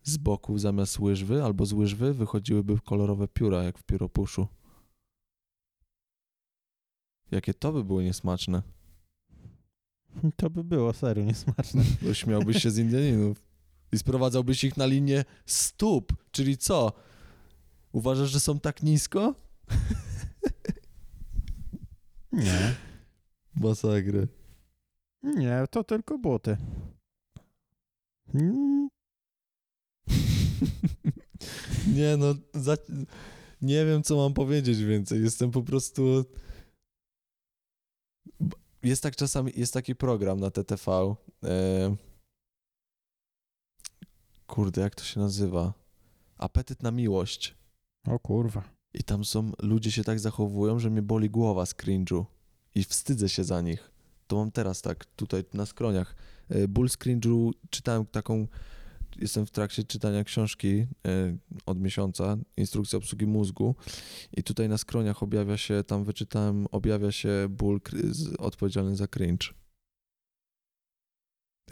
z 0.03 0.17
boku 0.17 0.57
zamiast 0.57 0.99
łyżwy 0.99 1.43
albo 1.43 1.65
z 1.65 1.73
łyżwy 1.73 2.13
wychodziłyby 2.13 2.79
kolorowe 2.79 3.27
pióra, 3.27 3.63
jak 3.63 3.79
w 3.79 3.83
pióropuszu. 3.83 4.47
Jakie 7.31 7.53
to 7.53 7.71
by 7.71 7.83
było 7.83 8.01
niesmaczne. 8.01 8.63
To 10.37 10.49
by 10.49 10.63
było 10.63 10.93
serio 10.93 11.23
niesmaczne. 11.23 11.83
To 12.05 12.13
śmiałbyś 12.13 12.63
się 12.63 12.71
z 12.71 12.77
Indianinów 12.77 13.37
i 13.91 13.97
sprowadzałbyś 13.97 14.63
ich 14.63 14.77
na 14.77 14.85
linię 14.85 15.25
stóp, 15.45 16.13
czyli 16.31 16.57
co? 16.57 16.93
Uważasz, 17.91 18.29
że 18.29 18.39
są 18.39 18.59
tak 18.59 18.83
nisko? 18.83 19.35
Nie, 22.31 22.75
Masakry. 23.55 24.27
nie, 25.23 25.63
to 25.71 25.83
tylko 25.83 26.17
buty. 26.17 26.57
Mm, 28.33 28.89
nie 31.95 32.17
no, 32.17 32.35
za... 32.53 32.77
nie 33.61 33.85
wiem 33.85 34.03
co 34.03 34.15
mam 34.15 34.33
powiedzieć 34.33 34.83
więcej. 34.83 35.23
Jestem 35.23 35.51
po 35.51 35.61
prostu... 35.63 36.25
Jest 38.83 39.03
tak 39.03 39.15
czasami, 39.15 39.51
jest 39.55 39.73
taki 39.73 39.95
program 39.95 40.39
na 40.39 40.51
TTV. 40.51 41.15
E... 41.43 41.95
Kurde, 44.47 44.81
jak 44.81 44.95
to 44.95 45.03
się 45.03 45.19
nazywa? 45.19 45.73
Apetyt 46.37 46.83
na 46.83 46.91
miłość. 46.91 47.55
O 48.07 48.19
kurwa. 48.19 48.63
I 48.93 49.03
tam 49.03 49.25
są, 49.25 49.51
ludzie 49.59 49.91
się 49.91 50.03
tak 50.03 50.19
zachowują, 50.19 50.79
że 50.79 50.89
mnie 50.89 51.01
boli 51.01 51.29
głowa 51.29 51.65
z 51.65 51.75
cringe'u. 51.75 52.25
I 52.75 52.83
wstydzę 52.83 53.29
się 53.29 53.43
za 53.43 53.61
nich. 53.61 53.91
To 54.27 54.35
mam 54.35 54.51
teraz 54.51 54.81
tak, 54.81 55.05
tutaj 55.05 55.43
na 55.53 55.65
skroniach. 55.65 56.15
E, 56.49 56.67
Ból 56.67 56.89
z 56.89 56.97
cringe'u, 56.97 57.51
czytałem 57.69 58.05
taką, 58.05 58.47
jestem 59.17 59.45
w 59.45 59.51
trakcie 59.51 59.83
czytania 59.83 60.23
książki 60.23 60.87
e, 61.07 61.37
od 61.65 61.79
miesiąca, 61.79 62.37
Instrukcja 62.57 62.97
obsługi 62.97 63.25
mózgu. 63.27 63.75
I 64.37 64.43
tutaj 64.43 64.69
na 64.69 64.77
skroniach 64.77 65.23
objawia 65.23 65.57
się, 65.57 65.83
tam 65.87 66.03
wyczytałem, 66.03 66.67
objawia 66.71 67.11
się 67.11 67.47
ból 67.49 67.79
odpowiedzialny 68.37 68.95
za 68.95 69.07
cringe. 69.07 69.47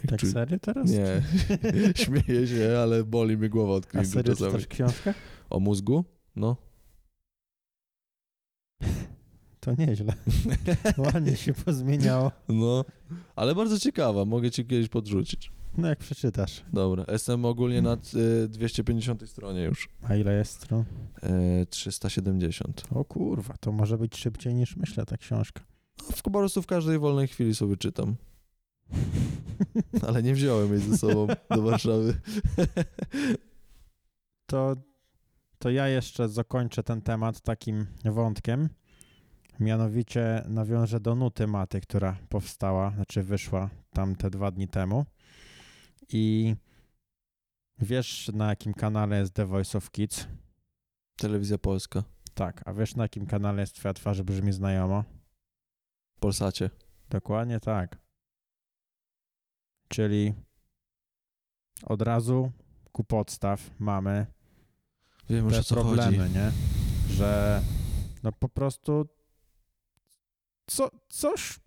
Tak 0.08 0.20
Czy- 0.20 0.30
serio 0.30 0.58
teraz? 0.58 0.90
Nie, 0.90 1.22
śmieję 2.04 2.46
się, 2.46 2.78
ale 2.82 3.04
boli 3.04 3.36
mi 3.36 3.48
głowa 3.48 3.74
od 3.74 3.86
A 3.86 3.88
cringe'u 3.88 4.04
serio 4.04 4.32
czasami. 4.34 4.50
czytasz 4.52 4.66
książkę? 4.66 5.14
O 5.50 5.60
mózgu? 5.60 6.04
No. 6.36 6.56
To 9.60 9.74
nieźle. 9.78 10.14
Ładnie 10.98 11.36
się 11.36 11.52
pozmieniało. 11.54 12.32
No, 12.48 12.84
ale 13.36 13.54
bardzo 13.54 13.78
ciekawa, 13.78 14.24
mogę 14.24 14.50
ci 14.50 14.66
kiedyś 14.66 14.88
podrzucić. 14.88 15.52
No 15.76 15.88
jak 15.88 15.98
przeczytasz. 15.98 16.64
Dobra, 16.72 17.04
jestem 17.12 17.44
ogólnie 17.44 17.82
na 17.82 17.96
y, 18.44 18.48
250 18.48 19.28
stronie 19.30 19.62
już. 19.62 19.88
A 20.02 20.14
ile 20.16 20.34
jest 20.34 20.52
stron? 20.52 20.84
E, 21.22 21.66
370. 21.66 22.82
O 22.94 23.04
kurwa, 23.04 23.54
to 23.60 23.72
może 23.72 23.98
być 23.98 24.16
szybciej 24.16 24.54
niż 24.54 24.76
myślę 24.76 25.06
ta 25.06 25.16
książka. 25.16 25.60
No, 25.98 26.04
w- 26.16 26.22
po 26.22 26.30
prostu 26.30 26.62
w 26.62 26.66
każdej 26.66 26.98
wolnej 26.98 27.28
chwili 27.28 27.54
sobie 27.54 27.76
czytam. 27.76 28.16
Ale 30.08 30.22
nie 30.22 30.34
wziąłem 30.34 30.70
jej 30.72 30.80
ze 30.80 30.98
sobą 30.98 31.26
do 31.50 31.62
Warszawy. 31.62 32.14
To, 34.46 34.76
to 35.58 35.70
ja 35.70 35.88
jeszcze 35.88 36.28
zakończę 36.28 36.82
ten 36.82 37.02
temat 37.02 37.40
takim 37.40 37.86
wątkiem. 38.04 38.68
Mianowicie 39.60 40.42
nawiążę 40.48 41.00
do 41.00 41.14
nuty 41.14 41.46
maty, 41.46 41.80
która 41.80 42.16
powstała, 42.28 42.90
znaczy 42.90 43.22
wyszła 43.22 43.70
tam 43.92 44.16
te 44.16 44.30
dwa 44.30 44.50
dni 44.50 44.68
temu. 44.68 45.04
I 46.08 46.54
wiesz 47.78 48.28
na 48.34 48.48
jakim 48.48 48.74
kanale 48.74 49.18
jest 49.18 49.34
The 49.34 49.46
Voice 49.46 49.78
of 49.78 49.90
Kids? 49.90 50.26
Telewizja 51.16 51.58
Polska. 51.58 52.02
Tak, 52.34 52.62
a 52.68 52.72
wiesz 52.72 52.94
na 52.96 53.04
jakim 53.04 53.26
kanale 53.26 53.60
jest 53.60 53.74
Twoja 53.74 53.94
twarz 53.94 54.22
brzmi 54.22 54.52
znajomo? 54.52 55.04
Polsacie. 56.20 56.70
Dokładnie 57.10 57.60
tak. 57.60 57.98
Czyli 59.88 60.34
od 61.82 62.02
razu 62.02 62.52
ku 62.92 63.04
podstaw 63.04 63.70
mamy 63.78 64.26
Wiem 65.30 65.50
te 65.50 65.62
problemy, 65.62 66.18
chodzi. 66.18 66.34
nie? 66.34 66.52
Że 67.08 67.62
no 68.22 68.32
po 68.32 68.48
prostu 68.48 69.06
co, 70.66 70.90
coś 71.08 71.60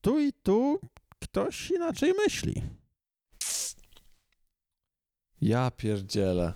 tu 0.00 0.20
i 0.20 0.32
tu 0.32 0.80
ktoś 1.18 1.70
inaczej 1.70 2.12
myśli. 2.24 2.62
Ja 5.44 5.70
pierdzielę. 5.70 6.54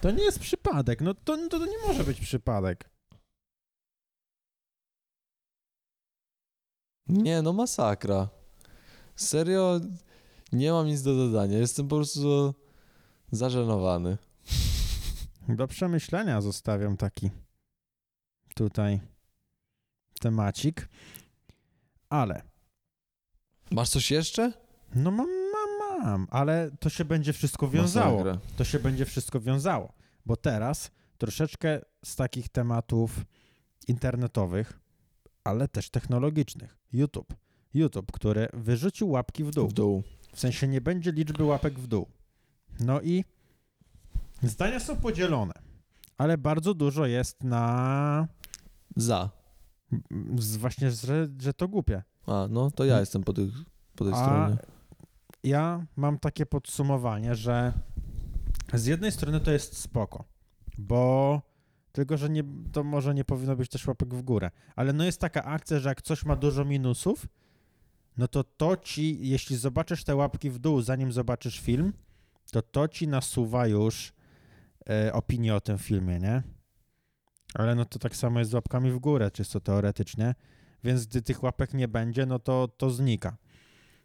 To 0.00 0.10
nie 0.10 0.24
jest 0.24 0.38
przypadek, 0.38 1.00
no 1.00 1.14
to, 1.14 1.48
to, 1.48 1.58
to 1.58 1.66
nie 1.66 1.78
może 1.86 2.04
być 2.04 2.20
przypadek. 2.20 2.90
Nie, 7.06 7.42
no 7.42 7.52
masakra. 7.52 8.28
Serio, 9.16 9.80
nie 10.52 10.72
mam 10.72 10.86
nic 10.86 11.02
do 11.02 11.16
dodania. 11.16 11.58
Jestem 11.58 11.88
po 11.88 11.96
prostu 11.96 12.54
zażenowany. 13.32 14.18
Do 15.48 15.68
przemyślenia 15.68 16.40
zostawiam 16.40 16.96
taki 16.96 17.30
tutaj 18.54 19.00
temacik. 20.20 20.88
Ale 22.08 22.42
Masz 23.70 23.90
coś 23.90 24.10
jeszcze? 24.10 24.52
no 24.94 25.10
mam, 25.10 25.43
ale 26.30 26.70
to 26.80 26.88
się 26.88 27.04
będzie 27.04 27.32
wszystko 27.32 27.68
wiązało. 27.68 28.24
To 28.56 28.64
się 28.64 28.78
będzie 28.78 29.04
wszystko 29.04 29.40
wiązało. 29.40 29.92
Bo 30.26 30.36
teraz 30.36 30.90
troszeczkę 31.18 31.80
z 32.04 32.16
takich 32.16 32.48
tematów 32.48 33.24
internetowych, 33.88 34.80
ale 35.44 35.68
też 35.68 35.90
technologicznych. 35.90 36.76
YouTube. 36.92 37.34
YouTube, 37.74 38.12
który 38.12 38.48
wyrzucił 38.52 39.10
łapki 39.10 39.44
w 39.44 39.50
dół. 39.50 39.68
W 39.68 39.72
dół. 39.72 40.02
W 40.34 40.40
sensie 40.40 40.68
nie 40.68 40.80
będzie 40.80 41.12
liczby 41.12 41.44
łapek 41.44 41.78
w 41.78 41.86
dół. 41.86 42.06
No 42.80 43.00
i 43.00 43.24
zdania 44.42 44.80
są 44.80 44.96
podzielone, 44.96 45.52
ale 46.18 46.38
bardzo 46.38 46.74
dużo 46.74 47.06
jest 47.06 47.44
na 47.44 48.28
Za. 48.96 49.30
z- 50.38 50.56
właśnie, 50.56 50.90
że, 50.90 51.28
że 51.40 51.54
to 51.54 51.68
głupie. 51.68 52.02
A, 52.26 52.46
no 52.50 52.70
to 52.70 52.84
ja 52.84 53.00
jestem 53.00 53.22
po, 53.24 53.32
tych, 53.32 53.50
po 53.96 54.04
tej 54.04 54.14
A 54.14 54.16
stronie. 54.16 54.56
Ja 55.44 55.86
mam 55.96 56.18
takie 56.18 56.46
podsumowanie, 56.46 57.34
że 57.34 57.72
z 58.74 58.86
jednej 58.86 59.12
strony 59.12 59.40
to 59.40 59.50
jest 59.50 59.76
spoko, 59.76 60.24
bo 60.78 61.42
tylko, 61.92 62.16
że 62.16 62.30
nie, 62.30 62.44
to 62.72 62.84
może 62.84 63.14
nie 63.14 63.24
powinno 63.24 63.56
być 63.56 63.70
też 63.70 63.86
łapek 63.86 64.14
w 64.14 64.22
górę, 64.22 64.50
ale 64.76 64.92
no 64.92 65.04
jest 65.04 65.20
taka 65.20 65.44
akcja, 65.44 65.78
że 65.78 65.88
jak 65.88 66.02
coś 66.02 66.24
ma 66.24 66.36
dużo 66.36 66.64
minusów, 66.64 67.26
no 68.16 68.28
to 68.28 68.44
to 68.44 68.76
ci, 68.76 69.28
jeśli 69.28 69.56
zobaczysz 69.56 70.04
te 70.04 70.16
łapki 70.16 70.50
w 70.50 70.58
dół, 70.58 70.80
zanim 70.80 71.12
zobaczysz 71.12 71.60
film, 71.60 71.92
to 72.52 72.62
to 72.62 72.88
ci 72.88 73.08
nasuwa 73.08 73.66
już 73.66 74.12
e, 74.90 75.12
opinię 75.12 75.54
o 75.54 75.60
tym 75.60 75.78
filmie, 75.78 76.18
nie? 76.18 76.42
Ale 77.54 77.74
no 77.74 77.84
to 77.84 77.98
tak 77.98 78.16
samo 78.16 78.38
jest 78.38 78.50
z 78.50 78.54
łapkami 78.54 78.90
w 78.90 78.98
górę, 78.98 79.30
czysto 79.30 79.60
teoretycznie, 79.60 80.34
więc 80.84 81.06
gdy 81.06 81.22
tych 81.22 81.42
łapek 81.42 81.74
nie 81.74 81.88
będzie, 81.88 82.26
no 82.26 82.38
to 82.38 82.68
to 82.68 82.90
znika. 82.90 83.36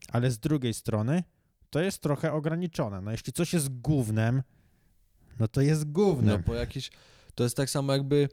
Ale 0.08 0.32
z 0.32 0.40
drugiej 0.40 0.74
strony 0.74 1.24
to 1.70 1.82
jest 1.82 2.02
trochę 2.02 2.34
ograniczone. 2.34 3.02
No 3.02 3.12
jeśli 3.12 3.34
coś 3.34 3.54
jest 3.54 3.70
głównym, 3.82 4.44
no 5.40 5.48
to 5.48 5.62
jest 5.62 5.86
No 5.86 5.92
głównym. 5.92 6.44
po 6.44 6.54
jakiś... 6.54 6.92
To 7.36 7.44
jest 7.44 7.58
tak 7.58 7.70
samo 7.70 7.94
jakby 7.94 8.30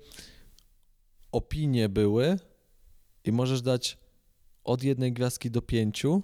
opinie 1.32 1.88
były 1.88 2.38
i 3.24 3.32
możesz 3.32 3.62
dać 3.62 3.98
od 4.64 4.82
jednej 4.82 5.12
gwiazdki 5.12 5.50
do 5.50 5.62
pięciu, 5.62 6.22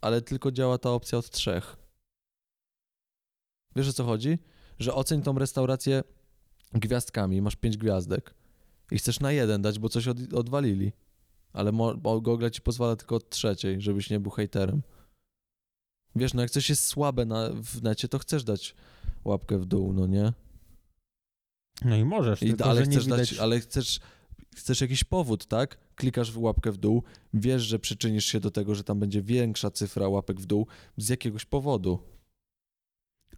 ale 0.00 0.22
tylko 0.22 0.52
działa 0.52 0.78
ta 0.78 0.90
opcja 0.90 1.18
od 1.18 1.30
trzech. 1.30 1.76
Wiesz 3.76 3.88
o 3.88 3.92
co 3.92 4.04
chodzi? 4.04 4.38
Że 4.78 4.94
oceń 4.94 5.22
tą 5.22 5.38
restaurację 5.38 6.02
gwiazdkami, 6.72 7.42
masz 7.42 7.56
pięć 7.56 7.76
gwiazdek 7.76 8.34
i 8.90 8.98
chcesz 8.98 9.20
na 9.20 9.32
jeden 9.32 9.62
dać, 9.62 9.78
bo 9.78 9.88
coś 9.88 10.08
od, 10.08 10.32
odwalili. 10.32 10.92
Ale 11.54 11.72
Google 12.22 12.50
ci 12.50 12.60
pozwala 12.60 12.96
tylko 12.96 13.16
od 13.16 13.30
trzeciej, 13.30 13.80
żebyś 13.80 14.10
nie 14.10 14.20
był 14.20 14.30
hejterem. 14.30 14.82
Wiesz, 16.16 16.34
no 16.34 16.42
jak 16.42 16.50
coś 16.50 16.68
jest 16.68 16.86
słabe 16.86 17.24
na, 17.24 17.50
w 17.62 17.82
necie, 17.82 18.08
to 18.08 18.18
chcesz 18.18 18.44
dać 18.44 18.74
łapkę 19.24 19.58
w 19.58 19.66
dół, 19.66 19.92
no 19.92 20.06
nie? 20.06 20.32
No 21.84 21.96
i 21.96 22.04
możesz, 22.04 22.42
I, 22.42 22.48
tylko 22.48 22.64
ale 22.64 22.82
chcesz 22.82 23.04
widać... 23.04 23.30
dać, 23.30 23.38
ale 23.38 23.60
chcesz, 23.60 24.00
chcesz 24.56 24.80
jakiś 24.80 25.04
powód, 25.04 25.46
tak? 25.46 25.78
Klikasz 25.96 26.32
w 26.32 26.38
łapkę 26.38 26.72
w 26.72 26.76
dół, 26.76 27.02
wiesz, 27.34 27.62
że 27.62 27.78
przyczynisz 27.78 28.24
się 28.24 28.40
do 28.40 28.50
tego, 28.50 28.74
że 28.74 28.84
tam 28.84 29.00
będzie 29.00 29.22
większa 29.22 29.70
cyfra 29.70 30.08
łapek 30.08 30.40
w 30.40 30.46
dół 30.46 30.66
z 30.96 31.08
jakiegoś 31.08 31.44
powodu. 31.44 31.98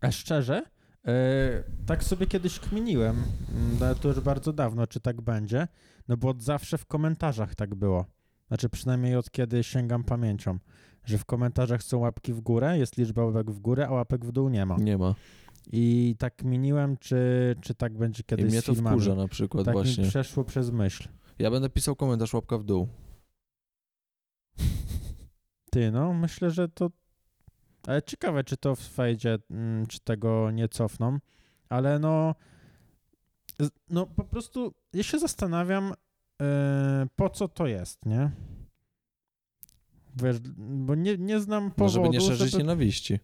A 0.00 0.12
szczerze, 0.12 0.62
e, 1.06 1.64
tak 1.86 2.04
sobie 2.04 2.26
kiedyś 2.26 2.58
kminiłem, 2.58 3.24
mm, 3.54 3.82
ale 3.82 3.94
to 3.94 4.08
już 4.08 4.20
bardzo 4.20 4.52
dawno, 4.52 4.86
czy 4.86 5.00
tak 5.00 5.20
będzie, 5.20 5.68
no 6.08 6.16
bo 6.16 6.28
od 6.28 6.42
zawsze 6.42 6.78
w 6.78 6.86
komentarzach 6.86 7.54
tak 7.54 7.74
było. 7.74 8.04
Znaczy 8.48 8.68
przynajmniej 8.68 9.16
od 9.16 9.30
kiedy 9.30 9.64
sięgam 9.64 10.04
pamięcią, 10.04 10.58
że 11.04 11.18
w 11.18 11.24
komentarzach 11.24 11.82
są 11.82 11.98
łapki 11.98 12.32
w 12.32 12.40
górę, 12.40 12.78
jest 12.78 12.96
liczba 12.96 13.24
łapek 13.24 13.50
w 13.50 13.58
górę, 13.58 13.88
a 13.88 13.92
łapek 13.92 14.24
w 14.24 14.32
dół 14.32 14.48
nie 14.48 14.66
ma. 14.66 14.76
Nie 14.76 14.98
ma. 14.98 15.14
I 15.72 16.14
tak 16.18 16.36
kminiłem, 16.36 16.96
czy, 16.96 17.54
czy 17.60 17.74
tak 17.74 17.98
będzie 17.98 18.20
I 18.20 18.24
kiedyś 18.24 18.52
mnie 18.52 18.60
z 18.60 18.64
to 18.64 18.74
filmami. 18.74 18.96
wkurza 18.96 19.14
na 19.14 19.28
przykład 19.28 19.64
tak 19.64 19.74
właśnie. 19.74 20.04
mi 20.04 20.10
przeszło 20.10 20.44
przez 20.44 20.70
myśl. 20.70 21.08
Ja 21.38 21.50
będę 21.50 21.70
pisał 21.70 21.96
komentarz 21.96 22.34
łapka 22.34 22.58
w 22.58 22.64
dół. 22.64 22.88
Ty, 25.70 25.90
no, 25.92 26.14
myślę, 26.14 26.50
że 26.50 26.68
to. 26.68 26.90
Ale 27.86 28.02
ciekawe, 28.02 28.44
czy 28.44 28.56
to 28.56 28.76
w 28.76 28.80
fejdzie, 28.80 29.38
mm, 29.50 29.86
czy 29.86 30.00
tego 30.00 30.50
nie 30.50 30.68
cofną, 30.68 31.18
ale 31.68 31.98
no. 31.98 32.34
No, 33.90 34.06
po 34.06 34.24
prostu 34.24 34.74
ja 34.92 35.02
się 35.02 35.18
zastanawiam, 35.18 35.92
e, 36.42 37.06
po 37.16 37.30
co 37.30 37.48
to 37.48 37.66
jest, 37.66 38.06
nie? 38.06 38.30
Wiesz, 40.16 40.36
bo 40.56 40.94
nie, 40.94 41.16
nie 41.18 41.40
znam 41.40 41.64
No, 41.64 41.70
powodu, 41.70 41.92
żeby 41.94 42.08
nie 42.08 42.20
szerzyć 42.20 42.50
żeby... 42.50 42.62
nienawiści. 42.62 43.18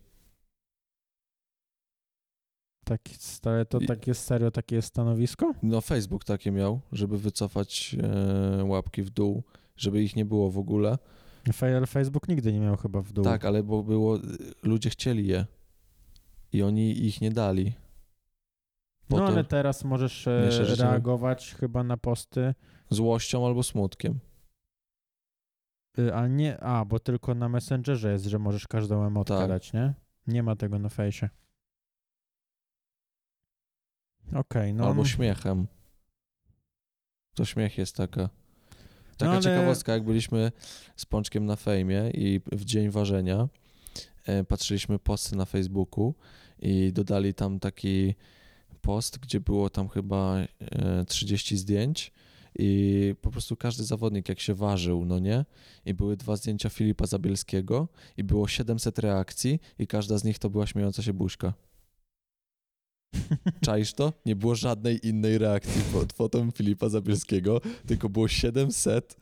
Taki, 2.84 3.14
stare, 3.14 3.66
to 3.66 3.78
tak 3.80 4.06
jest 4.06 4.24
serio, 4.24 4.50
takie 4.50 4.76
jest 4.76 4.88
stanowisko? 4.88 5.54
No 5.62 5.80
Facebook 5.80 6.24
takie 6.24 6.50
miał, 6.52 6.80
żeby 6.92 7.18
wycofać 7.18 7.96
e, 8.02 8.64
łapki 8.64 9.02
w 9.02 9.10
dół, 9.10 9.42
żeby 9.76 10.02
ich 10.02 10.16
nie 10.16 10.24
było 10.24 10.50
w 10.50 10.58
ogóle. 10.58 10.98
Ale 11.60 11.86
Facebook 11.86 12.28
nigdy 12.28 12.52
nie 12.52 12.60
miał 12.60 12.76
chyba 12.76 13.02
w 13.02 13.12
dół. 13.12 13.24
Tak, 13.24 13.44
ale 13.44 13.62
bo 13.62 13.82
było, 13.82 14.18
ludzie 14.62 14.90
chcieli 14.90 15.26
je 15.26 15.46
i 16.52 16.62
oni 16.62 17.06
ich 17.06 17.20
nie 17.20 17.30
dali. 17.30 17.72
Po 19.08 19.16
no 19.18 19.26
to 19.26 19.32
ale 19.32 19.44
teraz 19.44 19.84
możesz 19.84 20.26
nie 20.26 20.32
e, 20.72 20.74
reagować 20.74 21.54
chyba 21.54 21.84
na 21.84 21.96
posty, 21.96 22.54
złością 22.90 23.46
albo 23.46 23.62
smutkiem. 23.62 24.18
y, 25.98 26.14
a 26.14 26.26
nie, 26.28 26.60
a, 26.60 26.84
bo 26.84 27.00
tylko 27.00 27.34
na 27.34 27.48
Messengerze 27.48 28.12
jest, 28.12 28.24
że 28.24 28.38
możesz 28.38 28.68
każdą 28.68 29.06
emotkę 29.06 29.38
Tak. 29.38 29.48
dać, 29.48 29.72
nie? 29.72 29.94
Nie 30.26 30.42
ma 30.42 30.56
tego 30.56 30.78
na 30.78 30.88
fejsie. 30.88 31.28
Okej, 34.34 34.74
no. 34.74 34.86
Albo 34.86 35.04
śmiechem. 35.04 35.66
To 37.34 37.44
śmiech 37.44 37.78
jest 37.78 37.96
taka. 37.96 38.28
Taka 39.16 39.24
No, 39.24 39.30
ale- 39.32 39.40
ciekawostka, 39.42 39.92
jak 39.92 40.04
byliśmy 40.04 40.52
z 40.96 41.06
Pączkiem 41.06 41.46
na 41.46 41.56
fejmie 41.56 42.10
i 42.14 42.40
w 42.52 42.64
dzień 42.64 42.90
ważenia 42.90 43.48
e, 44.26 44.44
patrzyliśmy 44.44 44.98
posty 44.98 45.36
na 45.36 45.44
Facebooku 45.44 46.14
i 46.58 46.92
dodali 46.92 47.34
tam 47.34 47.60
taki 47.60 48.14
post, 48.82 49.18
gdzie 49.18 49.40
było 49.40 49.70
tam 49.70 49.88
chyba 49.88 50.36
e, 50.38 51.04
30 51.04 51.56
zdjęć 51.56 52.12
i 52.58 53.14
po 53.20 53.30
prostu 53.30 53.56
każdy 53.56 53.84
zawodnik 53.84 54.28
jak 54.28 54.40
się 54.40 54.54
ważył, 54.54 55.04
no 55.04 55.18
nie? 55.18 55.44
I 55.84 55.94
były 55.94 56.16
dwa 56.16 56.36
zdjęcia 56.36 56.68
Filipa 56.68 57.06
Zabielskiego 57.06 57.88
i 58.16 58.24
było 58.24 58.48
700 58.48 58.98
reakcji 58.98 59.60
i 59.78 59.86
każda 59.86 60.18
z 60.18 60.24
nich 60.24 60.38
to 60.38 60.50
była 60.50 60.66
śmiejąca 60.66 61.02
się 61.02 61.12
buźka. 61.12 61.52
Czaisz 63.64 63.92
to? 63.92 64.12
Nie 64.26 64.36
było 64.36 64.54
żadnej 64.54 65.06
innej 65.06 65.38
reakcji 65.38 65.82
pod 65.92 66.12
fotą 66.12 66.50
Filipa 66.50 66.88
Zabielskiego, 66.88 67.60
tylko 67.86 68.08
było 68.08 68.28
700, 68.28 69.16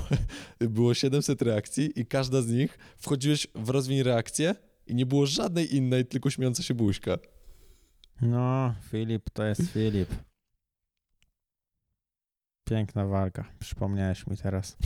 było 0.60 0.94
700 0.94 1.42
reakcji 1.42 2.00
i 2.00 2.06
każda 2.06 2.42
z 2.42 2.48
nich 2.48 2.78
wchodziłeś 2.96 3.46
w 3.54 3.68
rozwiń 3.68 4.02
reakcję 4.02 4.54
i 4.86 4.94
nie 4.94 5.06
było 5.06 5.26
żadnej 5.26 5.76
innej, 5.76 6.06
tylko 6.06 6.30
śmiejąca 6.30 6.62
się 6.62 6.74
buźka. 6.74 7.18
No, 8.20 8.74
Filip 8.82 9.30
to 9.30 9.44
jest 9.44 9.70
Filip. 9.70 10.08
Piękna 12.64 13.06
walka. 13.06 13.44
Przypomniałeś 13.58 14.26
mi 14.26 14.36
teraz. 14.36 14.76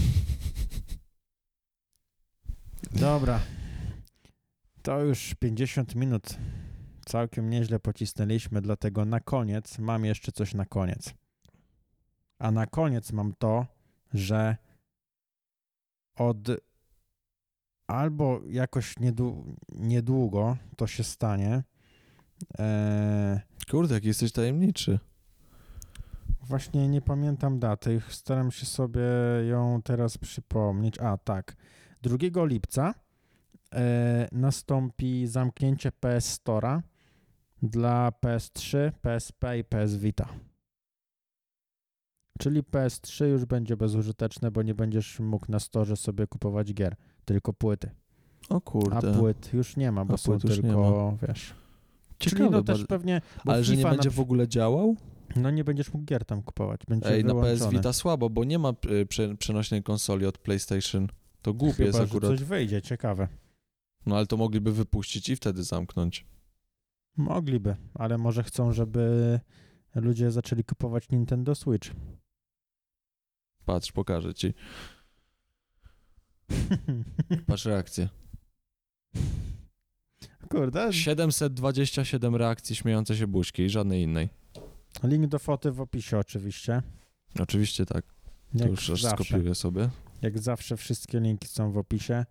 Dobra. 2.92 3.40
To 4.82 5.00
już 5.00 5.34
50 5.34 5.94
minut. 5.94 6.38
Całkiem 7.06 7.50
nieźle 7.50 7.80
pocisnęliśmy, 7.80 8.60
dlatego 8.62 9.04
na 9.04 9.20
koniec 9.20 9.78
mam 9.78 10.04
jeszcze 10.04 10.32
coś 10.32 10.54
na 10.54 10.66
koniec. 10.66 11.14
A 12.38 12.50
na 12.50 12.66
koniec 12.66 13.12
mam 13.12 13.34
to, 13.38 13.66
że 14.14 14.56
od 16.14 16.38
albo 17.86 18.40
jakoś 18.46 18.96
niedłu- 18.96 19.54
niedługo 19.68 20.56
to 20.76 20.86
się 20.86 21.04
stanie. 21.04 21.62
Eee, 22.58 23.40
Kurde, 23.70 23.94
jak 23.94 24.04
jesteś 24.04 24.32
tajemniczy. 24.32 24.98
Właśnie 26.42 26.88
nie 26.88 27.00
pamiętam 27.00 27.58
daty, 27.58 28.00
staram 28.08 28.50
się 28.50 28.66
sobie 28.66 29.00
ją 29.48 29.80
teraz 29.84 30.18
przypomnieć. 30.18 30.98
A, 30.98 31.16
tak. 31.16 31.56
2 32.02 32.44
lipca 32.44 32.94
e, 33.74 34.28
nastąpi 34.32 35.26
zamknięcie 35.26 35.92
PS 35.92 36.40
Store'a 36.40 36.80
dla 37.62 38.12
PS3, 38.24 38.92
PSP 39.02 39.58
i 39.58 39.64
PS 39.64 39.96
Vita. 39.96 40.28
Czyli 42.38 42.62
PS3 42.62 43.24
już 43.24 43.44
będzie 43.44 43.76
bezużyteczne, 43.76 44.50
bo 44.50 44.62
nie 44.62 44.74
będziesz 44.74 45.20
mógł 45.20 45.46
na 45.48 45.58
storze 45.58 45.96
sobie 45.96 46.26
kupować 46.26 46.74
gier, 46.74 46.96
tylko 47.24 47.52
płyty. 47.52 47.90
O 48.48 48.56
A 48.56 48.60
kurde. 48.60 49.14
płyt 49.18 49.52
już 49.52 49.76
nie 49.76 49.92
ma, 49.92 50.04
bo 50.04 50.14
A 50.14 50.16
są 50.16 50.32
już 50.32 50.62
nie 50.62 50.72
wiesz... 52.20 52.30
Czyli 52.30 52.36
Ciekawe, 52.36 52.56
no 52.56 52.62
też 52.62 52.84
pewnie... 52.84 53.20
ale 53.44 53.64
że 53.64 53.72
nie 53.72 53.78
FIFA 53.78 53.90
będzie 53.90 54.10
w 54.10 54.20
ogóle 54.20 54.48
działał? 54.48 54.96
No 55.36 55.50
nie 55.50 55.64
będziesz 55.64 55.92
mógł 55.92 56.04
gier 56.04 56.24
tam 56.24 56.42
kupować, 56.42 56.80
będzie 56.88 57.08
Ej, 57.10 57.24
na 57.24 57.34
PS 57.34 57.42
wyłączone. 57.42 57.70
Vita 57.70 57.92
słabo, 57.92 58.30
bo 58.30 58.44
nie 58.44 58.58
ma 58.58 58.72
y, 58.90 59.06
prze, 59.06 59.36
przenośnej 59.36 59.82
konsoli 59.82 60.26
od 60.26 60.38
PlayStation. 60.38 61.08
To 61.42 61.54
głupie 61.54 61.84
Chyba, 61.84 61.86
jest 61.86 62.00
akurat. 62.00 62.30
coś 62.30 62.44
wyjdzie, 62.44 62.82
ciekawe. 62.82 63.28
No 64.06 64.16
ale 64.16 64.26
to 64.26 64.36
mogliby 64.36 64.72
wypuścić 64.72 65.28
i 65.28 65.36
wtedy 65.36 65.62
zamknąć. 65.62 66.26
Mogliby, 67.16 67.76
ale 67.94 68.18
może 68.18 68.42
chcą, 68.42 68.72
żeby 68.72 69.40
ludzie 69.94 70.30
zaczęli 70.30 70.64
kupować 70.64 71.10
Nintendo 71.10 71.54
Switch. 71.54 71.90
Patrz, 73.64 73.92
pokażę 73.92 74.34
ci. 74.34 74.54
Patrz 77.46 77.64
reakcję. 77.64 78.08
Kurde, 80.50 80.92
727 80.92 82.36
reakcji 82.36 82.76
śmiejące 82.76 83.16
się 83.16 83.26
buźki 83.26 83.62
i 83.62 83.70
żadnej 83.70 84.02
innej. 84.02 84.28
link 85.02 85.26
do 85.26 85.38
foty 85.38 85.72
w 85.72 85.80
opisie 85.80 86.18
oczywiście. 86.18 86.82
Oczywiście 87.40 87.86
tak. 87.86 88.04
To 88.52 88.58
Jak 88.58 88.70
już 88.70 88.90
aż 88.90 89.02
zawsze. 89.02 89.24
skopiuję 89.24 89.54
sobie. 89.54 89.88
Jak 90.22 90.38
zawsze 90.38 90.76
wszystkie 90.76 91.20
linki 91.20 91.48
są 91.48 91.72
w 91.72 91.78
opisie. 91.78 92.24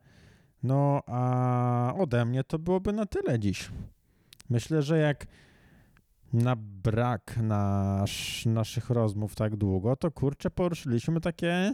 No 0.63 1.01
a 1.07 1.93
ode 1.97 2.25
mnie 2.25 2.43
to 2.43 2.59
byłoby 2.59 2.93
na 2.93 3.05
tyle 3.05 3.39
dziś. 3.39 3.69
Myślę, 4.49 4.81
że 4.81 4.97
jak 4.97 5.27
na 6.33 6.55
brak 6.55 7.37
nasz, 7.43 8.45
naszych 8.45 8.89
rozmów 8.89 9.35
tak 9.35 9.55
długo, 9.55 9.95
to 9.95 10.11
kurczę 10.11 10.49
poruszyliśmy 10.49 11.21
takie 11.21 11.73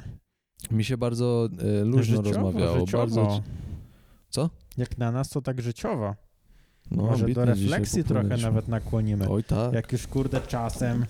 Mi 0.71 0.83
się 0.83 0.97
bardzo 0.97 1.49
e, 1.81 1.83
luźno 1.83 2.23
życiowo, 2.23 2.45
rozmawiało. 2.51 2.79
życiowo. 2.79 2.97
Bardzo, 2.97 3.41
Co? 4.29 4.49
Jak 4.77 4.97
na 4.97 5.11
nas 5.11 5.29
to 5.29 5.41
tak 5.41 5.61
życiowo. 5.61 6.15
No, 6.91 7.03
Może 7.03 7.27
do 7.27 7.45
refleksji 7.45 8.03
trochę 8.03 8.37
nawet 8.37 8.67
nakłonimy. 8.67 9.29
Oj 9.29 9.43
tak. 9.43 9.73
Jak 9.73 9.91
już 9.91 10.07
kurde 10.07 10.41
czasem 10.41 11.05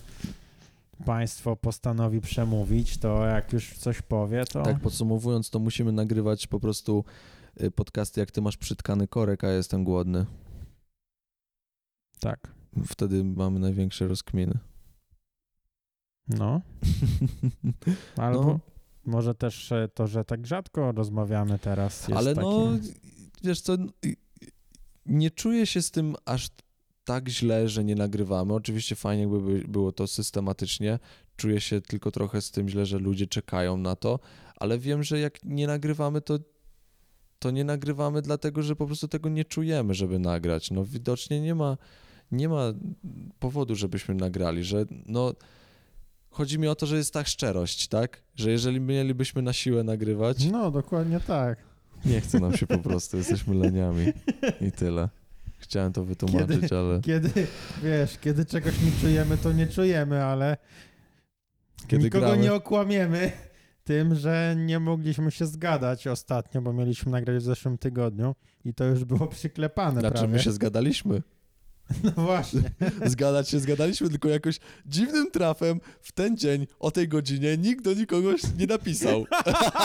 państwo 1.04 1.56
postanowi 1.56 2.20
przemówić, 2.20 2.98
to 2.98 3.26
jak 3.26 3.52
już 3.52 3.78
coś 3.78 4.02
powie, 4.02 4.44
to 4.44 4.62
Tak 4.62 4.80
podsumowując, 4.80 5.50
to 5.50 5.58
musimy 5.58 5.92
nagrywać 5.92 6.46
po 6.46 6.60
prostu 6.60 7.04
y, 7.62 7.70
podcasty, 7.70 8.20
jak 8.20 8.30
ty 8.30 8.40
masz 8.42 8.56
przytkany 8.56 9.08
korek, 9.08 9.44
a 9.44 9.46
ja 9.46 9.54
jestem 9.54 9.84
głodny. 9.84 10.26
tak. 12.20 12.48
Wtedy 12.86 13.24
mamy 13.24 13.58
największe 13.60 14.08
rozkminy. 14.08 14.58
No. 16.28 16.60
Albo 18.16 18.44
No. 18.44 18.60
może 19.04 19.34
też 19.34 19.72
e, 19.72 19.88
to, 19.94 20.06
że 20.06 20.24
tak 20.24 20.46
rzadko 20.46 20.92
rozmawiamy 20.92 21.58
teraz 21.58 22.10
Ale 22.10 22.34
no, 22.34 22.66
takim... 22.66 22.92
wiesz 23.44 23.60
co, 23.60 23.74
y- 23.74 24.16
nie 25.06 25.30
czuję 25.30 25.66
się 25.66 25.82
z 25.82 25.90
tym 25.90 26.16
aż 26.24 26.48
tak 27.04 27.28
źle, 27.28 27.68
że 27.68 27.84
nie 27.84 27.94
nagrywamy. 27.94 28.54
Oczywiście 28.54 28.96
fajnie 28.96 29.28
by- 29.28 29.64
było 29.68 29.92
to 29.92 30.06
systematycznie. 30.06 30.98
Czuję 31.36 31.60
się 31.60 31.80
tylko 31.80 32.10
trochę 32.10 32.40
z 32.42 32.50
tym 32.50 32.68
źle, 32.68 32.86
że 32.86 32.98
ludzie 32.98 33.26
czekają 33.26 33.76
na 33.76 33.96
to, 33.96 34.18
ale 34.56 34.78
wiem, 34.78 35.02
że 35.02 35.18
jak 35.20 35.44
nie 35.44 35.66
nagrywamy, 35.66 36.20
to 36.20 36.38
to 37.38 37.50
nie 37.50 37.64
nagrywamy 37.64 38.22
dlatego, 38.22 38.62
że 38.62 38.76
po 38.76 38.86
prostu 38.86 39.08
tego 39.08 39.28
nie 39.28 39.44
czujemy, 39.44 39.94
żeby 39.94 40.18
nagrać. 40.18 40.70
No 40.70 40.84
widocznie 40.84 41.40
nie 41.40 41.54
ma, 41.54 41.76
nie 42.32 42.48
ma 42.48 42.72
powodu, 43.38 43.74
żebyśmy 43.74 44.14
nagrali, 44.14 44.64
że 44.64 44.84
no 45.06 45.34
chodzi 46.30 46.58
mi 46.58 46.68
o 46.68 46.74
to, 46.74 46.86
że 46.86 46.96
jest 46.96 47.12
ta 47.12 47.24
szczerość, 47.24 47.88
tak? 47.88 48.22
Że 48.36 48.50
jeżeli 48.50 48.80
mielibyśmy 48.80 49.42
na 49.42 49.52
siłę 49.52 49.84
nagrywać, 49.84 50.44
No, 50.44 50.70
dokładnie 50.70 51.20
tak. 51.20 51.58
Nie 52.06 52.20
chce 52.20 52.40
nam 52.40 52.56
się 52.56 52.66
po 52.66 52.78
prostu, 52.78 53.16
jesteśmy 53.16 53.54
leniami 53.54 54.12
i 54.60 54.72
tyle. 54.72 55.08
Chciałem 55.58 55.92
to 55.92 56.04
wytłumaczyć, 56.04 56.60
Kiedy- 56.60 56.76
ale 56.78 57.00
Kiedy, 57.00 57.46
wiesz, 57.82 58.18
kiedy 58.18 58.44
czegoś 58.44 58.74
nie 58.82 58.90
czujemy, 59.00 59.36
to 59.36 59.52
nie 59.52 59.66
czujemy, 59.66 60.24
ale 60.24 60.56
kiedy 61.88 62.04
nikogo 62.04 62.26
gramy... 62.26 62.42
nie 62.42 62.52
okłamiemy 62.54 63.32
tym, 63.84 64.14
że 64.14 64.54
nie 64.58 64.78
mogliśmy 64.80 65.30
się 65.30 65.46
zgadać 65.46 66.06
ostatnio, 66.06 66.62
bo 66.62 66.72
mieliśmy 66.72 67.12
nagrać 67.12 67.36
w 67.36 67.42
zeszłym 67.46 67.78
tygodniu 67.78 68.34
i 68.64 68.74
to 68.74 68.84
już 68.84 69.04
było 69.04 69.26
przyklepane 69.26 70.00
Znaczy 70.00 70.14
prawie. 70.18 70.32
my 70.32 70.38
się 70.38 70.52
zgadaliśmy. 70.52 71.22
No 72.04 72.12
właśnie. 72.16 72.62
Zgadać 73.06 73.48
się 73.48 73.60
zgadaliśmy, 73.60 74.08
tylko 74.10 74.28
jakoś 74.28 74.58
dziwnym 74.86 75.30
trafem 75.30 75.80
w 76.00 76.12
ten 76.12 76.36
dzień 76.36 76.66
o 76.78 76.90
tej 76.90 77.08
godzinie 77.08 77.56
nikt 77.56 77.84
do 77.84 77.94
nikogo 77.94 78.30
nie 78.58 78.66
napisał. 78.66 79.26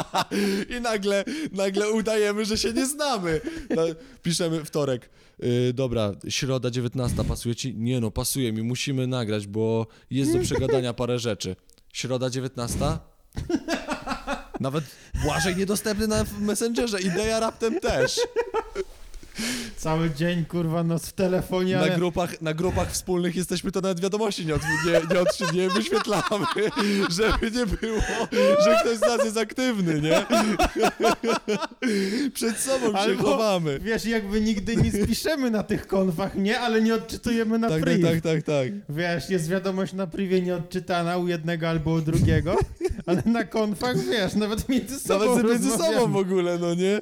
I 0.77 0.81
nagle, 0.81 1.23
nagle 1.51 1.89
udajemy, 1.89 2.45
że 2.45 2.57
się 2.57 2.73
nie 2.73 2.85
znamy. 2.85 3.41
No, 3.69 3.81
piszemy 4.23 4.65
wtorek. 4.65 5.09
Yy, 5.39 5.73
dobra, 5.73 6.11
środa 6.29 6.71
19, 6.71 7.23
pasuje 7.23 7.55
ci? 7.55 7.75
Nie 7.75 7.99
no, 7.99 8.11
pasuje 8.11 8.53
mi, 8.53 8.63
musimy 8.63 9.07
nagrać, 9.07 9.47
bo 9.47 9.87
jest 10.11 10.33
do 10.33 10.39
przegadania 10.39 10.93
parę 10.93 11.19
rzeczy. 11.19 11.55
Środa 11.93 12.29
19? 12.29 12.79
Nawet 14.59 14.83
Błażej 15.23 15.55
niedostępny 15.55 16.07
na 16.07 16.25
Messengerze, 16.39 17.01
idea 17.01 17.39
raptem 17.39 17.79
też. 17.79 18.19
Cały 19.77 20.09
dzień, 20.11 20.45
kurwa, 20.45 20.83
noc 20.83 21.05
w 21.05 21.13
telefonie, 21.13 21.75
Na 21.75 21.81
ale... 21.81 21.95
grupach, 21.95 22.41
na 22.41 22.53
grupach 22.53 22.91
wspólnych 22.91 23.35
jesteśmy, 23.35 23.71
to 23.71 23.81
nawet 23.81 23.99
wiadomości 23.99 24.45
nie, 24.45 24.55
od, 24.55 24.61
nie, 24.85 24.91
nie, 25.15 25.21
od, 25.21 25.53
nie 25.53 25.69
wyświetlamy, 25.69 26.45
żeby 27.17 27.51
nie 27.51 27.65
było, 27.65 28.01
że 28.65 28.77
ktoś 28.81 28.97
z 28.97 29.01
nas 29.01 29.25
jest 29.25 29.37
aktywny, 29.37 30.01
nie? 30.01 30.25
Przed 32.33 32.57
sobą 32.57 33.05
się 33.05 33.15
chowamy. 33.17 33.79
Wiesz, 33.79 34.05
jakby 34.05 34.41
nigdy 34.41 34.75
nie 34.75 34.91
spiszemy 35.03 35.51
na 35.51 35.63
tych 35.63 35.87
konfach, 35.87 36.35
nie? 36.35 36.59
Ale 36.59 36.81
nie 36.81 36.95
odczytujemy 36.95 37.59
na 37.59 37.69
Tak, 37.69 37.79
tak, 37.79 37.89
priv. 37.89 38.07
tak, 38.07 38.21
tak, 38.21 38.43
tak. 38.43 38.67
Wiesz, 38.89 39.29
jest 39.29 39.49
wiadomość 39.49 39.93
na 39.93 40.07
privie 40.07 40.41
nieodczytana 40.41 41.17
u 41.17 41.27
jednego 41.27 41.69
albo 41.69 41.91
u 41.91 42.01
drugiego, 42.01 42.57
ale 43.07 43.23
na 43.25 43.43
konfach, 43.43 43.97
wiesz, 43.97 44.33
nawet 44.33 44.69
między 44.69 44.99
sobą 44.99 45.25
Nawet 45.25 45.51
między 45.51 45.69
sobą 45.77 46.11
w 46.11 46.17
ogóle, 46.17 46.57
no 46.57 46.73
nie? 46.75 47.01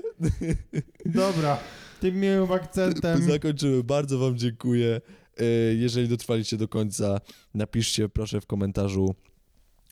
Dobra, 1.05 1.57
tym 1.99 2.19
miłym 2.19 2.51
akcentem. 2.51 3.23
Zakończymy. 3.31 3.83
Bardzo 3.83 4.19
wam 4.19 4.37
dziękuję. 4.37 5.01
E, 5.37 5.45
Jeżeli 5.73 6.07
dotrwaliście 6.07 6.57
do 6.57 6.67
końca, 6.67 7.21
napiszcie 7.53 8.09
proszę 8.09 8.41
w 8.41 8.45
komentarzu, 8.45 9.15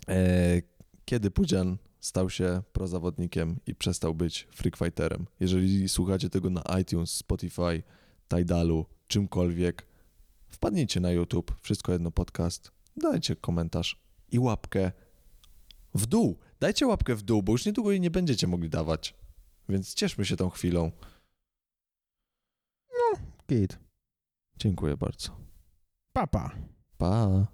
e, 0.09 0.61
kiedy 1.05 1.31
Pudzian 1.31 1.77
stał 1.99 2.29
się 2.29 2.61
prozawodnikiem 2.73 3.59
i 3.67 3.75
przestał 3.75 4.15
być 4.15 4.47
freakfighterem. 4.51 5.25
Jeżeli 5.39 5.89
słuchacie 5.89 6.29
tego 6.29 6.49
na 6.49 6.63
iTunes, 6.81 7.11
Spotify, 7.11 7.83
Tidalu, 8.29 8.85
czymkolwiek, 9.07 9.85
wpadnijcie 10.49 10.99
na 10.99 11.11
YouTube, 11.11 11.55
wszystko 11.61 11.91
jedno 11.91 12.11
podcast, 12.11 12.71
dajcie 12.97 13.35
komentarz 13.35 13.99
i 14.31 14.39
łapkę 14.39 14.91
w 15.95 16.05
dół. 16.05 16.37
Dajcie 16.59 16.87
łapkę 16.87 17.15
w 17.15 17.21
dół, 17.21 17.43
bo 17.43 17.51
już 17.51 17.65
niedługo 17.65 17.91
jej 17.91 18.01
nie 18.01 18.11
będziecie 18.11 18.47
mogli 18.47 18.69
dawać. 18.69 19.13
Więc 19.69 19.93
cieszmy 19.93 20.25
się 20.25 20.35
tą 20.35 20.49
chwilą. 20.49 20.91
Git. 23.49 23.79
Dziękuję 24.57 24.97
bardzo. 24.97 25.37
Papa. 26.13 26.51
Pa. 26.97 27.43